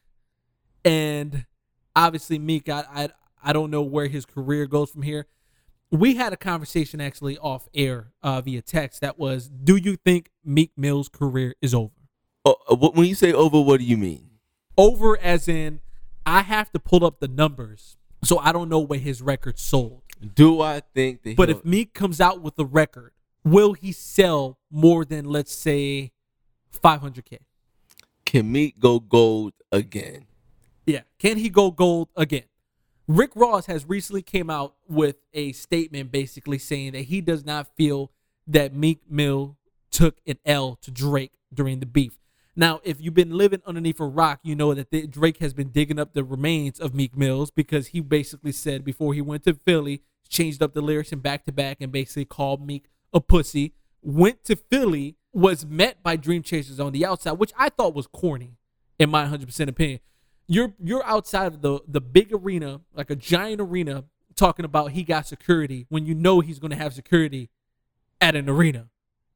and 0.84 1.45
obviously 1.95 2.39
Meek, 2.39 2.70
I, 2.70 2.86
I, 2.93 3.10
I 3.43 3.54
don't 3.54 3.72
know 3.72 3.82
where 3.82 4.08
his 4.08 4.26
career 4.26 4.66
goes 4.66 4.89
from 4.89 5.04
here. 5.04 5.28
We 5.92 6.16
had 6.16 6.32
a 6.32 6.38
conversation 6.38 7.02
actually 7.02 7.38
off 7.38 7.68
air 7.74 8.14
uh, 8.24 8.42
via 8.42 8.62
text 8.62 9.02
that 9.02 9.20
was, 9.20 9.50
"Do 9.50 9.76
you 9.76 9.98
think 9.98 10.32
Meek 10.44 10.72
Mill's 10.78 11.10
career 11.10 11.56
is 11.62 11.74
over?" 11.74 11.92
Oh, 12.46 12.56
uh, 12.70 12.76
when 12.76 13.08
you 13.08 13.16
say 13.16 13.34
over, 13.34 13.60
what 13.62 13.80
do 13.80 13.86
you 13.86 13.98
mean? 13.98 14.30
Over 14.78 15.20
as 15.20 15.48
in, 15.48 15.82
I 16.26 16.42
have 16.42 16.72
to 16.72 16.80
pull 16.80 17.06
up 17.06 17.20
the 17.20 17.28
numbers, 17.28 17.98
so 18.24 18.39
I 18.39 18.52
don't 18.52 18.70
know 18.70 18.80
what 18.80 19.00
his 19.00 19.22
record 19.22 19.60
sold. 19.60 20.04
Do 20.34 20.62
I 20.62 20.82
think 20.94 21.24
that? 21.24 21.36
But 21.36 21.50
if 21.50 21.66
Meek 21.66 21.94
comes 21.94 22.22
out 22.22 22.42
with 22.42 22.58
a 22.58 22.66
record, 22.66 23.12
will 23.44 23.74
he 23.74 23.92
sell 23.92 24.58
more 24.72 25.04
than 25.04 25.26
let's 25.26 25.52
say 25.52 26.12
500k? 26.72 27.39
can 28.32 28.50
Meek 28.50 28.80
go 28.80 28.98
gold 28.98 29.52
again? 29.74 30.26
Yeah, 30.86 31.02
can 31.20 31.38
he 31.38 31.50
go 31.50 31.70
gold 31.70 32.08
again? 32.16 32.46
Rick 33.14 33.32
Ross 33.36 33.66
has 33.66 33.84
recently 33.89 34.22
came 34.22 34.49
out 34.49 34.76
with 34.88 35.18
a 35.34 35.51
statement 35.51 36.14
basically 36.14 36.57
saying 36.57 36.93
that 36.93 37.01
he 37.01 37.20
does 37.20 37.43
not 37.43 37.68
feel 37.76 38.09
that 38.47 38.74
Meek 38.74 39.01
Mill 39.09 39.57
took 39.91 40.20
an 40.26 40.38
L 40.45 40.78
to 40.82 40.91
Drake 40.91 41.34
during 41.53 41.82
the 41.82 41.86
beef. 41.86 42.18
Now, 42.55 42.80
if 42.86 43.01
you've 43.01 43.14
been 43.14 43.38
living 43.38 43.62
underneath 43.66 43.99
a 43.99 44.05
rock, 44.05 44.39
you 44.43 44.55
know 44.55 44.74
that 44.74 44.91
the, 44.91 45.07
Drake 45.07 45.39
has 45.39 45.53
been 45.53 45.72
digging 45.72 45.99
up 45.99 46.14
the 46.14 46.24
remains 46.24 46.80
of 46.80 46.95
Meek 46.95 47.18
Mills 47.18 47.51
because 47.51 47.88
he 47.88 47.99
basically 47.99 48.53
said 48.53 48.86
before 48.86 49.14
he 49.14 49.20
went 49.20 49.43
to 49.43 49.55
Philly, 49.55 50.03
changed 50.30 50.64
up 50.64 50.74
the 50.74 50.82
lyrics 50.82 51.12
and 51.12 51.22
back 51.22 51.43
to 51.45 51.51
back 51.51 51.82
and 51.82 51.91
basically 51.91 52.24
called 52.24 52.66
Meek 52.66 52.86
a 53.12 53.20
pussy. 53.20 53.74
Went 54.01 54.45
to 54.45 54.55
Philly, 54.55 55.18
was 55.34 55.66
met 55.66 56.01
by 56.01 56.16
Dream 56.16 56.43
Chasers 56.43 56.80
on 56.80 56.93
the 56.93 57.05
outside, 57.05 57.34
which 57.34 57.51
I 57.57 57.68
thought 57.68 57.93
was 57.93 58.07
corny, 58.07 58.55
in 58.97 59.09
my 59.09 59.26
100% 59.26 59.68
opinion. 59.68 59.99
You're 60.52 60.74
you're 60.84 61.06
outside 61.06 61.47
of 61.47 61.62
the 61.62 61.80
the 61.88 62.02
big 62.02 62.34
arena, 62.34 62.82
like 62.93 63.10
a 63.10 63.16
giant 63.16 63.62
arena, 63.62 64.04
talking 64.36 64.66
about 64.66 64.91
he 64.91 65.04
got 65.04 65.26
security 65.26 65.86
when 65.88 66.06
you 66.06 66.14
know 66.14 66.41
he's 66.41 66.60
going 66.60 66.72
to 66.72 66.78
have 66.78 66.93
security 66.93 67.49
at 68.20 68.36
an 68.36 68.49
arena. 68.49 68.89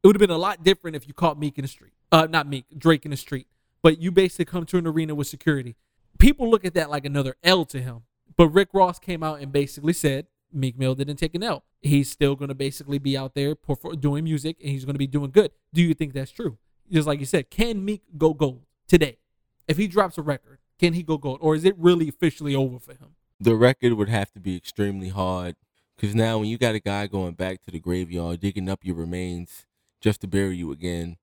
It 0.04 0.08
would 0.08 0.18
have 0.18 0.20
been 0.20 0.30
a 0.30 0.38
lot 0.38 0.62
different 0.62 0.94
if 0.98 1.08
you 1.08 1.14
caught 1.14 1.40
Meek 1.40 1.58
in 1.58 1.62
the 1.62 1.70
street. 1.70 1.94
Uh, 2.12 2.28
not 2.30 2.50
Meek, 2.50 2.66
Drake 2.78 3.06
in 3.06 3.12
the 3.12 3.18
street. 3.18 3.48
But 3.82 4.02
you 4.02 4.12
basically 4.12 4.44
come 4.44 4.66
to 4.66 4.78
an 4.78 4.86
arena 4.86 5.16
with 5.16 5.28
security. 5.28 5.78
People 6.20 6.50
look 6.50 6.66
at 6.66 6.74
that 6.74 6.90
like 6.90 7.06
another 7.06 7.38
L 7.46 7.64
to 7.64 7.82
him. 7.82 8.02
But 8.36 8.50
Rick 8.50 8.74
Ross 8.74 9.00
came 9.00 9.24
out 9.24 9.40
and 9.40 9.54
basically 9.54 9.94
said 9.94 10.28
Meek 10.52 10.78
Mill 10.78 10.96
didn't 10.96 11.16
take 11.16 11.34
an 11.34 11.44
L. 11.44 11.64
He's 11.82 12.12
still 12.12 12.36
going 12.36 12.50
to 12.50 12.56
basically 12.56 13.00
be 13.00 13.18
out 13.18 13.36
there 13.36 13.56
doing 14.02 14.26
music 14.26 14.58
and 14.60 14.70
he's 14.70 14.84
going 14.84 14.96
to 14.96 15.00
be 15.00 15.08
doing 15.08 15.32
good. 15.32 15.52
Do 15.74 15.82
you 15.82 15.94
think 15.94 16.12
that's 16.12 16.32
true? 16.32 16.58
Just 16.92 17.08
like 17.08 17.22
you 17.22 17.26
said, 17.26 17.50
can 17.50 17.86
Meek 17.86 18.04
go 18.18 18.34
gold 18.34 18.66
today? 18.86 19.18
If 19.66 19.78
he 19.78 19.88
drops 19.88 20.18
a 20.18 20.22
record, 20.22 20.60
can 20.80 20.94
he 20.94 21.04
go 21.04 21.18
gold? 21.18 21.40
Or 21.42 21.56
is 21.56 21.66
it 21.66 21.76
really 21.78 22.10
officially 22.10 22.56
over 22.56 22.80
for 22.80 22.94
him? 22.94 23.16
The 23.40 23.56
record 23.56 23.94
would 23.94 24.10
have 24.10 24.32
to 24.34 24.40
be 24.40 24.56
extremely 24.56 25.10
hard 25.10 25.56
because 25.96 26.16
now 26.16 26.40
when 26.40 26.48
you 26.48 26.58
got 26.58 26.76
a 26.76 26.80
guy 26.80 27.08
going 27.08 27.34
back 27.34 27.62
to 27.66 27.72
the 27.72 27.80
graveyard, 27.80 28.40
digging 28.40 28.70
up 28.70 28.84
your 28.84 28.96
remains 28.96 29.66
just 30.02 30.22
to 30.22 30.28
bury 30.28 30.58
you 30.58 30.72
again, 30.72 31.18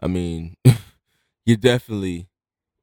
I 0.00 0.06
mean, 0.06 0.56
you're 1.46 1.56
definitely 1.56 2.28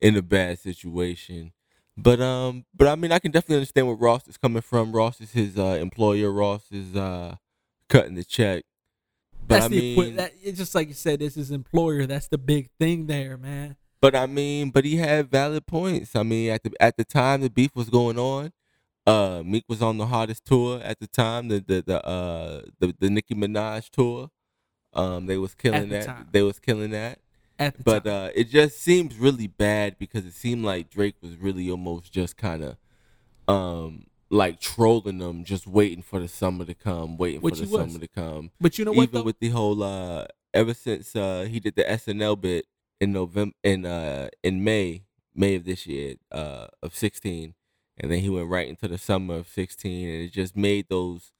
in 0.01 0.15
a 0.15 0.21
bad 0.21 0.59
situation. 0.59 1.53
But 1.95 2.19
um, 2.21 2.65
but 2.73 2.87
I 2.87 2.95
mean, 2.95 3.11
I 3.11 3.19
can 3.19 3.31
definitely 3.31 3.57
understand 3.57 3.87
where 3.87 3.95
Ross 3.95 4.27
is 4.27 4.37
coming 4.37 4.63
from. 4.63 4.93
Ross 4.93 5.21
is 5.21 5.31
his 5.31 5.57
uh, 5.57 5.77
employer. 5.79 6.31
Ross 6.31 6.71
is 6.71 6.95
uh, 6.95 7.35
cutting 7.87 8.15
the 8.15 8.23
check. 8.23 8.63
But 9.47 9.55
That's 9.55 9.65
I 9.65 9.67
the 9.67 9.95
mean, 9.95 10.15
that, 10.15 10.33
it's 10.41 10.57
just 10.57 10.73
like 10.73 10.87
you 10.87 10.93
said, 10.93 11.19
this 11.19 11.37
is 11.37 11.51
employer. 11.51 12.05
That's 12.05 12.29
the 12.29 12.37
big 12.37 12.69
thing 12.79 13.07
there, 13.07 13.37
man. 13.37 13.75
But 14.03 14.17
I 14.17 14.25
mean, 14.25 14.69
but 14.71 14.83
he 14.83 14.97
had 14.97 15.31
valid 15.31 15.65
points. 15.65 16.13
I 16.13 16.23
mean, 16.23 16.49
at 16.49 16.61
the 16.63 16.73
at 16.77 16.97
the 16.97 17.05
time 17.05 17.39
the 17.39 17.49
beef 17.49 17.73
was 17.73 17.89
going 17.89 18.19
on, 18.19 18.51
uh, 19.07 19.41
Meek 19.45 19.63
was 19.69 19.81
on 19.81 19.97
the 19.97 20.07
hottest 20.07 20.43
tour 20.43 20.81
at 20.83 20.99
the 20.99 21.07
time, 21.07 21.47
the 21.47 21.63
the 21.65 21.81
the 21.87 22.05
uh 22.05 22.63
the, 22.79 22.93
the 22.99 23.09
Nicki 23.09 23.33
Minaj 23.33 23.89
tour. 23.91 24.29
Um, 24.91 25.25
they 25.25 25.37
was 25.37 25.55
killing 25.55 25.87
the 25.87 25.95
that. 25.99 26.05
time. 26.05 26.27
They 26.33 26.41
was 26.41 26.59
killing 26.59 26.91
that. 26.91 27.19
At 27.57 27.77
the 27.77 27.83
But 27.85 28.03
time. 28.03 28.13
uh, 28.25 28.29
it 28.35 28.49
just 28.49 28.81
seems 28.81 29.15
really 29.15 29.47
bad 29.47 29.97
because 29.97 30.25
it 30.25 30.33
seemed 30.33 30.65
like 30.65 30.89
Drake 30.89 31.15
was 31.21 31.37
really 31.37 31.71
almost 31.71 32.11
just 32.11 32.35
kind 32.35 32.61
of, 32.61 32.77
um, 33.47 34.07
like 34.29 34.59
trolling 34.59 35.19
them, 35.19 35.45
just 35.45 35.65
waiting 35.65 36.01
for 36.03 36.19
the 36.19 36.27
summer 36.27 36.65
to 36.65 36.73
come, 36.73 37.15
waiting 37.15 37.39
Which 37.39 37.55
for 37.55 37.65
the 37.65 37.71
summer 37.71 37.99
to 37.99 38.07
come 38.09 38.51
but 38.59 38.77
you 38.77 38.83
know 38.83 38.91
what? 38.91 39.03
even 39.03 39.21
though? 39.21 39.23
with 39.23 39.39
the 39.39 39.47
whole 39.49 39.81
uh 39.81 40.25
ever 40.53 40.73
since 40.73 41.15
uh 41.15 41.47
he 41.49 41.61
did 41.61 41.75
the 41.75 41.83
SNL 41.85 42.39
bit 42.41 42.65
in 43.03 43.11
November 43.13 43.53
in 43.63 43.85
uh 43.85 44.29
in 44.43 44.63
May 44.63 45.03
May 45.35 45.55
of 45.55 45.65
this 45.65 45.85
year 45.87 46.15
uh 46.31 46.67
of 46.81 46.95
16 46.95 47.53
and 47.97 48.11
then 48.11 48.19
he 48.19 48.29
went 48.29 48.49
right 48.49 48.67
into 48.67 48.87
the 48.87 48.97
summer 48.97 49.35
of 49.35 49.47
16 49.47 50.09
and 50.09 50.21
it 50.23 50.31
just 50.31 50.55
made 50.55 50.87
those 50.89 51.31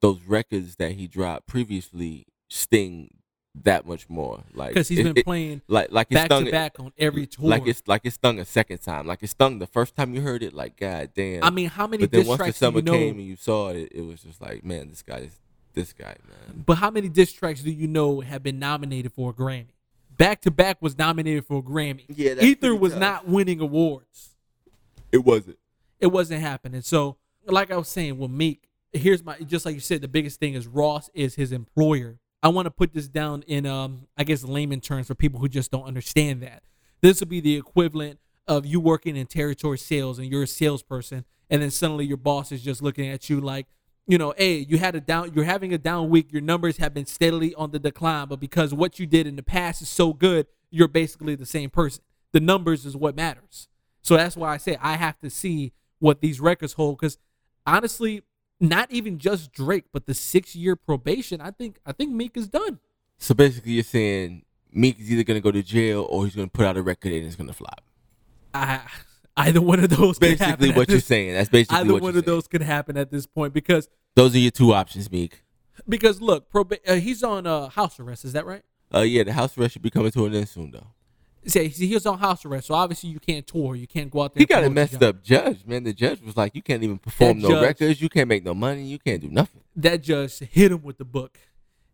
those 0.00 0.20
records 0.22 0.76
that 0.76 0.92
he 0.92 1.06
dropped 1.06 1.46
previously 1.46 2.26
sting 2.48 3.10
that 3.54 3.84
much 3.86 4.08
more 4.08 4.44
like 4.54 4.70
because 4.70 4.88
he's 4.88 5.00
it- 5.00 5.04
been 5.04 5.16
it- 5.18 5.24
playing 5.24 5.60
like 5.68 5.88
like 5.90 6.08
back 6.08 6.26
stung 6.26 6.44
to 6.44 6.48
it- 6.48 6.52
back 6.52 6.78
on 6.78 6.92
every 6.96 7.26
tour. 7.26 7.48
like 7.48 7.66
it's 7.66 7.82
like 7.86 8.02
it 8.04 8.12
stung 8.12 8.38
a 8.38 8.44
second 8.44 8.78
time 8.78 9.06
like 9.06 9.22
it 9.22 9.28
stung 9.28 9.58
the 9.58 9.66
first 9.66 9.94
time 9.96 10.14
you 10.14 10.20
heard 10.20 10.42
it 10.42 10.54
like 10.54 10.76
god 10.76 11.10
damn 11.14 11.42
I 11.44 11.50
mean, 11.50 11.68
how 11.68 11.86
many 11.88 12.04
but 12.04 12.12
then 12.12 12.26
once 12.26 12.42
the 12.44 12.52
summer 12.52 12.78
you 12.78 12.82
know? 12.84 12.92
came 12.92 13.18
and 13.18 13.26
you 13.26 13.36
saw 13.36 13.70
it 13.70 13.88
it 13.92 14.02
was 14.02 14.22
just 14.22 14.40
like 14.40 14.64
man 14.64 14.88
this 14.88 15.02
guy 15.02 15.18
is 15.18 15.34
this 15.74 15.92
guy 15.92 16.14
man 16.28 16.62
But 16.64 16.76
how 16.78 16.90
many 16.90 17.08
diss 17.08 17.32
tracks 17.32 17.60
do 17.62 17.70
you 17.70 17.88
know 17.88 18.20
have 18.20 18.42
been 18.42 18.58
nominated 18.58 19.12
for 19.12 19.30
a 19.30 19.32
Grammy? 19.34 19.66
Back 20.20 20.42
to 20.42 20.50
back 20.50 20.82
was 20.82 20.98
nominated 20.98 21.46
for 21.46 21.60
a 21.60 21.62
Grammy. 21.62 22.04
Yeah, 22.10 22.34
that's 22.34 22.44
Ether 22.44 22.74
was 22.74 22.92
tough. 22.92 23.00
not 23.00 23.26
winning 23.26 23.58
awards. 23.58 24.36
it 25.10 25.24
wasn't 25.24 25.56
It 25.98 26.08
wasn't 26.08 26.42
happening. 26.42 26.82
So, 26.82 27.16
like 27.46 27.70
I 27.70 27.78
was 27.78 27.88
saying, 27.88 28.18
with 28.18 28.30
Meek, 28.30 28.68
here's 28.92 29.24
my 29.24 29.38
just 29.38 29.64
like 29.64 29.74
you 29.74 29.80
said, 29.80 30.02
the 30.02 30.08
biggest 30.08 30.38
thing 30.38 30.52
is 30.52 30.66
Ross 30.66 31.08
is 31.14 31.36
his 31.36 31.52
employer. 31.52 32.18
I 32.42 32.48
want 32.48 32.66
to 32.66 32.70
put 32.70 32.92
this 32.92 33.08
down 33.08 33.44
in 33.46 33.64
um, 33.64 34.08
I 34.14 34.24
guess 34.24 34.44
layman 34.44 34.82
terms 34.82 35.06
for 35.06 35.14
people 35.14 35.40
who 35.40 35.48
just 35.48 35.70
don't 35.70 35.84
understand 35.84 36.42
that. 36.42 36.64
This 37.00 37.20
would 37.20 37.30
be 37.30 37.40
the 37.40 37.56
equivalent 37.56 38.18
of 38.46 38.66
you 38.66 38.78
working 38.78 39.16
in 39.16 39.26
territory 39.26 39.78
sales 39.78 40.18
and 40.18 40.28
you're 40.30 40.42
a 40.42 40.46
salesperson, 40.46 41.24
and 41.48 41.62
then 41.62 41.70
suddenly 41.70 42.04
your 42.04 42.18
boss 42.18 42.52
is 42.52 42.60
just 42.60 42.82
looking 42.82 43.08
at 43.08 43.30
you 43.30 43.40
like, 43.40 43.68
you 44.10 44.18
know, 44.18 44.34
hey, 44.36 44.66
you 44.68 44.76
had 44.76 44.96
a 44.96 45.00
down, 45.00 45.32
you're 45.34 45.44
having 45.44 45.72
a 45.72 45.78
down 45.78 46.10
week. 46.10 46.32
Your 46.32 46.42
numbers 46.42 46.78
have 46.78 46.92
been 46.92 47.06
steadily 47.06 47.54
on 47.54 47.70
the 47.70 47.78
decline, 47.78 48.26
but 48.26 48.40
because 48.40 48.74
what 48.74 48.98
you 48.98 49.06
did 49.06 49.24
in 49.24 49.36
the 49.36 49.42
past 49.42 49.82
is 49.82 49.88
so 49.88 50.12
good, 50.12 50.48
you're 50.68 50.88
basically 50.88 51.36
the 51.36 51.46
same 51.46 51.70
person. 51.70 52.02
The 52.32 52.40
numbers 52.40 52.84
is 52.84 52.96
what 52.96 53.14
matters. 53.14 53.68
So 54.02 54.16
that's 54.16 54.36
why 54.36 54.52
I 54.52 54.56
say 54.56 54.76
I 54.82 54.96
have 54.96 55.20
to 55.20 55.30
see 55.30 55.72
what 56.00 56.20
these 56.20 56.40
records 56.40 56.72
hold. 56.72 56.98
Because 56.98 57.18
honestly, 57.64 58.22
not 58.58 58.90
even 58.90 59.18
just 59.18 59.52
Drake, 59.52 59.84
but 59.92 60.06
the 60.06 60.14
six 60.14 60.56
year 60.56 60.74
probation, 60.74 61.40
I 61.40 61.52
think 61.52 61.78
I 61.86 61.92
think 61.92 62.10
Meek 62.10 62.36
is 62.36 62.48
done. 62.48 62.80
So 63.18 63.32
basically, 63.32 63.72
you're 63.72 63.84
saying 63.84 64.42
Meek 64.72 64.98
is 64.98 65.12
either 65.12 65.22
gonna 65.22 65.40
go 65.40 65.52
to 65.52 65.62
jail 65.62 66.04
or 66.10 66.24
he's 66.24 66.34
gonna 66.34 66.48
put 66.48 66.66
out 66.66 66.76
a 66.76 66.82
record 66.82 67.12
and 67.12 67.26
it's 67.26 67.36
gonna 67.36 67.52
flop. 67.52 67.84
I, 68.52 68.80
either 69.36 69.60
one 69.60 69.78
of 69.78 69.90
those 69.90 70.18
could 70.18 70.30
happen 70.30 70.38
Basically, 70.38 70.70
at 70.70 70.76
what 70.76 70.88
you're 70.88 70.98
saying. 70.98 71.34
That's 71.34 71.48
basically 71.48 71.78
Either 71.78 71.96
one 71.96 72.16
of 72.16 72.24
those 72.24 72.48
could 72.48 72.62
happen 72.62 72.96
at 72.96 73.12
this 73.12 73.26
point 73.26 73.52
because 73.52 73.88
Those 74.16 74.34
are 74.34 74.38
your 74.38 74.50
two 74.50 74.72
options, 74.72 75.10
Meek. 75.10 75.42
because 75.88 76.20
look, 76.20 76.50
proba- 76.52 76.78
uh, 76.86 76.94
he's 76.96 77.22
on 77.22 77.46
uh, 77.46 77.68
house 77.68 77.98
arrest. 78.00 78.24
Is 78.24 78.32
that 78.32 78.44
right? 78.46 78.62
Uh, 78.92 79.00
yeah, 79.00 79.22
the 79.22 79.32
house 79.32 79.56
arrest 79.56 79.74
should 79.74 79.82
be 79.82 79.90
coming 79.90 80.10
to 80.10 80.26
an 80.26 80.34
end 80.34 80.48
soon, 80.48 80.70
though. 80.72 80.86
Say 81.46 81.68
he 81.68 81.94
was 81.94 82.04
on 82.04 82.18
house 82.18 82.44
arrest, 82.44 82.66
so 82.66 82.74
obviously 82.74 83.08
you 83.08 83.18
can't 83.20 83.46
tour, 83.46 83.74
you 83.74 83.86
can't 83.86 84.10
go 84.10 84.22
out 84.22 84.34
there. 84.34 84.40
He 84.42 84.46
got 84.46 84.62
a 84.62 84.68
messed 84.68 85.02
up 85.02 85.22
judge, 85.22 85.64
man. 85.64 85.84
The 85.84 85.94
judge 85.94 86.20
was 86.20 86.36
like, 86.36 86.54
"You 86.54 86.60
can't 86.60 86.82
even 86.82 86.98
perform 86.98 87.40
That 87.40 87.48
no 87.48 87.54
judge- 87.54 87.62
records. 87.64 88.02
You 88.02 88.10
can't 88.10 88.28
make 88.28 88.44
no 88.44 88.52
money. 88.52 88.82
You 88.82 88.98
can't 88.98 89.22
do 89.22 89.30
nothing." 89.30 89.62
That 89.76 90.02
judge 90.02 90.38
hit 90.40 90.70
him 90.70 90.82
with 90.82 90.98
the 90.98 91.06
book, 91.06 91.38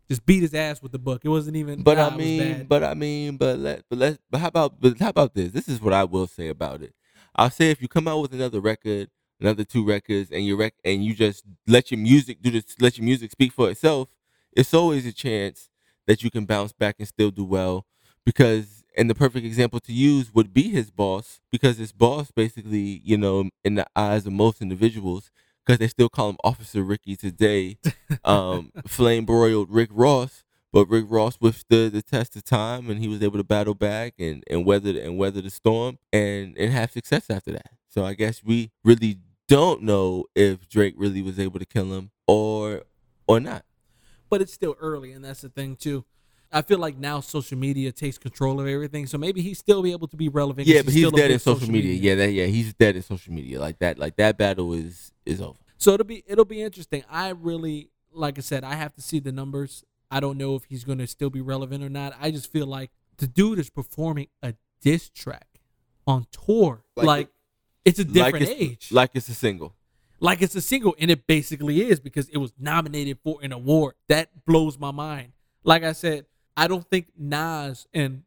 just 0.09 0.25
beat 0.25 0.41
his 0.41 0.53
ass 0.53 0.81
with 0.81 0.91
the 0.91 0.99
book. 0.99 1.21
It 1.23 1.29
wasn't 1.29 1.55
even. 1.55 1.81
But 1.81 1.97
nah, 1.97 2.07
I 2.07 2.07
it 2.07 2.11
was 2.17 2.25
mean, 2.25 2.39
bad. 2.57 2.67
but 2.67 2.83
I 2.83 2.93
mean, 2.93 3.37
but 3.37 3.57
let, 3.59 3.83
but 3.89 3.99
let, 3.99 4.19
but 4.29 4.41
how 4.41 4.47
about, 4.47 4.81
but 4.81 4.99
how 4.99 5.09
about 5.09 5.33
this? 5.33 5.53
This 5.53 5.69
is 5.69 5.79
what 5.81 5.93
I 5.93 6.03
will 6.03 6.27
say 6.27 6.49
about 6.49 6.81
it. 6.81 6.93
I'll 7.33 7.49
say 7.49 7.71
if 7.71 7.81
you 7.81 7.87
come 7.87 8.09
out 8.09 8.19
with 8.21 8.33
another 8.33 8.59
record, 8.59 9.09
another 9.39 9.63
two 9.63 9.85
records, 9.85 10.31
and 10.31 10.45
you 10.45 10.55
rec, 10.55 10.73
and 10.83 11.03
you 11.03 11.13
just 11.15 11.43
let 11.67 11.91
your 11.91 11.99
music 11.99 12.41
do 12.41 12.51
this, 12.51 12.75
let 12.79 12.97
your 12.97 13.05
music 13.05 13.31
speak 13.31 13.51
for 13.53 13.69
itself. 13.69 14.09
It's 14.53 14.73
always 14.73 15.05
a 15.05 15.13
chance 15.13 15.69
that 16.07 16.23
you 16.23 16.31
can 16.31 16.45
bounce 16.45 16.73
back 16.73 16.95
and 16.99 17.07
still 17.07 17.31
do 17.31 17.43
well. 17.43 17.85
Because, 18.25 18.83
and 18.97 19.09
the 19.09 19.15
perfect 19.15 19.45
example 19.45 19.79
to 19.81 19.93
use 19.93 20.33
would 20.33 20.53
be 20.53 20.63
his 20.69 20.91
boss, 20.91 21.39
because 21.51 21.77
his 21.77 21.91
boss 21.93 22.31
basically, 22.31 23.01
you 23.03 23.17
know, 23.17 23.49
in 23.63 23.75
the 23.75 23.85
eyes 23.95 24.25
of 24.25 24.33
most 24.33 24.61
individuals, 24.61 25.31
because 25.65 25.79
they 25.79 25.87
still 25.87 26.09
call 26.09 26.29
him 26.29 26.37
Officer 26.43 26.81
Ricky 26.83 27.15
today, 27.15 27.77
um, 28.25 28.71
flame 28.85 29.25
broiled 29.25 29.69
Rick 29.69 29.89
Ross. 29.91 30.43
But 30.73 30.89
Rick 30.89 31.05
Ross 31.07 31.37
withstood 31.39 31.93
the 31.93 32.01
test 32.01 32.35
of 32.35 32.43
time, 32.43 32.89
and 32.89 32.99
he 32.99 33.07
was 33.07 33.23
able 33.23 33.37
to 33.37 33.43
battle 33.43 33.73
back 33.73 34.15
and, 34.19 34.43
and 34.49 34.65
weather 34.65 34.99
and 34.99 35.17
weather 35.17 35.41
the 35.41 35.49
storm, 35.49 35.97
and 36.11 36.57
and 36.57 36.71
have 36.73 36.91
success 36.91 37.29
after 37.29 37.53
that. 37.53 37.71
So 37.87 38.05
I 38.05 38.13
guess 38.13 38.43
we 38.43 38.71
really 38.83 39.17
don't 39.47 39.81
know 39.83 40.25
if 40.35 40.67
Drake 40.69 40.95
really 40.97 41.21
was 41.21 41.39
able 41.39 41.59
to 41.59 41.65
kill 41.65 41.93
him 41.93 42.11
or 42.27 42.83
or 43.27 43.39
not. 43.39 43.63
but 44.29 44.41
it's 44.41 44.53
still 44.53 44.75
early, 44.79 45.11
and 45.13 45.23
that's 45.23 45.41
the 45.41 45.49
thing 45.49 45.75
too. 45.75 46.05
I 46.51 46.61
feel 46.61 46.79
like 46.79 46.97
now 46.97 47.19
social 47.19 47.57
media 47.57 47.91
takes 47.91 48.17
control 48.17 48.59
of 48.61 48.67
everything, 48.67 49.05
so 49.05 49.17
maybe 49.17 49.41
he 49.41 49.53
still 49.53 49.81
be 49.81 49.91
able 49.91 50.07
to 50.07 50.15
be 50.17 50.29
relevant. 50.29 50.67
Yeah, 50.67 50.81
but 50.81 50.93
he's 50.93 51.05
a 51.07 51.11
dead 51.11 51.31
in 51.31 51.39
social 51.39 51.69
media. 51.69 51.93
Yeah, 51.93 52.15
that 52.15 52.31
yeah, 52.31 52.45
he's 52.45 52.73
dead 52.73 52.95
in 52.95 53.01
social 53.01 53.33
media. 53.33 53.59
Like 53.59 53.79
that, 53.79 53.97
like 53.99 54.15
that 54.17 54.37
battle 54.37 54.73
is 54.73 55.11
is 55.25 55.41
over. 55.41 55.57
So 55.77 55.93
it'll 55.93 56.05
be 56.05 56.23
it'll 56.25 56.45
be 56.45 56.61
interesting. 56.61 57.03
I 57.09 57.29
really, 57.29 57.89
like 58.13 58.37
I 58.37 58.41
said, 58.41 58.63
I 58.63 58.75
have 58.75 58.93
to 58.95 59.01
see 59.01 59.19
the 59.19 59.31
numbers. 59.31 59.83
I 60.09 60.21
don't 60.21 60.37
know 60.37 60.55
if 60.55 60.63
he's 60.65 60.85
going 60.85 60.99
to 60.99 61.07
still 61.07 61.29
be 61.29 61.41
relevant 61.41 61.83
or 61.83 61.89
not. 61.89 62.15
I 62.19 62.31
just 62.31 62.49
feel 62.49 62.65
like 62.65 62.91
the 63.17 63.27
dude 63.27 63.59
is 63.59 63.69
performing 63.69 64.27
a 64.41 64.53
diss 64.81 65.09
track 65.09 65.59
on 66.05 66.27
tour. 66.31 66.85
Like 66.95 67.05
Like, 67.05 67.29
it's 67.87 67.99
a 67.99 68.03
different 68.03 68.33
like 68.33 68.41
it's, 68.41 68.61
age. 68.61 68.91
Like 68.91 69.11
it's 69.13 69.29
a 69.29 69.33
single. 69.33 69.73
like 70.19 70.41
it's 70.41 70.55
a 70.55 70.61
single, 70.61 70.95
and 70.99 71.09
it 71.09 71.25
basically 71.25 71.89
is 71.89 71.99
because 71.99 72.27
it 72.29 72.37
was 72.37 72.53
nominated 72.59 73.19
for 73.23 73.39
an 73.41 73.53
award. 73.53 73.95
That 74.09 74.45
blows 74.45 74.77
my 74.77 74.91
mind. 74.91 75.31
Like 75.63 75.83
I 75.83 75.93
said, 75.93 76.25
I 76.55 76.67
don't 76.67 76.87
think 76.89 77.07
Nas 77.17 77.87
and 77.93 78.23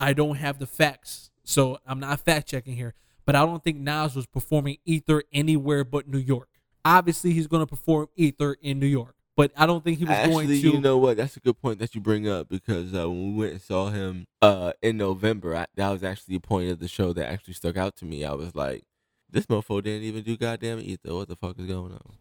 I 0.00 0.14
don't 0.14 0.36
have 0.36 0.58
the 0.58 0.66
facts, 0.66 1.30
so 1.44 1.78
I'm 1.86 2.00
not 2.00 2.20
fact 2.20 2.48
checking 2.48 2.74
here. 2.74 2.94
But 3.24 3.36
I 3.36 3.44
don't 3.44 3.62
think 3.62 3.78
Nas 3.78 4.16
was 4.16 4.26
performing 4.26 4.78
Ether 4.84 5.22
anywhere 5.32 5.84
but 5.84 6.08
New 6.08 6.18
York. 6.18 6.48
Obviously, 6.84 7.32
he's 7.32 7.46
going 7.46 7.62
to 7.62 7.66
perform 7.66 8.08
Ether 8.16 8.56
in 8.60 8.80
New 8.80 8.86
York, 8.86 9.14
but 9.36 9.52
I 9.56 9.66
don't 9.66 9.84
think 9.84 9.98
he 9.98 10.04
was 10.04 10.16
going 10.16 10.28
to. 10.28 10.36
Actually, 10.38 10.60
to. 10.60 10.70
you 10.72 10.80
know 10.80 10.96
what? 10.96 11.16
That's 11.18 11.36
a 11.36 11.40
good 11.40 11.60
point 11.60 11.78
that 11.78 11.94
you 11.94 12.00
bring 12.00 12.28
up 12.28 12.48
because 12.48 12.94
uh, 12.94 13.08
when 13.08 13.34
we 13.34 13.40
went 13.40 13.52
and 13.52 13.60
saw 13.60 13.90
him 13.90 14.26
uh, 14.40 14.72
in 14.82 14.96
November, 14.96 15.54
I, 15.54 15.66
that 15.76 15.90
was 15.90 16.02
actually 16.02 16.36
a 16.36 16.40
point 16.40 16.70
of 16.70 16.80
the 16.80 16.88
show 16.88 17.12
that 17.12 17.28
actually 17.28 17.54
stuck 17.54 17.76
out 17.76 17.94
to 17.96 18.04
me. 18.04 18.24
I 18.24 18.32
was 18.32 18.56
like, 18.56 18.84
this 19.32 19.46
mofo 19.46 19.82
didn't 19.82 20.02
even 20.02 20.22
do 20.22 20.36
goddamn 20.36 20.80
ether. 20.80 21.14
What 21.14 21.28
the 21.28 21.36
fuck 21.36 21.58
is 21.58 21.66
going 21.66 21.92
on? 21.92 22.14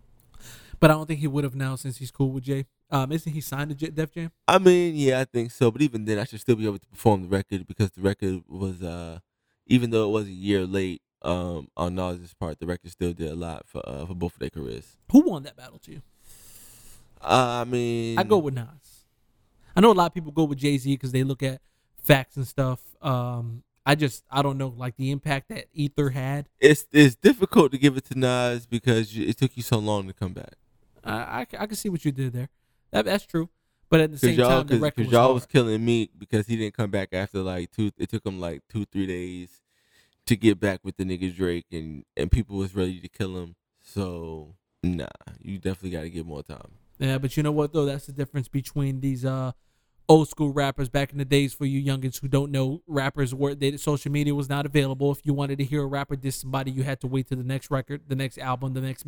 but 0.82 0.90
I 0.90 0.96
don't 0.96 1.06
think 1.06 1.20
he 1.20 1.28
would 1.28 1.44
have 1.44 1.56
now 1.56 1.76
since 1.76 1.98
he's 1.98 2.10
cool 2.12 2.32
with 2.32 2.44
Jay. 2.44 2.66
Um, 2.90 3.12
isn't 3.12 3.32
he 3.32 3.40
signed 3.40 3.70
to 3.70 3.76
J- 3.76 3.92
Def 3.92 4.12
Jam? 4.12 4.32
I 4.48 4.58
mean, 4.58 4.96
yeah, 4.96 5.20
I 5.20 5.26
think 5.26 5.52
so. 5.52 5.70
But 5.72 5.84
even 5.84 6.06
then, 6.06 6.18
I 6.18 6.24
should 6.24 6.42
still 6.42 6.56
be 6.56 6.66
able 6.66 6.80
to 6.80 6.88
perform 6.88 7.22
the 7.22 7.28
record 7.28 7.68
because 7.68 7.92
the 7.92 8.02
record 8.02 8.42
was, 8.50 8.82
uh, 8.82 9.20
even 9.68 9.92
though 9.92 10.10
it 10.10 10.12
was 10.12 10.26
a 10.28 10.32
year 10.32 10.66
late 10.66 11.02
um, 11.22 11.68
on 11.78 11.96
Nas's 11.96 12.34
part, 12.34 12.60
the 12.60 12.66
record 12.66 12.90
still 12.92 13.14
did 13.14 13.30
a 13.32 13.36
lot 13.36 13.68
for 13.68 13.88
uh, 13.88 14.06
for 14.08 14.16
both 14.16 14.34
of 14.34 14.40
their 14.40 14.50
careers. 14.50 14.98
Who 15.12 15.22
won 15.22 15.44
that 15.44 15.56
battle 15.56 15.78
to 15.80 15.92
you? 15.92 16.02
Uh, 17.22 17.62
I 17.62 17.64
mean, 17.66 18.18
I 18.18 18.24
go 18.24 18.40
with 18.40 18.56
Nas. 18.56 19.06
I 19.76 19.82
know 19.82 19.92
a 19.92 19.94
lot 19.94 20.08
of 20.08 20.14
people 20.16 20.32
go 20.32 20.46
with 20.46 20.58
Jay 20.58 20.78
Z 20.78 20.92
because 20.92 21.12
they 21.12 21.24
look 21.24 21.44
at 21.44 21.62
facts 22.04 22.36
and 22.36 22.48
stuff. 22.48 22.82
Um, 23.02 23.64
I 23.86 23.96
just 23.96 24.24
I 24.30 24.42
don't 24.42 24.58
know 24.58 24.74
like 24.76 24.96
the 24.98 25.12
impact 25.12 25.50
that 25.50 25.66
Ether 25.74 26.12
had. 26.12 26.50
It's 26.60 26.86
it's 26.92 27.16
difficult 27.16 27.72
to 27.72 27.78
give 27.78 27.98
it 27.98 28.06
to 28.06 28.20
Nas 28.20 28.66
because 28.66 29.16
it 29.18 29.38
took 29.38 29.58
you 29.58 29.64
so 29.64 29.80
long 29.80 30.08
to 30.08 30.14
come 30.14 30.34
back. 30.34 30.54
I, 31.04 31.14
I 31.14 31.40
I 31.60 31.66
can 31.66 31.76
see 31.76 31.90
what 31.90 32.06
you 32.06 32.12
did 32.12 32.34
there. 32.34 32.50
That 32.92 33.06
that's 33.06 33.26
true. 33.26 33.50
But 33.90 34.00
at 34.00 34.12
the 34.12 34.18
same 34.18 34.38
time, 34.38 34.68
the 34.68 34.80
record 34.80 34.96
cause 34.96 35.06
was 35.08 35.12
y'all 35.12 35.34
was 35.34 35.46
killing 35.46 35.84
Meek 35.84 36.12
because 36.18 36.48
he 36.48 36.56
didn't 36.56 36.76
come 36.76 36.92
back 36.92 37.10
after 37.12 37.40
like 37.40 37.72
two. 37.72 37.92
It 37.98 38.10
took 38.10 38.26
him 38.26 38.40
like 38.40 38.62
two 38.72 38.86
three 38.86 39.08
days 39.08 39.62
to 40.28 40.36
get 40.36 40.60
back 40.60 40.80
with 40.84 40.98
the 40.98 41.04
nigga 41.04 41.36
Drake, 41.36 41.66
and 41.72 42.06
and 42.16 42.32
people 42.32 42.58
was 42.58 42.76
ready 42.76 43.00
to 43.00 43.10
kill 43.10 43.38
him. 43.38 43.56
So 43.82 44.56
nah, 44.84 45.08
you 45.42 45.58
definitely 45.58 45.90
got 45.90 46.04
to 46.04 46.10
give 46.10 46.26
more 46.26 46.44
time. 46.44 46.72
Yeah, 47.00 47.18
but 47.18 47.36
you 47.36 47.44
know 47.44 47.52
what 47.52 47.74
though? 47.74 47.86
That's 47.86 48.06
the 48.06 48.14
difference 48.14 48.48
between 48.48 49.02
these 49.02 49.26
uh 49.26 49.54
old 50.12 50.28
school 50.28 50.52
rappers 50.52 50.90
back 50.90 51.14
in 51.14 51.18
the 51.18 51.24
days 51.24 51.54
for 51.54 51.66
you 51.66 51.82
youngins 51.82 52.20
who 52.20 52.28
don't 52.28 52.52
know 52.52 52.82
rappers 52.86 53.34
were 53.34 53.56
they 53.56 53.78
social 53.78 54.12
media 54.12 54.36
was 54.36 54.50
not 54.50 54.66
available. 54.66 55.10
If 55.10 55.22
you 55.24 55.34
wanted 55.34 55.58
to 55.60 55.64
hear 55.64 55.84
a 55.84 55.88
rapper 55.88 56.18
diss 56.18 56.36
somebody, 56.36 56.70
you 56.70 56.84
had 56.84 57.00
to 57.00 57.08
wait 57.08 57.28
to 57.30 57.36
the 57.38 57.46
next 57.46 57.72
record, 57.72 58.02
the 58.10 58.16
next 58.16 58.38
album, 58.38 58.74
the 58.74 58.82
next 58.82 59.06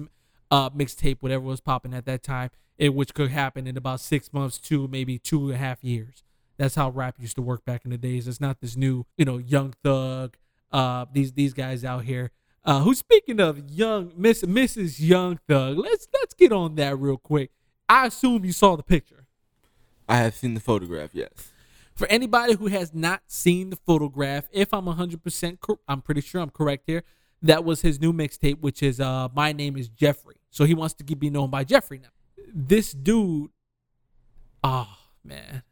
uh 0.50 0.70
mixtape, 0.70 1.18
whatever 1.20 1.44
was 1.44 1.60
popping 1.60 1.94
at 1.94 2.06
that 2.06 2.24
time. 2.24 2.52
It 2.78 2.94
which 2.94 3.14
could 3.14 3.32
happen 3.32 3.68
in 3.68 3.76
about 3.76 4.00
six 4.00 4.32
months 4.32 4.58
to 4.60 4.88
maybe 4.88 5.20
two 5.20 5.48
and 5.48 5.56
a 5.56 5.58
half 5.58 5.84
years. 5.84 6.24
That's 6.58 6.76
how 6.76 6.90
rap 6.90 7.16
used 7.20 7.36
to 7.36 7.42
work 7.42 7.66
back 7.66 7.84
in 7.84 7.92
the 7.92 7.98
days. 7.98 8.26
It's 8.26 8.40
not 8.40 8.62
this 8.62 8.78
new, 8.78 9.06
you 9.18 9.26
know, 9.26 9.40
young 9.40 9.74
thug, 9.84 10.38
uh, 10.72 11.06
these 11.12 11.34
these 11.34 11.54
guys 11.54 11.84
out 11.84 12.06
here. 12.06 12.32
Uh, 12.64 12.80
who's 12.80 13.00
speaking 13.00 13.42
of 13.42 13.70
young 13.70 14.14
Miss 14.16 14.42
Mrs. 14.44 15.02
Young 15.02 15.38
Thug? 15.50 15.78
Let's 15.78 16.08
let's 16.14 16.34
get 16.34 16.54
on 16.54 16.76
that 16.76 16.98
real 16.98 17.18
quick. 17.18 17.52
I 17.90 18.08
assume 18.08 18.46
you 18.46 18.54
saw 18.54 18.78
the 18.78 18.84
picture. 18.84 19.23
I 20.14 20.18
have 20.18 20.36
seen 20.36 20.54
the 20.54 20.60
photograph. 20.60 21.10
Yes. 21.14 21.52
For 21.96 22.06
anybody 22.06 22.54
who 22.54 22.68
has 22.68 22.94
not 22.94 23.24
seen 23.26 23.72
the 23.72 23.76
photograph, 23.78 24.48
if 24.52 24.72
I'm 24.72 24.86
100%, 24.86 25.60
cor- 25.60 25.80
I'm 25.88 26.04
pretty 26.04 26.22
sure 26.22 26.40
I'm 26.40 26.52
correct 26.52 26.84
here. 26.86 27.02
That 27.42 27.66
was 27.66 27.82
his 27.82 28.00
new 28.00 28.14
mixtape, 28.14 28.60
which 28.60 28.84
is 28.84 29.00
uh, 29.00 29.30
"My 29.34 29.54
Name 29.54 29.76
Is 29.76 29.90
Jeffrey." 29.90 30.36
So 30.52 30.66
he 30.66 30.76
wants 30.76 30.94
to 30.96 31.04
be 31.04 31.32
known 31.32 31.50
by 31.50 31.64
Jeffrey 31.64 31.98
now. 31.98 32.10
This 32.54 32.92
dude, 32.92 33.50
oh 34.64 34.98
man, 35.24 35.64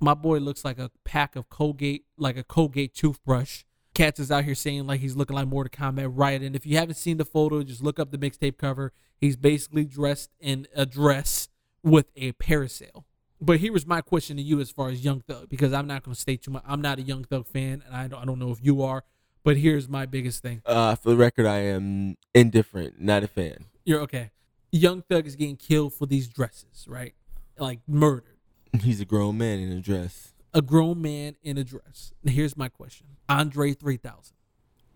my 0.00 0.12
boy 0.12 0.36
looks 0.38 0.66
like 0.66 0.78
a 0.78 0.90
pack 1.04 1.34
of 1.34 1.48
Colgate, 1.48 2.04
like 2.18 2.36
a 2.36 2.44
Colgate 2.44 2.94
toothbrush. 2.94 3.64
Cats 3.94 4.20
is 4.20 4.30
out 4.30 4.44
here 4.44 4.54
saying 4.54 4.86
like 4.86 5.00
he's 5.00 5.16
looking 5.16 5.34
like 5.34 5.48
Mortal 5.48 5.70
Kombat, 5.70 6.12
right? 6.12 6.42
And 6.42 6.54
if 6.54 6.66
you 6.66 6.76
haven't 6.76 6.96
seen 6.96 7.16
the 7.16 7.24
photo, 7.24 7.62
just 7.62 7.82
look 7.82 7.98
up 7.98 8.10
the 8.10 8.18
mixtape 8.18 8.58
cover. 8.58 8.92
He's 9.16 9.36
basically 9.36 9.86
dressed 9.86 10.30
in 10.38 10.68
a 10.76 10.84
dress 10.84 11.48
with 11.82 12.10
a 12.14 12.32
parasail. 12.32 13.04
But 13.40 13.60
here 13.60 13.72
was 13.72 13.86
my 13.86 14.00
question 14.00 14.36
to 14.36 14.42
you 14.42 14.60
as 14.60 14.70
far 14.70 14.88
as 14.90 15.04
Young 15.04 15.20
Thug, 15.20 15.48
because 15.48 15.72
I'm 15.72 15.86
not 15.86 16.02
going 16.02 16.14
to 16.14 16.20
stay 16.20 16.36
too 16.36 16.50
much. 16.50 16.64
I'm 16.66 16.80
not 16.80 16.98
a 16.98 17.02
Young 17.02 17.24
Thug 17.24 17.46
fan, 17.46 17.82
and 17.86 17.94
I 17.94 18.08
don't, 18.08 18.20
I 18.22 18.24
don't 18.24 18.38
know 18.38 18.50
if 18.50 18.58
you 18.62 18.82
are. 18.82 19.04
But 19.44 19.56
here's 19.56 19.88
my 19.88 20.06
biggest 20.06 20.42
thing. 20.42 20.60
Uh, 20.66 20.96
for 20.96 21.10
the 21.10 21.16
record, 21.16 21.46
I 21.46 21.58
am 21.58 22.16
indifferent, 22.34 23.00
not 23.00 23.22
a 23.22 23.28
fan. 23.28 23.64
You're 23.84 24.00
okay. 24.00 24.30
Young 24.72 25.02
Thug 25.02 25.26
is 25.26 25.36
getting 25.36 25.56
killed 25.56 25.94
for 25.94 26.06
these 26.06 26.26
dresses, 26.28 26.86
right? 26.88 27.14
Like 27.56 27.78
murdered. 27.86 28.36
He's 28.82 29.00
a 29.00 29.04
grown 29.04 29.38
man 29.38 29.60
in 29.60 29.70
a 29.72 29.80
dress. 29.80 30.32
A 30.52 30.60
grown 30.60 31.00
man 31.00 31.36
in 31.42 31.56
a 31.56 31.64
dress. 31.64 32.12
Now, 32.24 32.32
here's 32.32 32.56
my 32.56 32.68
question 32.68 33.06
Andre 33.28 33.72
3000, 33.72 34.34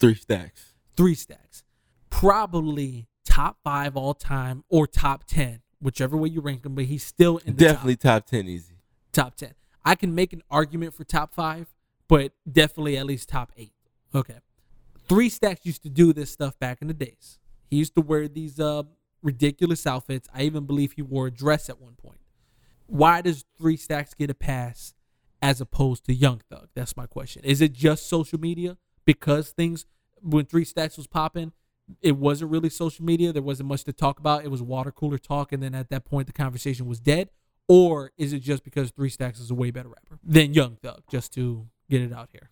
Three 0.01 0.15
stacks. 0.17 0.73
three 0.97 1.15
stacks. 1.15 1.63
Probably 2.11 3.07
top 3.25 3.59
five 3.65 3.97
all 3.97 4.15
time 4.15 4.65
or 4.69 4.87
top 4.87 5.25
10, 5.25 5.61
whichever 5.83 6.17
way 6.17 6.29
you 6.29 6.41
rank 6.41 6.65
him, 6.65 6.75
but 6.75 6.85
he's 6.85 7.05
still 7.05 7.39
in 7.39 7.57
the 7.57 7.65
top. 7.65 7.75
Definitely 7.75 7.97
top 7.97 8.27
ten 8.27 8.47
easy. 8.49 8.75
top 9.13 9.35
10. 9.37 9.53
I 9.85 9.95
can 9.97 10.15
make 10.15 10.33
an 10.33 10.43
argument 10.51 10.95
for 10.95 11.05
top 11.05 11.35
five, 11.35 11.67
but 12.09 12.33
definitely 12.51 12.97
at 12.97 13.05
least 13.07 13.29
top 13.29 13.53
eight. 13.57 13.73
Okay. 14.15 14.39
Three 15.09 15.29
Stacks 15.29 15.67
used 15.67 15.83
to 15.83 15.91
do 15.91 16.13
this 16.13 16.31
stuff 16.31 16.59
back 16.59 16.81
in 16.81 16.89
the 16.89 16.95
days. 16.95 17.39
He 17.69 17.77
used 17.77 17.95
to 17.97 18.01
wear 18.01 18.29
these 18.29 18.61
uh, 18.61 18.85
ridiculous 19.23 19.87
outfits. 19.87 20.29
I 20.33 20.43
even 20.43 20.65
believe 20.67 20.93
he 20.93 21.03
wore 21.03 21.27
a 21.27 21.31
dress 21.31 21.69
at 21.69 21.81
one 21.81 21.95
point. 21.95 22.21
Why 22.87 23.21
does 23.23 23.45
Three 23.59 23.77
Stacks 23.77 24.15
get 24.15 24.31
a 24.31 24.35
pass 24.35 24.95
as 25.41 25.61
opposed 25.61 26.05
to 26.05 26.15
Young 26.15 26.41
Thug? 26.51 26.69
That's 26.75 26.97
my 26.97 27.07
question. 27.07 27.43
Is 27.45 27.61
it 27.61 27.73
just 27.73 28.09
social 28.09 28.39
media? 28.39 28.77
Because 29.05 29.51
things, 29.51 29.87
when 30.21 30.45
Three 30.45 30.65
Stacks 30.65 30.97
was 30.97 31.07
popping, 31.09 31.53
it 32.01 32.17
wasn't 32.17 32.51
really 32.51 32.71
social 32.71 33.05
media. 33.05 33.33
There 33.33 33.43
wasn't 33.43 33.69
much 33.69 33.85
to 33.85 33.93
talk 33.93 34.19
about. 34.19 34.45
It 34.45 34.51
was 34.51 34.63
water 34.63 34.91
cooler 34.91 35.19
talk. 35.19 35.53
And 35.53 35.63
then 35.63 35.75
at 35.75 35.91
that 35.91 36.05
point, 36.05 36.27
the 36.27 36.33
conversation 36.33 36.87
was 36.87 37.01
dead. 37.01 37.31
Or 37.69 38.13
is 38.17 38.33
it 38.33 38.41
just 38.41 38.65
because 38.65 38.91
Three 38.91 39.09
Stacks 39.09 39.39
is 39.39 39.51
a 39.51 39.55
way 39.55 39.71
better 39.71 39.89
rapper 39.89 40.19
than 40.23 40.55
Young 40.55 40.77
Thug? 40.77 41.03
Just 41.11 41.33
to 41.35 41.67
get 41.89 42.01
it 42.01 42.13
out 42.13 42.29
here. 42.33 42.51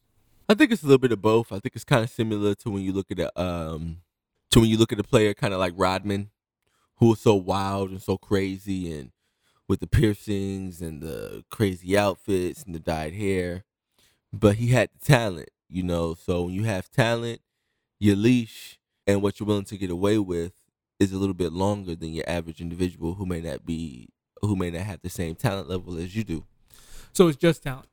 I 0.49 0.55
think 0.55 0.73
it's 0.73 0.83
a 0.83 0.87
little 0.87 0.99
bit 0.99 1.13
of 1.13 1.23
both. 1.23 1.53
I 1.53 1.61
think 1.61 1.77
it's 1.77 1.85
kind 1.85 2.03
of 2.03 2.11
similar 2.11 2.55
to 2.57 2.71
when 2.71 2.83
you 2.83 2.93
look 2.93 3.11
at 3.11 3.21
a 3.21 3.41
um 3.41 3.99
to 4.51 4.61
when 4.61 4.69
you 4.69 4.77
look 4.77 4.93
at 4.93 4.99
a 4.99 5.05
player 5.05 5.33
kind 5.33 5.55
of 5.55 5.61
like 5.61 5.75
Rodman, 5.77 6.31
who 6.97 7.11
was 7.11 7.21
so 7.21 7.35
wild 7.35 7.91
and 7.91 8.03
so 8.03 8.19
crazy 8.19 8.93
and 8.93 9.13
with 9.69 9.79
the 9.79 9.87
piercings 9.87 10.83
and 10.83 11.01
the 11.01 11.45
crazy 11.49 11.97
outfits 11.97 12.65
and 12.65 12.75
the 12.75 12.81
dyed 12.81 13.15
hair, 13.15 13.65
but 14.33 14.57
he 14.57 14.69
had 14.69 14.91
the 14.93 15.05
talent, 15.05 15.51
you 15.69 15.85
know. 15.85 16.15
So 16.15 16.43
when 16.43 16.55
you 16.55 16.65
have 16.65 16.91
talent, 16.91 17.41
your 18.01 18.17
leash 18.17 18.80
and 19.11 19.23
what 19.23 19.41
you're 19.41 19.47
willing 19.47 19.65
to 19.65 19.77
get 19.77 19.91
away 19.91 20.19
with 20.19 20.53
is 21.01 21.13
a 21.13 21.19
little 21.19 21.35
bit 21.35 21.53
longer 21.53 21.97
than 21.97 22.13
your 22.15 22.29
average 22.29 22.61
individual 22.61 23.15
who 23.15 23.27
may 23.27 23.41
not 23.41 23.67
be 23.67 24.09
who 24.41 24.55
may 24.55 24.71
not 24.71 24.83
have 24.83 25.01
the 25.03 25.11
same 25.11 25.35
talent 25.35 25.69
level 25.69 25.99
as 25.99 26.15
you 26.15 26.25
do. 26.25 26.45
So 27.13 27.29
it's 27.29 27.37
just 27.37 27.63
talent. 27.63 27.89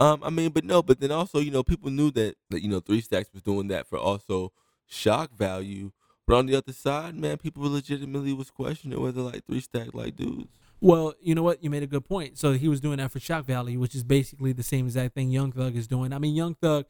Um, 0.00 0.22
I 0.22 0.30
mean, 0.30 0.50
but 0.50 0.64
no, 0.64 0.82
but 0.82 1.00
then 1.00 1.10
also, 1.10 1.40
you 1.40 1.50
know, 1.50 1.62
people 1.62 1.90
knew 1.90 2.10
that 2.12 2.36
that 2.50 2.62
you 2.62 2.68
know 2.68 2.80
Three 2.80 3.00
Stacks 3.00 3.32
was 3.32 3.42
doing 3.42 3.68
that 3.68 3.86
for 3.86 3.98
also 3.98 4.52
shock 4.86 5.36
value. 5.36 5.90
But 6.26 6.36
on 6.36 6.46
the 6.46 6.56
other 6.56 6.72
side, 6.72 7.14
man, 7.14 7.36
people 7.36 7.62
legitimately 7.70 8.32
was 8.32 8.50
questioning 8.50 9.00
whether 9.00 9.20
like 9.20 9.44
Three 9.44 9.60
Stack 9.60 9.92
like 9.92 10.16
dudes. 10.16 10.48
Well, 10.80 11.14
you 11.20 11.34
know 11.34 11.42
what? 11.42 11.62
You 11.62 11.70
made 11.70 11.82
a 11.82 11.86
good 11.86 12.04
point. 12.04 12.38
So 12.38 12.52
he 12.52 12.68
was 12.68 12.80
doing 12.80 12.98
that 12.98 13.10
for 13.10 13.20
shock 13.20 13.44
value, 13.44 13.78
which 13.78 13.94
is 13.94 14.04
basically 14.04 14.52
the 14.52 14.62
same 14.62 14.86
exact 14.86 15.14
thing 15.14 15.30
Young 15.30 15.52
Thug 15.52 15.76
is 15.76 15.86
doing. 15.86 16.12
I 16.12 16.18
mean, 16.18 16.34
Young 16.34 16.54
Thug 16.54 16.86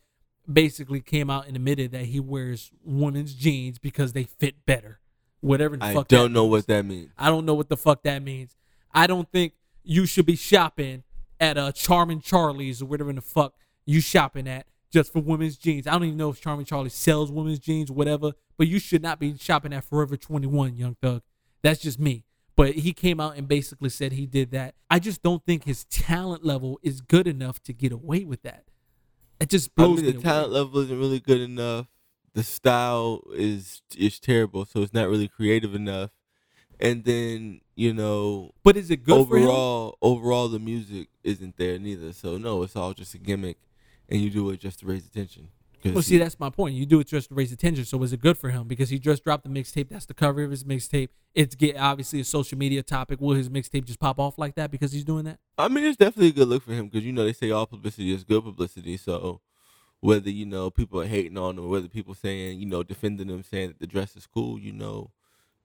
basically 0.50 1.00
came 1.00 1.30
out 1.30 1.46
and 1.46 1.56
admitted 1.56 1.92
that 1.92 2.06
he 2.06 2.20
wears 2.20 2.70
women's 2.84 3.34
jeans 3.34 3.78
because 3.78 4.12
they 4.12 4.24
fit 4.24 4.64
better. 4.66 5.00
Whatever 5.40 5.76
the 5.76 5.84
I 5.84 5.94
fuck. 5.94 6.08
don't 6.08 6.24
that 6.24 6.28
know 6.30 6.42
means. 6.44 6.50
what 6.52 6.66
that 6.68 6.84
means. 6.84 7.10
I 7.18 7.26
don't 7.28 7.44
know 7.44 7.54
what 7.54 7.68
the 7.68 7.76
fuck 7.76 8.02
that 8.04 8.22
means. 8.22 8.56
I 8.92 9.06
don't 9.06 9.30
think 9.30 9.52
you 9.82 10.06
should 10.06 10.26
be 10.26 10.36
shopping 10.36 11.04
at 11.38 11.58
uh, 11.58 11.66
a 11.66 11.72
Charming 11.72 12.20
Charlie's 12.20 12.82
or 12.82 12.86
whatever 12.86 13.12
the 13.12 13.20
fuck 13.20 13.54
you 13.84 14.00
shopping 14.00 14.48
at 14.48 14.66
just 14.90 15.12
for 15.12 15.20
women's 15.20 15.56
jeans. 15.56 15.86
I 15.86 15.92
don't 15.92 16.04
even 16.04 16.16
know 16.16 16.30
if 16.30 16.40
Charming 16.40 16.66
Charlie 16.66 16.88
sells 16.88 17.30
women's 17.30 17.58
jeans, 17.58 17.90
whatever. 17.90 18.32
But 18.56 18.68
you 18.68 18.78
should 18.78 19.02
not 19.02 19.20
be 19.20 19.36
shopping 19.36 19.72
at 19.72 19.84
Forever 19.84 20.16
21, 20.16 20.76
Young 20.76 20.96
Thug. 21.02 21.22
That's 21.62 21.80
just 21.80 22.00
me. 22.00 22.24
But 22.56 22.76
he 22.76 22.94
came 22.94 23.20
out 23.20 23.36
and 23.36 23.46
basically 23.46 23.90
said 23.90 24.12
he 24.12 24.24
did 24.26 24.50
that. 24.52 24.74
I 24.90 24.98
just 24.98 25.22
don't 25.22 25.44
think 25.44 25.64
his 25.64 25.84
talent 25.84 26.42
level 26.44 26.80
is 26.82 27.02
good 27.02 27.28
enough 27.28 27.62
to 27.64 27.74
get 27.74 27.92
away 27.92 28.24
with 28.24 28.42
that. 28.42 28.64
It 29.40 29.50
just 29.50 29.74
I 29.78 29.86
blows 29.86 29.88
mean, 29.88 30.04
me 30.04 30.12
the 30.12 30.14
away. 30.16 30.22
talent 30.22 30.52
level 30.52 30.80
isn't 30.80 30.98
really 30.98 31.20
good 31.20 31.40
enough. 31.40 31.88
The 32.34 32.42
style 32.42 33.22
is 33.34 33.82
is 33.96 34.18
terrible, 34.20 34.66
so 34.66 34.82
it's 34.82 34.92
not 34.92 35.08
really 35.08 35.28
creative 35.28 35.74
enough. 35.74 36.10
And 36.80 37.04
then 37.04 37.60
you 37.76 37.94
know, 37.94 38.52
But 38.62 38.76
is 38.76 38.90
it 38.90 39.02
good 39.04 39.24
for 39.24 39.38
him? 39.38 39.48
overall, 39.50 39.98
overall, 40.02 40.48
the 40.48 40.58
music 40.58 41.08
isn't 41.24 41.56
there 41.56 41.78
neither. 41.78 42.12
So 42.12 42.38
no, 42.38 42.62
it's 42.62 42.76
all 42.76 42.94
just 42.94 43.14
a 43.14 43.18
gimmick, 43.18 43.58
and 44.08 44.20
you 44.20 44.30
do 44.30 44.50
it 44.50 44.60
just 44.60 44.80
to 44.80 44.86
raise 44.86 45.06
attention. 45.06 45.50
Well, 45.94 46.02
see, 46.02 46.18
that's 46.18 46.38
my 46.38 46.50
point. 46.50 46.74
You 46.74 46.86
do 46.86 47.00
it 47.00 47.06
just 47.06 47.28
to 47.28 47.34
raise 47.34 47.52
attention. 47.52 47.84
So 47.84 47.98
was 47.98 48.12
it 48.12 48.20
good 48.20 48.38
for 48.38 48.50
him? 48.50 48.66
Because 48.66 48.90
he 48.90 48.98
just 48.98 49.24
dropped 49.24 49.44
the 49.44 49.50
mixtape. 49.50 49.88
That's 49.88 50.06
the 50.06 50.14
cover 50.14 50.42
of 50.42 50.50
his 50.50 50.64
mixtape. 50.64 51.08
It's 51.34 51.54
get 51.54 51.76
obviously 51.76 52.20
a 52.20 52.24
social 52.24 52.56
media 52.56 52.82
topic. 52.82 53.20
Will 53.20 53.34
his 53.34 53.48
mixtape 53.48 53.84
just 53.84 54.00
pop 54.00 54.18
off 54.18 54.38
like 54.38 54.54
that 54.54 54.70
because 54.70 54.92
he's 54.92 55.04
doing 55.04 55.24
that? 55.24 55.38
I 55.58 55.68
mean, 55.68 55.84
it's 55.84 55.96
definitely 55.96 56.28
a 56.28 56.32
good 56.32 56.48
look 56.48 56.62
for 56.62 56.72
him 56.72 56.88
because 56.88 57.04
you 57.04 57.12
know 57.12 57.24
they 57.24 57.32
say 57.32 57.50
all 57.50 57.66
publicity 57.66 58.12
is 58.12 58.24
good 58.24 58.44
publicity. 58.44 58.96
So 58.96 59.40
whether 60.00 60.30
you 60.30 60.46
know 60.46 60.70
people 60.70 61.00
are 61.00 61.06
hating 61.06 61.36
on 61.38 61.58
him, 61.58 61.64
or 61.64 61.68
whether 61.68 61.88
people 61.88 62.14
saying 62.14 62.58
you 62.58 62.66
know 62.66 62.82
defending 62.82 63.28
him, 63.28 63.42
saying 63.42 63.68
that 63.68 63.80
the 63.80 63.86
dress 63.86 64.16
is 64.16 64.26
cool, 64.26 64.58
you 64.58 64.72
know, 64.72 65.10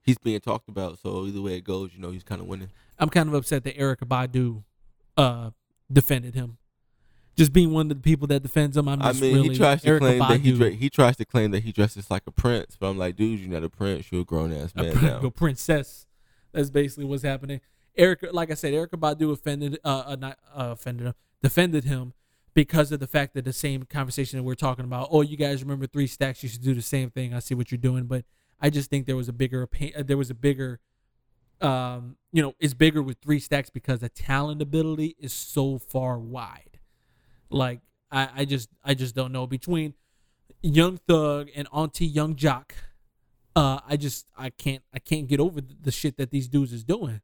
he's 0.02 0.18
being 0.18 0.40
talked 0.40 0.68
about. 0.68 0.98
So 0.98 1.26
either 1.26 1.40
way 1.40 1.56
it 1.56 1.64
goes, 1.64 1.90
you 1.94 2.00
know, 2.00 2.10
he's 2.10 2.24
kind 2.24 2.40
of 2.40 2.46
winning. 2.46 2.70
I'm 2.98 3.08
kind 3.08 3.28
of 3.28 3.34
upset 3.34 3.64
that 3.64 3.76
Erykah 3.76 4.06
Badu 4.06 4.62
uh, 5.16 5.50
defended 5.90 6.34
him. 6.34 6.58
Just 7.36 7.52
being 7.52 7.72
one 7.72 7.90
of 7.90 7.96
the 7.96 8.02
people 8.02 8.26
that 8.28 8.42
defends 8.42 8.76
him, 8.76 8.88
I'm 8.88 9.00
I 9.00 9.12
mean, 9.12 9.34
really 9.34 9.48
he 9.50 9.56
tries 9.56 9.82
to 9.82 9.98
claim 9.98 10.18
that 10.18 10.40
he 10.40 10.52
dre- 10.52 10.74
he 10.74 10.90
tries 10.90 11.16
to 11.16 11.24
claim 11.24 11.50
that 11.52 11.62
he 11.62 11.72
dresses 11.72 12.10
like 12.10 12.24
a 12.26 12.30
prince, 12.30 12.76
but 12.78 12.88
I'm 12.88 12.98
like, 12.98 13.16
dude, 13.16 13.40
you're 13.40 13.50
not 13.50 13.64
a 13.64 13.70
prince. 13.70 14.12
You're 14.12 14.20
a 14.20 14.24
grown 14.24 14.52
ass 14.52 14.72
a 14.76 14.82
man 14.82 14.92
prin- 14.92 15.06
now. 15.06 15.20
a 15.20 15.30
princess. 15.30 16.06
That's 16.52 16.68
basically 16.68 17.06
what's 17.06 17.22
happening. 17.22 17.62
Erykah, 17.98 18.32
like 18.32 18.50
I 18.50 18.54
said, 18.54 18.74
Erykah 18.74 18.98
Badu 18.98 19.32
offended, 19.32 19.78
uh, 19.84 20.04
uh 20.06 20.16
not 20.16 20.38
uh, 20.54 20.68
offended 20.72 21.06
him, 21.06 21.14
defended 21.42 21.84
him 21.84 22.12
because 22.54 22.92
of 22.92 23.00
the 23.00 23.06
fact 23.06 23.34
that 23.34 23.44
the 23.44 23.52
same 23.52 23.84
conversation 23.84 24.38
that 24.38 24.42
we're 24.42 24.54
talking 24.54 24.84
about. 24.84 25.08
Oh, 25.10 25.22
you 25.22 25.36
guys 25.36 25.62
remember 25.62 25.86
Three 25.86 26.06
Stacks? 26.06 26.42
You 26.42 26.48
should 26.48 26.62
do 26.62 26.74
the 26.74 26.82
same 26.82 27.10
thing. 27.10 27.34
I 27.34 27.38
see 27.38 27.54
what 27.54 27.70
you're 27.70 27.78
doing, 27.78 28.04
but 28.04 28.24
I 28.60 28.70
just 28.70 28.90
think 28.90 29.06
there 29.06 29.16
was 29.16 29.28
a 29.28 29.32
bigger, 29.32 29.68
uh, 29.96 30.02
there 30.02 30.16
was 30.16 30.30
a 30.30 30.34
bigger, 30.34 30.80
um, 31.60 32.16
you 32.32 32.42
know, 32.42 32.54
it's 32.60 32.74
bigger 32.74 33.02
with 33.02 33.18
Three 33.22 33.40
Stacks 33.40 33.70
because 33.70 34.00
the 34.00 34.08
talent 34.08 34.60
ability 34.60 35.16
is 35.18 35.32
so 35.32 35.78
far 35.78 36.18
wide. 36.18 36.71
Like 37.52 37.80
I, 38.10 38.28
I 38.36 38.44
just 38.44 38.68
I 38.84 38.94
just 38.94 39.14
don't 39.14 39.32
know 39.32 39.46
between 39.46 39.94
Young 40.62 40.98
Thug 41.08 41.48
and 41.54 41.68
Auntie 41.72 42.06
Young 42.06 42.36
Jock. 42.36 42.74
Uh, 43.54 43.80
I 43.86 43.96
just 43.96 44.26
I 44.36 44.50
can't 44.50 44.82
I 44.94 44.98
can't 44.98 45.28
get 45.28 45.40
over 45.40 45.60
the, 45.60 45.90
shit 45.90 46.16
that 46.16 46.30
these 46.30 46.48
dudes 46.48 46.72
is 46.72 46.84
doing. 46.84 47.20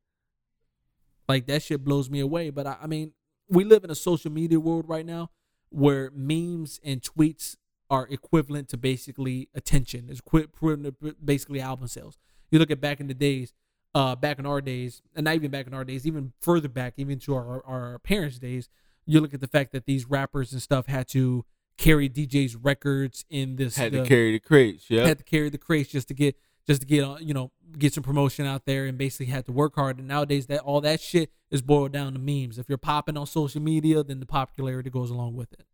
Like 1.28 1.46
that 1.46 1.62
shit 1.62 1.84
blows 1.84 2.10
me 2.10 2.20
away. 2.20 2.50
But 2.50 2.66
I, 2.66 2.76
I 2.82 2.86
mean, 2.86 3.12
we 3.48 3.64
live 3.64 3.84
in 3.84 3.90
a 3.90 3.94
social 3.94 4.30
media 4.30 4.60
world 4.60 4.88
right 4.88 5.06
now 5.06 5.30
where 5.70 6.10
memes 6.14 6.80
and 6.84 7.02
tweets 7.02 7.56
are 7.90 8.06
equivalent 8.10 8.68
to 8.70 8.76
basically 8.76 9.48
attention. 9.54 10.08
It's 10.10 10.20
equivalent 10.20 11.24
basically 11.24 11.60
album 11.60 11.88
sales. 11.88 12.18
You 12.50 12.58
look 12.58 12.70
at 12.70 12.80
back 12.80 13.00
in 13.00 13.06
the 13.06 13.14
days, 13.14 13.54
uh, 13.94 14.16
back 14.16 14.38
in 14.38 14.46
our 14.46 14.60
days, 14.60 15.02
and 15.14 15.24
not 15.24 15.34
even 15.34 15.50
back 15.50 15.66
in 15.66 15.74
our 15.74 15.84
days, 15.84 16.06
even 16.06 16.32
further 16.40 16.68
back, 16.68 16.94
even 16.96 17.18
to 17.20 17.34
our, 17.34 17.64
our 17.66 17.98
parents' 18.00 18.38
days, 18.38 18.68
you 19.08 19.20
look 19.20 19.34
at 19.34 19.40
the 19.40 19.48
fact 19.48 19.72
that 19.72 19.86
these 19.86 20.08
rappers 20.08 20.52
and 20.52 20.60
stuff 20.62 20.86
had 20.86 21.08
to 21.08 21.44
carry 21.76 22.08
DJ's 22.08 22.54
records 22.56 23.24
in 23.30 23.56
this 23.56 23.76
Had 23.76 23.92
the- 23.92 24.02
to 24.02 24.06
carry 24.06 24.32
the 24.32 24.38
crates. 24.40 24.88
Yeah. 24.90 25.06
had 25.06 25.18
to 25.18 25.24
carry 25.24 25.48
the 25.48 25.58
crates 25.58 25.90
just 25.90 26.08
to 26.08 26.14
get 26.14 26.36
just 26.66 26.82
to 26.82 26.86
get 26.86 27.02
on 27.02 27.26
you 27.26 27.32
know 27.32 27.50
get 27.78 27.94
some 27.94 28.02
promotion 28.02 28.44
out 28.46 28.66
there 28.66 28.84
and 28.86 28.98
basically 28.98 29.26
had 29.26 29.46
to 29.46 29.52
work 29.52 29.74
hard 29.76 29.98
and 29.98 30.06
nowadays 30.06 30.46
that 30.46 30.60
all 30.60 30.80
that 30.82 31.00
shit 31.00 31.30
is 31.50 31.62
boiled 31.62 31.92
down 31.92 32.12
to 32.12 32.18
memes 32.18 32.58
if 32.58 32.68
you're 32.68 32.76
popping 32.76 33.16
on 33.16 33.26
social 33.26 33.60
media 33.62 34.02
then 34.02 34.20
the 34.20 34.26
popularity 34.26 34.90
goes 34.90 35.10
along 35.10 35.34
with 35.34 35.52
it 35.54 35.64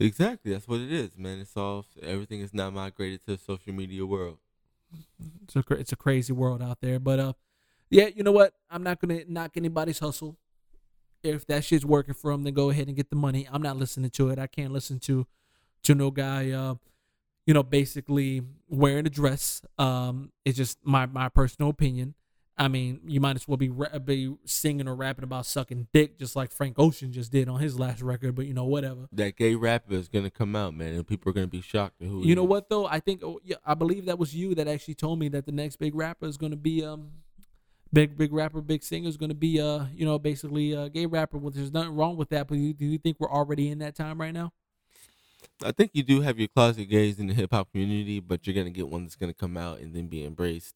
Exactly. 0.00 0.52
That's 0.52 0.66
what 0.66 0.80
it 0.80 0.90
is, 0.92 1.16
man. 1.16 1.38
It's 1.38 1.56
all 1.56 1.86
everything 2.02 2.40
is 2.40 2.52
now 2.52 2.68
migrated 2.68 3.24
to 3.26 3.36
the 3.36 3.38
social 3.38 3.72
media 3.72 4.04
world. 4.04 4.38
it's 5.44 5.54
a, 5.56 5.62
it's 5.74 5.92
a 5.92 5.96
crazy 5.96 6.32
world 6.32 6.60
out 6.62 6.80
there 6.80 6.98
but 6.98 7.18
uh 7.18 7.32
yeah 7.90 8.08
you 8.14 8.22
know 8.22 8.30
what 8.32 8.54
i'm 8.70 8.82
not 8.82 9.00
gonna 9.00 9.20
knock 9.28 9.52
anybody's 9.56 9.98
hustle 9.98 10.36
if 11.24 11.46
that 11.46 11.64
shit's 11.64 11.84
working 11.84 12.14
for 12.14 12.30
them 12.32 12.42
then 12.44 12.54
go 12.54 12.70
ahead 12.70 12.86
and 12.86 12.96
get 12.96 13.10
the 13.10 13.16
money 13.16 13.48
i'm 13.52 13.62
not 13.62 13.76
listening 13.76 14.10
to 14.10 14.28
it 14.30 14.38
i 14.38 14.46
can't 14.46 14.72
listen 14.72 14.98
to 14.98 15.26
to 15.82 15.94
no 15.94 16.10
guy 16.10 16.50
uh 16.50 16.74
you 17.46 17.54
know 17.54 17.62
basically 17.62 18.42
wearing 18.68 19.06
a 19.06 19.10
dress 19.10 19.62
um 19.78 20.30
it's 20.44 20.56
just 20.56 20.78
my 20.84 21.06
my 21.06 21.28
personal 21.28 21.70
opinion 21.70 22.14
i 22.56 22.68
mean 22.68 23.00
you 23.06 23.20
might 23.20 23.36
as 23.36 23.46
well 23.48 23.56
be 23.56 23.68
ra- 23.68 23.98
be 23.98 24.34
singing 24.44 24.86
or 24.88 24.94
rapping 24.94 25.24
about 25.24 25.44
sucking 25.44 25.86
dick 25.92 26.18
just 26.18 26.36
like 26.36 26.50
frank 26.52 26.78
ocean 26.78 27.12
just 27.12 27.32
did 27.32 27.48
on 27.48 27.60
his 27.60 27.78
last 27.78 28.00
record 28.00 28.34
but 28.34 28.46
you 28.46 28.54
know 28.54 28.64
whatever 28.64 29.08
That 29.12 29.36
gay 29.36 29.54
rapper 29.54 29.94
is 29.94 30.08
gonna 30.08 30.30
come 30.30 30.54
out, 30.56 30.74
man, 30.74 30.94
and 30.94 31.06
people 31.06 31.30
are 31.30 31.32
gonna 31.32 31.46
be 31.48 31.60
shocked 31.60 32.00
at 32.00 32.08
who. 32.08 32.24
you 32.24 32.34
know 32.34 32.44
is. 32.44 32.48
what 32.48 32.68
though? 32.68 32.86
I 32.86 33.00
think 33.00 33.22
oh, 33.24 33.40
yeah, 33.44 33.56
I 33.66 33.74
believe 33.74 34.06
that 34.06 34.18
was 34.18 34.34
you 34.34 34.54
that 34.54 34.68
actually 34.68 34.94
told 34.94 35.18
me 35.18 35.28
that 35.30 35.46
the 35.46 35.52
next 35.52 35.76
big 35.76 35.94
rapper 35.94 36.26
is 36.26 36.36
going 36.36 36.52
to 36.52 36.56
be 36.56 36.84
um 36.84 37.10
big 37.94 38.18
big 38.18 38.32
rapper, 38.32 38.60
big 38.60 38.82
singer 38.82 39.08
is 39.08 39.16
going 39.16 39.30
to 39.30 39.34
be 39.34 39.60
uh 39.60 39.84
you 39.94 40.04
know 40.04 40.18
basically 40.18 40.72
a 40.72 40.90
gay 40.90 41.06
rapper. 41.06 41.38
Well, 41.38 41.50
there's 41.50 41.72
nothing 41.72 41.94
wrong 41.94 42.16
with 42.16 42.28
that, 42.30 42.48
but 42.48 42.58
you, 42.58 42.74
do 42.74 42.84
you 42.84 42.98
think 42.98 43.16
we're 43.18 43.30
already 43.30 43.70
in 43.70 43.78
that 43.78 43.94
time 43.94 44.20
right 44.20 44.34
now? 44.34 44.52
I 45.64 45.72
think 45.72 45.92
you 45.94 46.02
do 46.02 46.20
have 46.20 46.38
your 46.38 46.48
closet 46.48 46.86
gays 46.86 47.18
in 47.18 47.28
the 47.28 47.34
hip 47.34 47.52
hop 47.52 47.70
community, 47.70 48.20
but 48.20 48.46
you're 48.46 48.54
gonna 48.54 48.70
get 48.70 48.88
one 48.88 49.04
that's 49.04 49.16
gonna 49.16 49.32
come 49.32 49.56
out 49.56 49.78
and 49.78 49.94
then 49.94 50.08
be 50.08 50.24
embraced, 50.24 50.74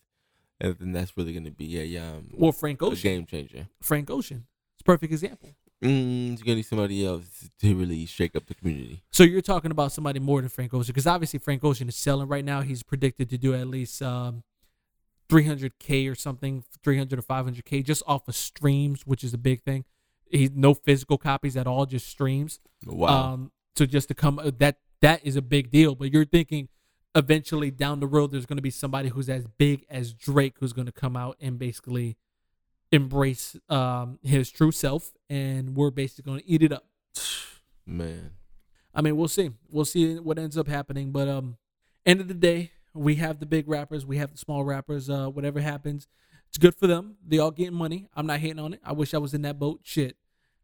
and 0.60 0.76
then 0.78 0.92
that's 0.92 1.16
really 1.16 1.34
gonna 1.34 1.50
be 1.50 1.96
a 1.96 2.02
um 2.02 2.28
Well, 2.32 2.52
Frank 2.52 2.82
Ocean, 2.82 3.02
game 3.02 3.26
changer. 3.26 3.66
Frank 3.82 4.08
Ocean, 4.10 4.46
it's 4.74 4.82
a 4.82 4.84
perfect 4.84 5.12
example. 5.12 5.50
Mm, 5.82 6.36
you're 6.36 6.44
gonna 6.44 6.56
need 6.56 6.62
somebody 6.62 7.06
else 7.06 7.50
to 7.60 7.74
really 7.74 8.04
shake 8.06 8.34
up 8.34 8.46
the 8.46 8.54
community. 8.54 9.02
So 9.12 9.22
you're 9.22 9.40
talking 9.42 9.70
about 9.70 9.92
somebody 9.92 10.18
more 10.18 10.40
than 10.40 10.48
Frank 10.48 10.74
Ocean 10.74 10.92
because 10.92 11.06
obviously 11.06 11.38
Frank 11.38 11.62
Ocean 11.64 11.88
is 11.88 11.96
selling 11.96 12.28
right 12.28 12.44
now. 12.44 12.62
He's 12.62 12.82
predicted 12.82 13.30
to 13.30 13.38
do 13.38 13.54
at 13.54 13.66
least 13.68 14.02
um 14.02 14.42
300k 15.28 16.10
or 16.10 16.14
something, 16.14 16.64
300 16.82 17.18
or 17.18 17.22
500k 17.22 17.84
just 17.84 18.02
off 18.06 18.28
of 18.28 18.34
streams, 18.34 19.02
which 19.06 19.22
is 19.22 19.34
a 19.34 19.38
big 19.38 19.62
thing. 19.62 19.84
He's 20.30 20.50
no 20.50 20.74
physical 20.74 21.18
copies 21.18 21.56
at 21.56 21.66
all, 21.66 21.86
just 21.86 22.08
streams. 22.08 22.60
Wow. 22.84 23.08
Um, 23.08 23.52
so 23.76 23.86
just 23.86 24.08
to 24.08 24.14
come 24.14 24.38
uh, 24.38 24.50
that 24.58 24.78
that 25.00 25.24
is 25.24 25.36
a 25.36 25.42
big 25.42 25.70
deal. 25.70 25.94
But 25.94 26.12
you're 26.12 26.24
thinking 26.24 26.68
eventually 27.14 27.70
down 27.70 28.00
the 28.00 28.06
road, 28.06 28.30
there's 28.30 28.46
going 28.46 28.58
to 28.58 28.62
be 28.62 28.70
somebody 28.70 29.08
who's 29.08 29.28
as 29.28 29.46
big 29.46 29.86
as 29.88 30.12
Drake 30.12 30.56
who's 30.60 30.72
going 30.72 30.86
to 30.86 30.92
come 30.92 31.16
out 31.16 31.36
and 31.40 31.58
basically 31.58 32.16
embrace 32.90 33.56
um 33.68 34.18
his 34.22 34.50
true 34.50 34.72
self, 34.72 35.12
and 35.30 35.76
we're 35.76 35.90
basically 35.90 36.30
going 36.30 36.40
to 36.40 36.48
eat 36.48 36.62
it 36.62 36.72
up. 36.72 36.84
man. 37.86 38.32
I 38.94 39.00
mean, 39.00 39.16
we'll 39.16 39.28
see. 39.28 39.50
We'll 39.70 39.84
see 39.84 40.16
what 40.18 40.38
ends 40.38 40.58
up 40.58 40.66
happening. 40.66 41.12
But 41.12 41.28
um, 41.28 41.56
end 42.04 42.20
of 42.20 42.28
the 42.28 42.34
day, 42.34 42.72
we 42.94 43.16
have 43.16 43.38
the 43.40 43.46
big 43.46 43.68
rappers, 43.68 44.04
we 44.06 44.18
have 44.18 44.32
the 44.32 44.38
small 44.38 44.64
rappers. 44.64 45.08
Uh, 45.10 45.28
whatever 45.28 45.60
happens, 45.60 46.06
it's 46.48 46.58
good 46.58 46.74
for 46.74 46.86
them. 46.86 47.16
They 47.26 47.38
all 47.38 47.50
getting 47.50 47.74
money. 47.74 48.08
I'm 48.16 48.26
not 48.26 48.40
hating 48.40 48.58
on 48.58 48.74
it. 48.74 48.80
I 48.84 48.92
wish 48.92 49.14
I 49.14 49.18
was 49.18 49.34
in 49.34 49.42
that 49.42 49.58
boat. 49.58 49.80
Shit. 49.82 50.16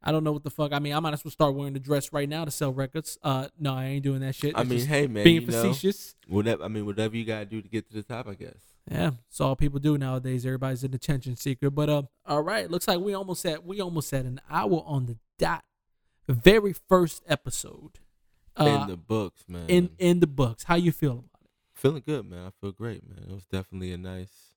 I 0.07 0.13
don't 0.13 0.23
know 0.23 0.33
what 0.33 0.45
the 0.45 0.51
fuck. 0.51 0.73
I 0.75 0.81
mean, 0.81 0.93
I 0.93 1.01
might 1.01 1.15
as 1.15 1.25
well 1.25 1.31
start 1.31 1.55
wearing 1.55 1.73
the 1.73 1.81
dress 1.81 2.13
right 2.13 2.29
now 2.29 2.45
to 2.45 2.51
sell 2.51 2.73
records. 2.75 3.17
Uh, 3.23 3.49
no, 3.59 3.73
I 3.75 3.87
ain't 3.87 4.05
doing 4.05 4.21
that 4.21 4.35
shit. 4.35 4.55
I 4.55 4.61
It's 4.61 4.69
mean, 4.71 4.87
hey, 4.87 5.07
man, 5.07 5.25
being 5.25 5.43
you 5.43 5.47
know, 5.49 5.63
facetious. 5.73 6.15
whatever. 6.29 6.63
I 6.63 6.69
mean, 6.69 6.85
whatever 6.85 7.17
you 7.17 7.25
gotta 7.25 7.47
do 7.47 7.63
to 7.63 7.69
get 7.69 7.89
to 7.89 7.95
the 7.95 8.03
top, 8.03 8.29
I 8.29 8.35
guess. 8.35 8.59
Yeah, 8.91 9.13
it's 9.31 9.41
all 9.41 9.57
people 9.57 9.81
do 9.81 9.97
nowadays. 9.97 10.45
Everybody's 10.45 10.85
an 10.85 10.93
attention 10.95 11.37
seeker. 11.37 11.71
But 11.71 11.89
uh, 11.89 12.03
all 12.27 12.43
right, 12.43 12.71
looks 12.71 12.87
like 12.87 13.01
we 13.01 13.15
almost 13.15 13.47
at 13.47 13.65
we 13.65 13.81
almost 13.81 14.13
at 14.13 14.27
an 14.27 14.43
hour 14.51 14.83
on 14.87 15.07
the 15.07 15.17
dot. 15.39 15.65
Very 16.29 16.75
first 16.75 17.23
episode. 17.27 17.99
Uh, 18.57 18.81
in 18.83 18.89
the 18.91 18.97
books, 18.99 19.45
man. 19.49 19.65
in 19.69 19.91
in 19.99 20.21
the 20.21 20.27
books. 20.27 20.65
How 20.65 20.75
you 20.75 20.93
feel 20.93 21.13
about 21.13 21.25
it? 21.25 21.31
Feeling 21.75 22.03
good, 22.05 22.29
man. 22.29 22.47
I 22.47 22.51
feel 22.61 22.73
great, 22.73 23.03
man. 23.09 23.27
It 23.29 23.35
was 23.35 23.47
definitely 23.47 23.93
a 23.93 23.99
nice, 23.99 24.55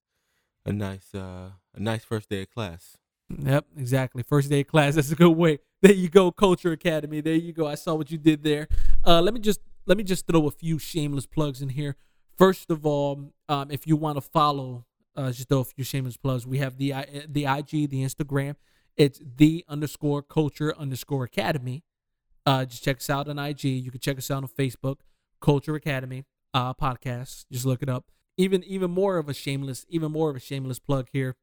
a 0.65 0.71
nice, 0.71 1.13
uh, 1.13 1.51
a 1.75 1.79
nice 1.79 2.03
first 2.03 2.29
day 2.29 2.43
of 2.43 2.51
class. 2.51 2.97
Yep, 3.29 3.65
exactly. 3.77 4.23
First 4.23 4.49
day 4.49 4.61
of 4.61 4.67
class. 4.67 4.95
That's 4.95 5.11
a 5.11 5.15
good 5.15 5.35
way. 5.35 5.59
There 5.81 5.93
you 5.93 6.09
go, 6.09 6.31
Culture 6.31 6.71
Academy. 6.71 7.21
There 7.21 7.33
you 7.33 7.53
go. 7.53 7.67
I 7.67 7.75
saw 7.75 7.95
what 7.95 8.09
you 8.09 8.17
did 8.17 8.43
there. 8.43 8.67
Uh, 9.05 9.21
let 9.21 9.33
me 9.33 9.39
just 9.39 9.59
let 9.85 9.97
me 9.97 10.03
just 10.03 10.25
throw 10.27 10.47
a 10.47 10.51
few 10.51 10.79
shameless 10.79 11.25
plugs 11.25 11.61
in 11.61 11.69
here. 11.69 11.95
First 12.37 12.71
of 12.71 12.85
all, 12.85 13.33
um, 13.49 13.71
if 13.71 13.85
you 13.85 13.95
want 13.95 14.17
to 14.17 14.21
follow, 14.21 14.85
uh, 15.15 15.31
just 15.31 15.49
throw 15.49 15.59
a 15.59 15.65
few 15.65 15.83
shameless 15.83 16.17
plugs. 16.17 16.47
We 16.47 16.59
have 16.59 16.77
the 16.77 16.93
the 17.27 17.45
IG, 17.45 17.89
the 17.89 18.03
Instagram. 18.03 18.55
It's 18.95 19.21
the 19.35 19.63
underscore 19.67 20.23
culture 20.23 20.73
underscore 20.77 21.25
academy. 21.25 21.83
Uh, 22.45 22.65
just 22.65 22.83
check 22.83 22.97
us 22.97 23.09
out 23.09 23.27
on 23.27 23.37
IG. 23.37 23.65
You 23.65 23.91
can 23.91 23.99
check 23.99 24.17
us 24.17 24.31
out 24.31 24.41
on 24.41 24.49
Facebook, 24.49 24.99
Culture 25.41 25.75
Academy 25.75 26.23
uh, 26.57 26.73
podcast. 26.73 27.45
Just 27.51 27.65
look 27.65 27.81
it 27.83 27.89
up. 27.89 28.05
Even 28.37 28.63
even 28.63 28.91
more 28.91 29.17
of 29.17 29.29
a 29.29 29.33
shameless, 29.33 29.85
even 29.89 30.11
more 30.11 30.29
of 30.29 30.35
a 30.35 30.39
shameless 30.39 30.79
plug 30.79 31.07
here 31.11 31.35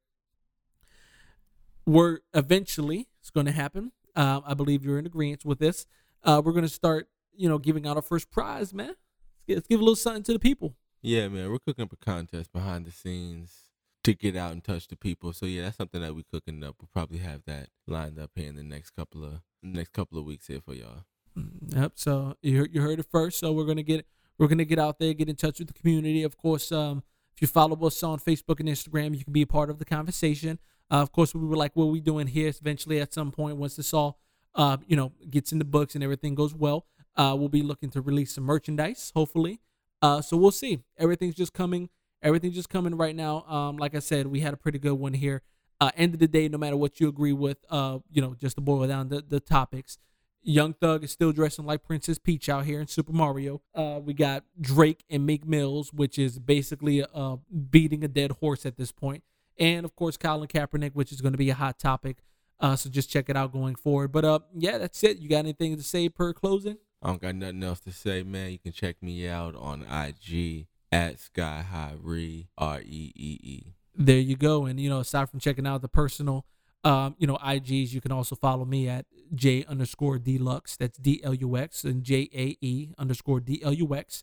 we're 1.87 2.21
eventually 2.33 3.09
it's 3.21 3.31
going 3.31 3.47
to 3.47 3.53
happen. 3.53 3.93
Uh, 4.17 4.41
I 4.47 4.55
believe 4.55 4.85
you're 4.85 4.99
in 4.99 5.07
agreement 5.07 5.45
with 5.45 5.59
this. 5.59 5.87
Uh, 6.23 6.41
we're 6.45 6.53
going 6.53 6.65
to 6.65 6.69
start, 6.69 7.09
you 7.35 7.49
know, 7.49 7.59
giving 7.59 7.87
out 7.87 7.97
our 7.97 8.03
first 8.03 8.31
prize, 8.31 8.73
man. 8.73 8.89
Let's, 8.89 9.45
get, 9.47 9.55
let's 9.57 9.67
give 9.67 9.81
a 9.81 9.83
little 9.83 9.97
something 9.97 10.23
to 10.25 10.33
the 10.33 10.39
people. 10.39 10.77
Yeah, 11.03 11.29
man. 11.29 11.51
We're 11.51 11.59
cooking 11.59 11.85
up 11.85 11.93
a 11.93 11.97
contest 11.97 12.53
behind 12.53 12.87
the 12.87 12.91
scenes 12.91 13.71
to 14.05 14.15
get 14.15 14.37
out 14.37 14.53
and 14.53 14.63
touch 14.63 14.89
the 14.89 14.97
people. 14.97 15.33
So 15.33 15.47
yeah, 15.47 15.63
that's 15.63 15.77
something 15.77 16.01
that 16.01 16.15
we're 16.15 16.23
cooking 16.33 16.63
up. 16.63 16.77
We'll 16.81 16.89
probably 16.93 17.19
have 17.19 17.43
that 17.47 17.69
lined 17.87 18.19
up 18.19 18.31
here 18.35 18.49
in 18.49 18.57
the 18.57 18.63
next 18.63 18.91
couple 18.91 19.25
of 19.25 19.41
next 19.63 19.93
couple 19.93 20.19
of 20.19 20.25
weeks 20.25 20.47
here 20.47 20.61
for 20.65 20.75
y'all. 20.75 21.05
Mm, 21.37 21.75
Yep. 21.75 21.93
So 21.97 22.37
you 22.43 22.59
heard, 22.59 22.75
you 22.75 22.81
heard 22.83 22.99
it 23.01 23.07
first. 23.11 23.39
So 23.39 23.53
we're 23.53 23.65
gonna 23.65 23.83
get 23.83 24.07
we're 24.39 24.49
gonna 24.49 24.65
get 24.65 24.79
out 24.79 24.99
there, 24.99 25.13
get 25.15 25.29
in 25.29 25.37
touch 25.37 25.59
with 25.59 25.69
the 25.69 25.75
community. 25.75 26.23
Of 26.23 26.37
course, 26.37 26.73
um, 26.73 27.03
if 27.35 27.43
you 27.43 27.49
follow 27.49 27.77
us 27.87 28.03
on 28.03 28.19
Facebook 28.19 28.61
and 28.61 28.69
Instagram, 28.69 29.17
you 29.17 29.25
can 29.25 29.33
be 29.33 29.43
a 29.43 29.47
part 29.47 29.71
of 29.71 29.79
the 29.79 29.85
conversation. 29.85 30.59
Uh, 30.91 30.97
of 30.97 31.13
course, 31.13 31.35
we 31.35 31.47
were 31.47 31.57
like 31.57 31.75
what 31.75 31.87
we 31.87 32.01
doing 32.01 32.27
here. 32.27 32.49
Eventually, 32.49 33.01
at 33.01 33.13
some 33.13 33.33
point, 33.33 33.57
once 33.57 33.77
this 33.77 33.93
all 33.93 34.19
uh, 34.55 34.77
you 34.87 34.97
know 34.97 35.13
gets 35.31 35.53
in 35.53 35.59
the 35.59 35.65
books 35.65 35.95
and 35.95 36.05
everything 36.05 36.35
goes 36.35 36.55
well, 36.55 36.87
uh, 37.17 37.35
we'll 37.39 37.49
be 37.49 37.63
looking 37.63 37.91
to 37.91 38.01
release 38.01 38.35
some 38.35 38.45
merchandise. 38.45 39.13
Hopefully, 39.15 39.61
uh, 40.03 40.21
so 40.21 40.37
we'll 40.37 40.51
see. 40.51 40.81
Everything's 40.99 41.35
just 41.35 41.53
coming. 41.53 41.89
Everything's 42.23 42.55
just 42.55 42.71
coming 42.71 42.97
right 42.97 43.15
now. 43.15 43.43
Um, 43.43 43.77
like 43.77 43.95
I 43.95 43.99
said, 43.99 44.27
we 44.27 44.41
had 44.41 44.55
a 44.55 44.57
pretty 44.57 44.79
good 44.79 44.95
one 44.95 45.13
here. 45.13 45.43
Uh, 45.81 45.91
end 45.97 46.15
of 46.15 46.21
the 46.21 46.29
day, 46.29 46.49
no 46.49 46.57
matter 46.57 46.77
what 46.77 47.01
you 47.01 47.09
agree 47.09 47.33
with, 47.33 47.59
uh, 47.69 47.99
you 48.11 48.23
know, 48.23 48.35
just 48.35 48.57
to 48.57 48.63
boil 48.63 48.87
down 48.87 49.09
the, 49.09 49.23
the 49.27 49.41
topics, 49.41 49.99
Young 50.45 50.75
Thug 50.75 51.03
is 51.03 51.11
still 51.11 51.33
dressing 51.33 51.65
like 51.65 51.83
Princess 51.83 52.19
Peach 52.19 52.49
out 52.49 52.67
here 52.67 52.81
in 52.81 52.87
Super 52.87 53.13
Mario. 53.13 53.63
Uh, 53.75 53.99
we 54.03 54.13
got 54.13 54.45
Drake 54.61 55.03
and 55.09 55.25
Meek 55.25 55.47
Mills, 55.47 55.93
which 55.93 56.19
is 56.19 56.39
basically 56.39 57.03
uh, 57.15 57.37
beating 57.71 58.05
a 58.05 58.09
dead 58.09 58.33
horse 58.33 58.67
at 58.67 58.77
this 58.77 58.93
point. 58.93 59.25
And 59.59 59.85
of 59.85 59.97
course, 59.97 60.17
Colin 60.17 60.49
Kaepernick, 60.49 60.93
which 60.95 61.13
is 61.13 61.21
going 61.21 61.33
to 61.33 61.39
be 61.39 61.49
a 61.51 61.55
hot 61.55 61.79
topic. 61.79 62.19
Uh, 62.61 62.77
so 62.77 62.91
just 62.91 63.11
check 63.11 63.29
it 63.29 63.37
out 63.37 63.53
going 63.53 63.75
forward. 63.75 64.13
But 64.13 64.25
uh, 64.25 64.41
yeah, 64.55 64.79
that's 64.79 65.03
it. 65.03 65.19
You 65.19 65.29
got 65.29 65.39
anything 65.39 65.77
to 65.77 65.83
say 65.83 66.09
per 66.09 66.33
closing? 66.33 66.77
I 67.03 67.09
don't 67.09 67.23
got 67.23 67.35
nothing 67.35 67.63
else 67.63 67.81
to 67.81 67.93
say, 67.93 68.23
man. 68.23 68.51
You 68.53 68.59
can 68.59 68.73
check 68.73 69.03
me 69.03 69.29
out 69.29 69.55
on 69.57 69.83
IG 69.83 70.67
at 70.93 71.21
Sky 71.21 71.65
High 71.69 71.95
Ree 72.01 72.49
R 72.59 72.81
E 72.81 73.13
E 73.15 73.39
E. 73.43 73.63
there 73.97 74.19
you 74.19 74.37
go. 74.37 74.67
And 74.67 74.79
you 74.79 74.89
know, 74.89 75.01
aside 75.01 75.31
from 75.31 75.41
checking 75.41 75.67
out 75.67 75.83
the 75.83 75.89
personal, 75.89 76.47
um, 76.85 77.17
you 77.19 77.27
know, 77.27 77.37
IGs, 77.37 77.93
you 77.93 78.01
can 78.01 78.13
also 78.13 78.37
follow 78.37 78.65
me 78.65 78.89
at 78.89 79.07
Jae 79.35 79.67
underscore 79.67 80.19
Dlux. 80.19 80.77
That's 80.77 80.99
D 80.99 81.21
L 81.25 81.35
U 81.35 81.57
X 81.57 81.85
and 81.85 82.03
J 82.03 82.29
A 82.35 82.57
E 82.61 82.91
underscore 82.99 83.41
D 83.41 83.61
L 83.63 83.73
U 83.73 83.95
X. 83.95 84.23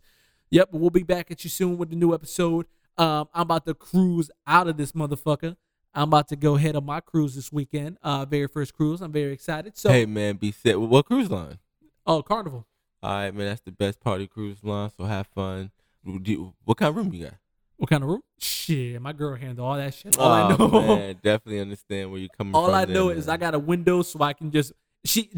Yep, 0.52 0.70
we'll 0.72 0.90
be 0.90 1.04
back 1.04 1.32
at 1.32 1.44
you 1.44 1.50
soon 1.50 1.78
with 1.78 1.92
a 1.92 1.96
new 1.96 2.14
episode. 2.14 2.68
Um, 2.98 3.30
I'm 3.34 3.44
about 3.44 3.66
to 3.66 3.74
cruise 3.74 4.30
out 4.46 4.68
of 4.68 4.78
this 4.78 4.92
motherfucker. 4.92 5.56
I'm 5.94 6.10
about 6.10 6.28
to 6.30 6.36
go 6.36 6.56
head 6.56 6.76
on 6.76 6.86
my 6.86 7.00
cruise 7.00 7.36
this 7.36 7.52
weekend. 7.52 7.98
Uh, 8.04 8.26
very 8.26 8.48
first 8.48 8.74
cruise. 8.74 9.02
I'm 9.02 9.12
very 9.12 9.34
excited. 9.34 9.78
So 9.78 9.90
hey, 9.90 10.06
man, 10.06 10.36
be 10.36 10.52
set. 10.52 10.80
What 10.80 11.06
cruise 11.06 11.30
line? 11.30 11.60
Oh, 12.06 12.22
Carnival. 12.22 12.68
All 13.02 13.12
right, 13.12 13.34
man. 13.34 13.48
That's 13.48 13.62
the 13.62 13.72
best 13.72 14.00
party 14.00 14.28
cruise 14.28 14.64
line. 14.64 14.92
So 14.96 15.06
have 15.06 15.28
fun. 15.28 15.72
What 16.04 16.78
kind 16.78 16.90
of 16.90 16.96
room 16.96 17.14
you 17.14 17.26
got? 17.26 17.34
What 17.82 17.90
kind 17.90 18.04
of 18.04 18.10
room? 18.10 18.22
Shit, 18.38 19.02
my 19.02 19.12
girl 19.12 19.36
handle 19.36 19.66
all 19.66 19.76
that 19.76 19.92
shit. 19.96 20.16
All 20.20 20.32
I 20.32 20.54
Oh, 20.54 20.56
know, 20.68 20.68
man, 20.98 21.16
definitely 21.24 21.62
understand 21.62 22.12
where 22.12 22.20
you're 22.20 22.30
coming 22.30 22.54
all 22.54 22.66
from. 22.66 22.76
All 22.76 22.80
I 22.80 22.86
know 22.86 23.10
is 23.10 23.26
man. 23.26 23.34
I 23.34 23.38
got 23.38 23.56
a 23.56 23.60
window 23.60 24.04
so 24.04 24.22
I 24.22 24.34
can 24.34 24.52
just 24.52 24.72
she 25.04 25.32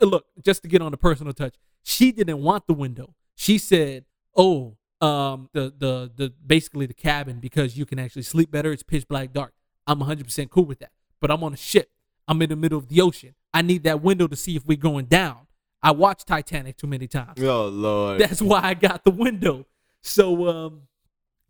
look 0.00 0.24
just 0.42 0.62
to 0.62 0.68
get 0.68 0.80
on 0.80 0.92
the 0.92 0.96
personal 0.96 1.34
touch. 1.34 1.56
She 1.82 2.10
didn't 2.10 2.38
want 2.38 2.66
the 2.66 2.72
window. 2.72 3.14
She 3.34 3.58
said, 3.58 4.06
"Oh, 4.34 4.78
um, 5.02 5.50
the 5.52 5.74
the 5.76 6.10
the 6.16 6.32
basically 6.46 6.86
the 6.86 6.94
cabin 6.94 7.38
because 7.38 7.76
you 7.76 7.84
can 7.84 7.98
actually 7.98 8.22
sleep 8.22 8.50
better. 8.50 8.72
It's 8.72 8.82
pitch 8.82 9.06
black 9.06 9.34
dark. 9.34 9.52
I'm 9.86 9.98
100 9.98 10.24
percent 10.24 10.50
cool 10.50 10.64
with 10.64 10.78
that. 10.78 10.92
But 11.20 11.30
I'm 11.30 11.44
on 11.44 11.52
a 11.52 11.56
ship. 11.58 11.90
I'm 12.26 12.40
in 12.40 12.48
the 12.48 12.56
middle 12.56 12.78
of 12.78 12.88
the 12.88 13.02
ocean. 13.02 13.34
I 13.52 13.60
need 13.60 13.84
that 13.84 14.02
window 14.02 14.26
to 14.26 14.36
see 14.36 14.56
if 14.56 14.64
we're 14.64 14.78
going 14.78 15.04
down. 15.04 15.48
I 15.82 15.90
watched 15.90 16.26
Titanic 16.26 16.78
too 16.78 16.86
many 16.86 17.08
times. 17.08 17.42
Oh 17.42 17.66
Lord. 17.68 18.18
That's 18.22 18.40
why 18.40 18.60
I 18.62 18.72
got 18.72 19.04
the 19.04 19.10
window. 19.10 19.66
So 20.02 20.48
um, 20.48 20.82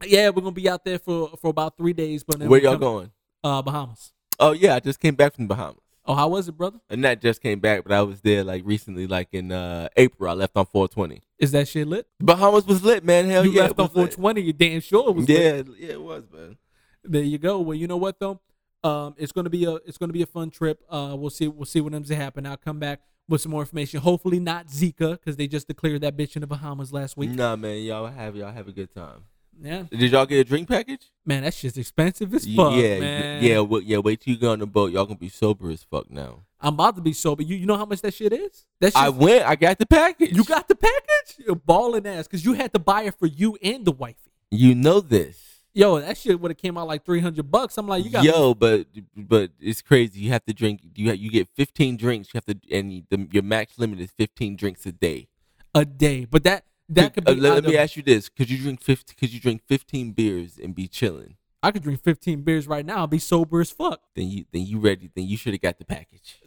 yeah, 0.07 0.29
we're 0.31 0.43
gonna 0.43 0.53
be 0.53 0.69
out 0.69 0.85
there 0.85 0.99
for 0.99 1.31
for 1.41 1.49
about 1.51 1.77
three 1.77 1.93
days. 1.93 2.25
But 2.25 2.41
Where 2.41 2.61
y'all 2.61 2.73
come- 2.73 2.81
going? 2.81 3.11
Uh, 3.43 3.63
Bahamas. 3.63 4.13
Oh 4.39 4.53
yeah, 4.53 4.75
I 4.77 4.81
just 4.81 5.01
came 5.01 5.15
back 5.15 5.35
from 5.35 5.47
Bahamas. 5.47 5.81
Oh, 6.07 6.15
how 6.15 6.29
was 6.29 6.49
it, 6.49 6.53
brother? 6.57 6.79
And 6.89 7.03
not 7.03 7.21
just 7.21 7.43
came 7.43 7.61
back, 7.61 7.85
but 7.85 7.93
I 7.93 8.03
was 8.03 8.21
there 8.23 8.43
like 8.43 8.63
recently, 8.65 9.07
like 9.07 9.29
in 9.33 9.53
uh 9.53 9.89
April. 9.97 10.31
I 10.31 10.35
left 10.35 10.57
on 10.57 10.67
420. 10.67 11.23
Is 11.39 11.53
that 11.53 11.69
shit 11.69 11.87
lit? 11.87 12.07
Bahamas 12.19 12.67
was 12.67 12.83
lit, 12.83 13.05
man. 13.05 13.29
Hell 13.29 13.45
you 13.45 13.53
yeah, 13.53 13.63
left 13.63 13.79
on 13.79 13.87
was 13.87 13.97
lit. 13.97 14.15
420. 14.15 14.41
You 14.41 14.53
damn 14.53 14.81
sure 14.81 15.09
it 15.11 15.15
was 15.15 15.29
lit. 15.29 15.67
Yeah, 15.69 15.75
yeah, 15.79 15.93
it 15.93 16.03
was, 16.03 16.25
man. 16.33 16.57
There 17.05 17.23
you 17.23 17.39
go. 17.39 17.61
Well, 17.61 17.77
you 17.77 17.87
know 17.87 17.97
what 17.97 18.19
though? 18.19 18.41
Um, 18.83 19.15
it's 19.19 19.33
gonna 19.33 19.51
be 19.51 19.65
a 19.67 19.75
it's 19.87 19.99
gonna 19.99 20.13
be 20.13 20.23
a 20.23 20.27
fun 20.27 20.51
trip. 20.51 20.83
Uh, 20.89 21.15
we'll 21.19 21.31
see 21.31 21.49
we'll 21.49 21.67
see 21.67 21.81
what 21.81 21.93
ends 21.95 22.09
to 22.09 22.17
happen. 22.17 22.47
I'll 22.47 22.57
come 22.57 22.79
back 22.79 23.01
with 23.29 23.43
some 23.43 23.53
more 23.53 23.61
information. 23.63 24.01
Hopefully 24.01 24.41
not 24.41 24.69
Zika 24.69 25.13
because 25.13 25.37
they 25.37 25.47
just 25.47 25.69
declared 25.69 26.01
that 26.01 26.17
bitch 26.17 26.35
in 26.35 26.41
the 26.41 26.47
Bahamas 26.47 26.93
last 26.93 27.17
week. 27.17 27.31
Nah, 27.31 27.57
man, 27.57 27.83
y'all 27.83 28.07
have 28.07 28.37
y'all 28.37 28.53
have 28.53 28.69
a 28.69 28.73
good 28.73 28.93
time. 28.95 29.25
Yeah, 29.63 29.85
Did 29.91 30.13
y'all 30.13 30.27
get 30.27 30.39
a 30.39 30.45
drink 30.45 30.69
package? 30.69 31.03
man, 31.27 31.43
that 31.43 31.53
shit's 31.55 31.77
expensive 31.77 32.33
as 32.35 32.47
fuck. 32.47 32.75
yeah, 32.75 32.99
man. 32.99 33.45
yeah, 33.45 33.59
well, 33.61 33.83
yeah. 33.83 33.99
Wait 33.99 34.21
till 34.21 34.33
you 34.35 34.41
go 34.41 34.53
on 34.53 34.59
the 34.61 34.67
boat. 34.67 34.91
Y'all 34.93 35.05
gonna 35.05 35.19
be 35.19 35.29
sober 35.29 35.71
as 35.71 35.83
fuck 35.83 36.11
now. 36.11 36.45
I'm 36.61 36.75
about 36.75 36.97
to 36.97 37.03
be 37.03 37.13
sober. 37.13 37.43
You 37.43 37.57
you 37.57 37.67
know 37.67 37.77
how 37.77 37.85
much 37.85 38.01
that 38.03 38.15
shit 38.15 38.33
is? 38.33 38.65
That. 38.81 38.97
I 38.97 39.11
went. 39.11 39.45
I 39.45 39.57
got 39.57 39.79
the 39.79 39.87
package. 39.87 40.35
you 40.37 40.45
got 40.45 40.67
the 40.69 40.75
package? 40.75 41.45
You're 41.47 41.57
balling 41.57 42.07
ass 42.07 42.27
because 42.27 42.45
you 42.45 42.55
had 42.55 42.73
to 42.73 42.79
buy 42.79 43.03
it 43.03 43.15
for 43.19 43.27
you 43.27 43.57
and 43.63 43.85
the 43.85 43.93
wifey. 43.93 44.33
You 44.51 44.75
know 44.75 45.01
this. 45.01 45.47
Yo, 45.73 46.01
that 46.01 46.17
shit 46.19 46.41
would 46.41 46.51
have 46.51 46.59
came 46.59 46.77
out 46.77 46.89
like 46.89 47.05
three 47.05 47.21
hundred 47.21 47.51
bucks. 47.51 47.79
I'm 47.79 47.87
like, 47.87 48.05
you 48.05 48.11
got 48.11 48.25
Yo, 48.25 48.55
but 48.55 48.87
but 49.17 49.51
it's 49.61 49.83
crazy. 49.83 50.21
You 50.21 50.31
have 50.31 50.45
to 50.47 50.53
drink. 50.53 50.81
You 50.97 51.11
ha- 51.11 51.15
you 51.17 51.31
get 51.31 51.49
15 51.55 51.97
drinks. 51.97 52.31
You 52.35 52.39
have 52.39 52.47
to, 52.47 52.75
and 52.75 53.05
the, 53.09 53.29
your 53.31 53.43
max 53.45 53.79
limit 53.79 54.01
is 54.01 54.11
15 54.19 54.57
drinks 54.57 54.85
a 54.87 54.93
day. 54.93 55.29
a 55.75 55.85
day, 55.85 56.25
but 56.25 56.43
that 56.45 56.65
that 56.91 57.15
could 57.15 57.25
be. 57.25 57.33
Uh, 57.33 57.37
let, 57.37 57.55
let 57.55 57.65
me 57.65 57.77
ask 57.77 57.97
you 57.97 58.03
this: 58.03 58.29
Could 58.29 58.51
you 58.51 58.59
drink 58.59 58.83
50? 58.83 59.15
Could 59.15 59.33
you 59.33 59.41
drink 59.41 59.63
15 59.67 60.13
beers 60.13 60.59
and 60.63 60.75
be 60.75 60.89
chilling? 60.89 61.37
I 61.63 61.71
could 61.71 61.83
drink 61.83 62.03
15 62.03 62.43
beers 62.43 62.67
right 62.67 62.87
now 62.87 63.03
and 63.03 63.11
be 63.11 63.19
sober 63.19 63.61
as 63.61 63.71
fuck. 63.71 64.01
Then 64.15 64.29
you 64.29 64.45
then 64.53 64.63
you 64.63 64.79
ready? 64.79 65.11
Then 65.15 65.27
you 65.27 65.37
should 65.37 65.53
have 65.53 65.61
got 65.61 65.79
the 65.79 65.85
package. 65.85 66.41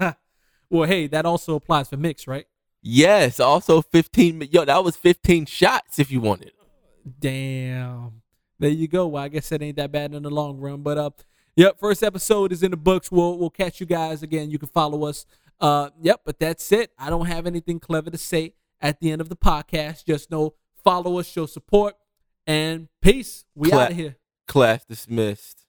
well, 0.70 0.88
hey, 0.88 1.06
that 1.08 1.26
also 1.26 1.54
applies 1.54 1.88
for 1.88 1.96
mix, 1.96 2.26
right? 2.26 2.46
Yes. 2.82 3.40
Also 3.40 3.82
15. 3.82 4.48
Yo, 4.50 4.64
that 4.64 4.84
was 4.84 4.96
15 4.96 5.46
shots 5.46 5.98
if 5.98 6.10
you 6.10 6.20
wanted. 6.20 6.52
Damn. 7.18 8.22
There 8.58 8.70
you 8.70 8.88
go. 8.88 9.06
Well, 9.06 9.22
I 9.22 9.28
guess 9.28 9.48
that 9.50 9.60
ain't 9.60 9.76
that 9.76 9.92
bad 9.92 10.14
in 10.14 10.22
the 10.22 10.30
long 10.30 10.58
run. 10.58 10.82
But 10.82 10.96
uh, 10.96 11.10
yep, 11.54 11.78
first 11.78 12.02
episode 12.02 12.52
is 12.52 12.62
in 12.62 12.70
the 12.70 12.76
books. 12.76 13.10
We'll 13.10 13.38
we'll 13.38 13.50
catch 13.50 13.80
you 13.80 13.86
guys 13.86 14.22
again. 14.22 14.50
You 14.50 14.58
can 14.58 14.68
follow 14.68 15.04
us. 15.04 15.26
Uh, 15.60 15.90
yep, 16.00 16.20
but 16.24 16.38
that's 16.38 16.70
it. 16.72 16.90
I 16.98 17.10
don't 17.10 17.26
have 17.26 17.46
anything 17.46 17.80
clever 17.80 18.10
to 18.10 18.18
say 18.18 18.54
at 18.80 19.00
the 19.00 19.10
end 19.10 19.20
of 19.20 19.28
the 19.28 19.36
podcast. 19.36 20.04
Just 20.06 20.30
know 20.30 20.54
follow 20.84 21.18
us, 21.18 21.26
show 21.26 21.46
support, 21.46 21.94
and 22.46 22.88
peace. 23.02 23.44
We 23.54 23.70
Clap. 23.70 23.86
out 23.86 23.90
of 23.92 23.96
here. 23.96 24.16
Class 24.46 24.84
dismissed. 24.84 25.62